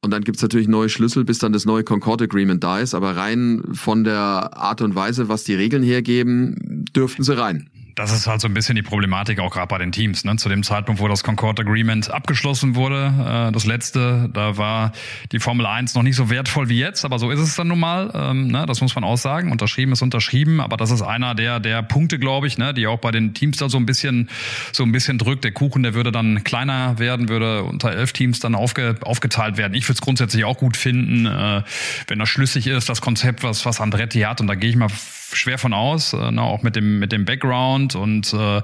Und 0.07 0.13
dann 0.13 0.23
gibt's 0.23 0.41
natürlich 0.41 0.69
neue 0.69 0.89
Schlüssel, 0.89 1.25
bis 1.25 1.39
dann 1.39 1.53
das 1.53 1.67
neue 1.67 1.83
Concord 1.83 2.23
Agreement 2.23 2.63
da 2.63 2.79
ist. 2.79 2.95
Aber 2.95 3.17
rein 3.17 3.63
von 3.73 4.05
der 4.05 4.57
Art 4.57 4.81
und 4.81 4.95
Weise, 4.95 5.29
was 5.29 5.43
die 5.43 5.55
Regeln 5.55 5.83
hergeben, 5.83 6.85
dürften 6.95 7.25
sie 7.25 7.37
rein 7.37 7.69
das 7.97 8.13
ist 8.13 8.27
halt 8.27 8.43
so 8.43 8.47
ein 8.47 8.53
bisschen 8.53 8.77
die 8.77 8.83
Problematik 8.83 9.41
auch 9.41 9.51
gerade 9.51 9.69
bei 9.69 9.79
den 9.79 9.91
Teams. 9.91 10.23
Ne? 10.25 10.37
Zu 10.37 10.51
dem 10.51 10.63
Zeitpunkt, 10.63 11.01
wo 11.01 11.09
das 11.09 11.25
Concord 11.25 11.59
Agreement 11.59 12.11
abgeschlossen 12.11 12.75
wurde, 12.75 13.49
äh, 13.49 13.53
das 13.53 13.65
letzte, 13.65 14.29
da 14.35 14.59
war 14.59 14.93
die 15.33 15.41
Formel 15.41 15.65
1 15.65 15.95
noch 15.95 16.03
nicht 16.03 16.15
so 16.15 16.29
wertvoll 16.29 16.69
wie 16.69 16.79
jetzt, 16.79 17.07
aber 17.07 17.19
so 17.19 17.31
ist 17.31 17.41
es 17.41 17.57
dann 17.57 17.69
nun 17.69 17.81
mal. 17.81 18.11
Ähm, 18.15 18.49
ne? 18.49 18.67
Das 18.67 18.83
muss 18.83 18.95
man 18.95 19.03
auch 19.03 19.17
sagen. 19.17 19.51
Unterschrieben 19.51 19.93
ist 19.93 20.03
unterschrieben, 20.03 20.61
aber 20.61 20.77
das 20.77 20.91
ist 20.91 21.01
einer 21.01 21.35
der 21.35 21.59
der 21.59 21.83
Punkte, 21.83 22.19
glaube 22.19 22.47
ich, 22.47 22.59
ne? 22.59 22.75
die 22.75 22.87
auch 22.87 22.99
bei 22.99 23.13
den 23.13 23.33
Teams 23.33 23.57
da 23.57 23.71
so 23.71 23.79
ein 23.79 23.87
bisschen 23.87 24.29
so 24.73 24.83
ein 24.83 24.93
bisschen 24.93 25.17
drückt. 25.17 25.45
Der 25.45 25.53
Kuchen, 25.53 25.83
der 25.83 25.95
würde 25.95 26.13
dann 26.13 26.45
kleiner 26.45 26.99
werden, 26.99 27.31
würde 27.31 27.63
unter 27.65 27.93
elf 27.93 28.13
Teams 28.13 28.41
dann 28.41 28.55
aufge, 28.55 28.97
aufgeteilt 29.01 29.57
werden. 29.57 29.73
Ich 29.73 29.85
würde 29.85 29.95
es 29.95 30.03
grundsätzlich 30.03 30.45
auch 30.45 30.59
gut 30.59 30.77
finden, 30.77 31.25
äh, 31.25 31.63
wenn 32.09 32.19
das 32.19 32.29
schlüssig 32.29 32.67
ist, 32.67 32.91
das 32.91 33.01
Konzept, 33.01 33.43
was 33.43 33.65
was 33.65 33.81
Andretti 33.81 34.21
hat. 34.21 34.43
Und 34.43 34.49
da 34.49 34.55
gehe 34.55 34.69
ich 34.69 34.77
mal 34.77 34.91
schwer 35.33 35.59
von 35.59 35.73
aus, 35.73 36.13
äh, 36.13 36.31
ne, 36.31 36.43
auch 36.43 36.63
mit 36.63 36.77
dem 36.77 36.99
mit 36.99 37.13
dem 37.13 37.25
Background 37.25 37.95
und 37.95 38.33
äh, 38.33 38.63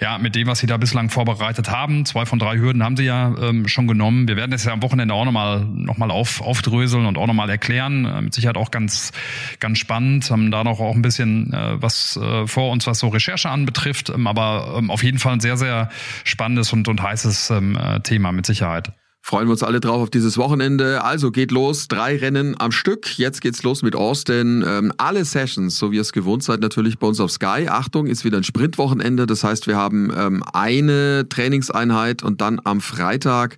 ja 0.00 0.18
mit 0.18 0.34
dem, 0.34 0.46
was 0.46 0.58
sie 0.58 0.66
da 0.66 0.76
bislang 0.76 1.10
vorbereitet 1.10 1.70
haben. 1.70 2.04
Zwei 2.06 2.26
von 2.26 2.38
drei 2.38 2.58
Hürden 2.58 2.82
haben 2.82 2.96
sie 2.96 3.04
ja 3.04 3.34
ähm, 3.40 3.68
schon 3.68 3.86
genommen. 3.86 4.28
Wir 4.28 4.36
werden 4.36 4.52
es 4.52 4.64
ja 4.64 4.72
am 4.72 4.82
Wochenende 4.82 5.14
auch 5.14 5.24
nochmal 5.24 5.64
noch 5.64 5.98
mal 5.98 6.10
auf, 6.10 6.40
aufdröseln 6.40 7.06
und 7.06 7.18
auch 7.18 7.26
nochmal 7.26 7.50
erklären. 7.50 8.04
Äh, 8.04 8.22
mit 8.22 8.34
Sicherheit 8.34 8.56
auch 8.56 8.70
ganz 8.70 9.12
ganz 9.60 9.78
spannend. 9.78 10.30
Haben 10.30 10.50
da 10.50 10.64
noch 10.64 10.80
auch 10.80 10.94
ein 10.94 11.02
bisschen 11.02 11.52
äh, 11.52 11.82
was 11.82 12.16
äh, 12.16 12.46
vor 12.46 12.70
uns, 12.70 12.86
was 12.86 12.98
so 12.98 13.08
Recherche 13.08 13.48
anbetrifft, 13.48 14.10
ähm, 14.10 14.26
aber 14.26 14.76
ähm, 14.78 14.90
auf 14.90 15.02
jeden 15.02 15.18
Fall 15.18 15.34
ein 15.34 15.40
sehr 15.40 15.56
sehr 15.56 15.90
spannendes 16.24 16.72
und 16.72 16.88
und 16.88 17.02
heißes 17.02 17.50
ähm, 17.50 17.76
äh, 17.76 18.00
Thema 18.00 18.32
mit 18.32 18.46
Sicherheit. 18.46 18.92
Freuen 19.26 19.48
wir 19.48 19.52
uns 19.52 19.62
alle 19.62 19.80
drauf 19.80 20.02
auf 20.02 20.10
dieses 20.10 20.36
Wochenende. 20.36 21.02
Also 21.02 21.30
geht 21.30 21.50
los, 21.50 21.88
drei 21.88 22.18
Rennen 22.18 22.56
am 22.60 22.70
Stück. 22.70 23.18
Jetzt 23.18 23.40
geht's 23.40 23.62
los 23.62 23.80
mit 23.80 23.96
Austin. 23.96 24.62
Ähm, 24.68 24.92
alle 24.98 25.24
Sessions, 25.24 25.78
so 25.78 25.90
wie 25.90 25.96
ihr 25.96 26.02
es 26.02 26.12
gewohnt 26.12 26.44
seid, 26.44 26.60
natürlich 26.60 26.98
bei 26.98 27.06
uns 27.06 27.20
auf 27.20 27.30
Sky. 27.30 27.68
Achtung, 27.70 28.06
ist 28.06 28.26
wieder 28.26 28.36
ein 28.36 28.44
Sprintwochenende. 28.44 29.24
Das 29.24 29.42
heißt, 29.42 29.66
wir 29.66 29.78
haben 29.78 30.12
ähm, 30.14 30.44
eine 30.52 31.26
Trainingseinheit 31.26 32.22
und 32.22 32.42
dann 32.42 32.60
am 32.64 32.82
Freitag 32.82 33.56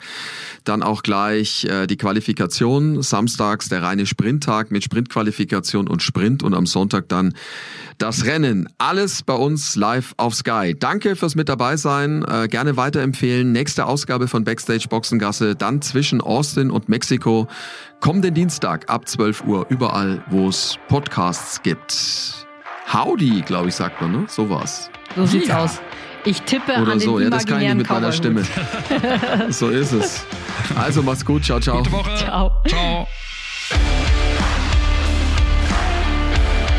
dann 0.63 0.85
auch 0.85 1.03
gleich 1.03 1.65
äh, 1.65 1.89
die 1.89 1.97
Qualifikation. 1.97 3.03
Samstags 3.03 3.69
der 3.69 3.83
reine 3.83 4.07
Sprinttag 4.07 4.71
mit 4.71 4.85
Sprintqualifikation 4.85 5.89
und 5.89 6.01
Sprint 6.01 6.45
und 6.45 6.55
am 6.55 6.67
Sonntag 6.67 7.09
dann 7.09 7.35
das 7.99 8.25
Rennen. 8.25 8.69
Alles 8.79 9.25
bei 9.25 9.35
uns 9.35 9.75
live 9.75 10.15
auf 10.17 10.37
Sky. 10.37 10.77
Danke 10.79 11.17
fürs 11.17 11.35
mit 11.35 11.49
dabei 11.49 11.77
sein. 11.77 12.25
Äh, 12.25 12.47
gerne 12.47 12.77
weiterempfehlen. 12.77 13.51
Nächste 13.51 13.87
Ausgabe 13.87 14.29
von 14.29 14.45
Backstage 14.45 14.87
Boxengasse 14.89 15.56
dann 15.63 15.83
zwischen 15.83 16.21
Austin 16.21 16.71
und 16.71 16.89
Mexiko. 16.89 17.47
Kommenden 18.01 18.35
Dienstag 18.35 18.89
ab 18.91 19.09
12 19.09 19.45
Uhr 19.45 19.67
überall, 19.69 20.23
wo 20.31 20.49
es 20.49 20.79
Podcasts 20.89 21.63
gibt. 21.63 22.47
Howdy, 22.93 23.43
glaube 23.43 23.69
ich, 23.69 23.75
sagt 23.75 24.01
man, 24.01 24.13
ne? 24.13 24.25
So 24.29 24.49
war's. 24.49 24.91
So 25.17 25.27
sieht's 25.27 25.49
ja. 25.49 25.65
aus. 25.65 25.81
Ich 26.25 26.43
tippe 26.43 26.73
Oder 26.81 26.93
an 26.93 27.01
so. 27.01 27.19
den 27.19 27.25
ja, 27.25 27.31
das 27.31 27.47
kann 27.47 27.61
ich 27.61 27.69
nicht 27.69 27.77
mit 27.77 27.89
meiner 27.89 28.13
Stimme. 28.13 28.43
so 29.49 29.69
ist 29.69 29.93
es. 29.93 30.25
Also 30.77 31.03
mach's 31.03 31.25
gut. 31.25 31.45
Ciao, 31.45 31.61
ciao. 31.61 31.79
Gute 31.79 31.93
Woche. 31.93 32.15
Ciao. 32.17 32.53
Ciao. 32.67 33.07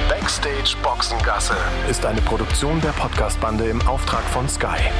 Backstage 0.09 0.75
Boxengasse 0.83 1.55
ist 1.89 2.05
eine 2.05 2.21
Produktion 2.21 2.81
der 2.81 2.89
Podcastbande 2.89 3.65
im 3.65 3.81
Auftrag 3.87 4.23
von 4.25 4.47
Sky. 4.49 4.91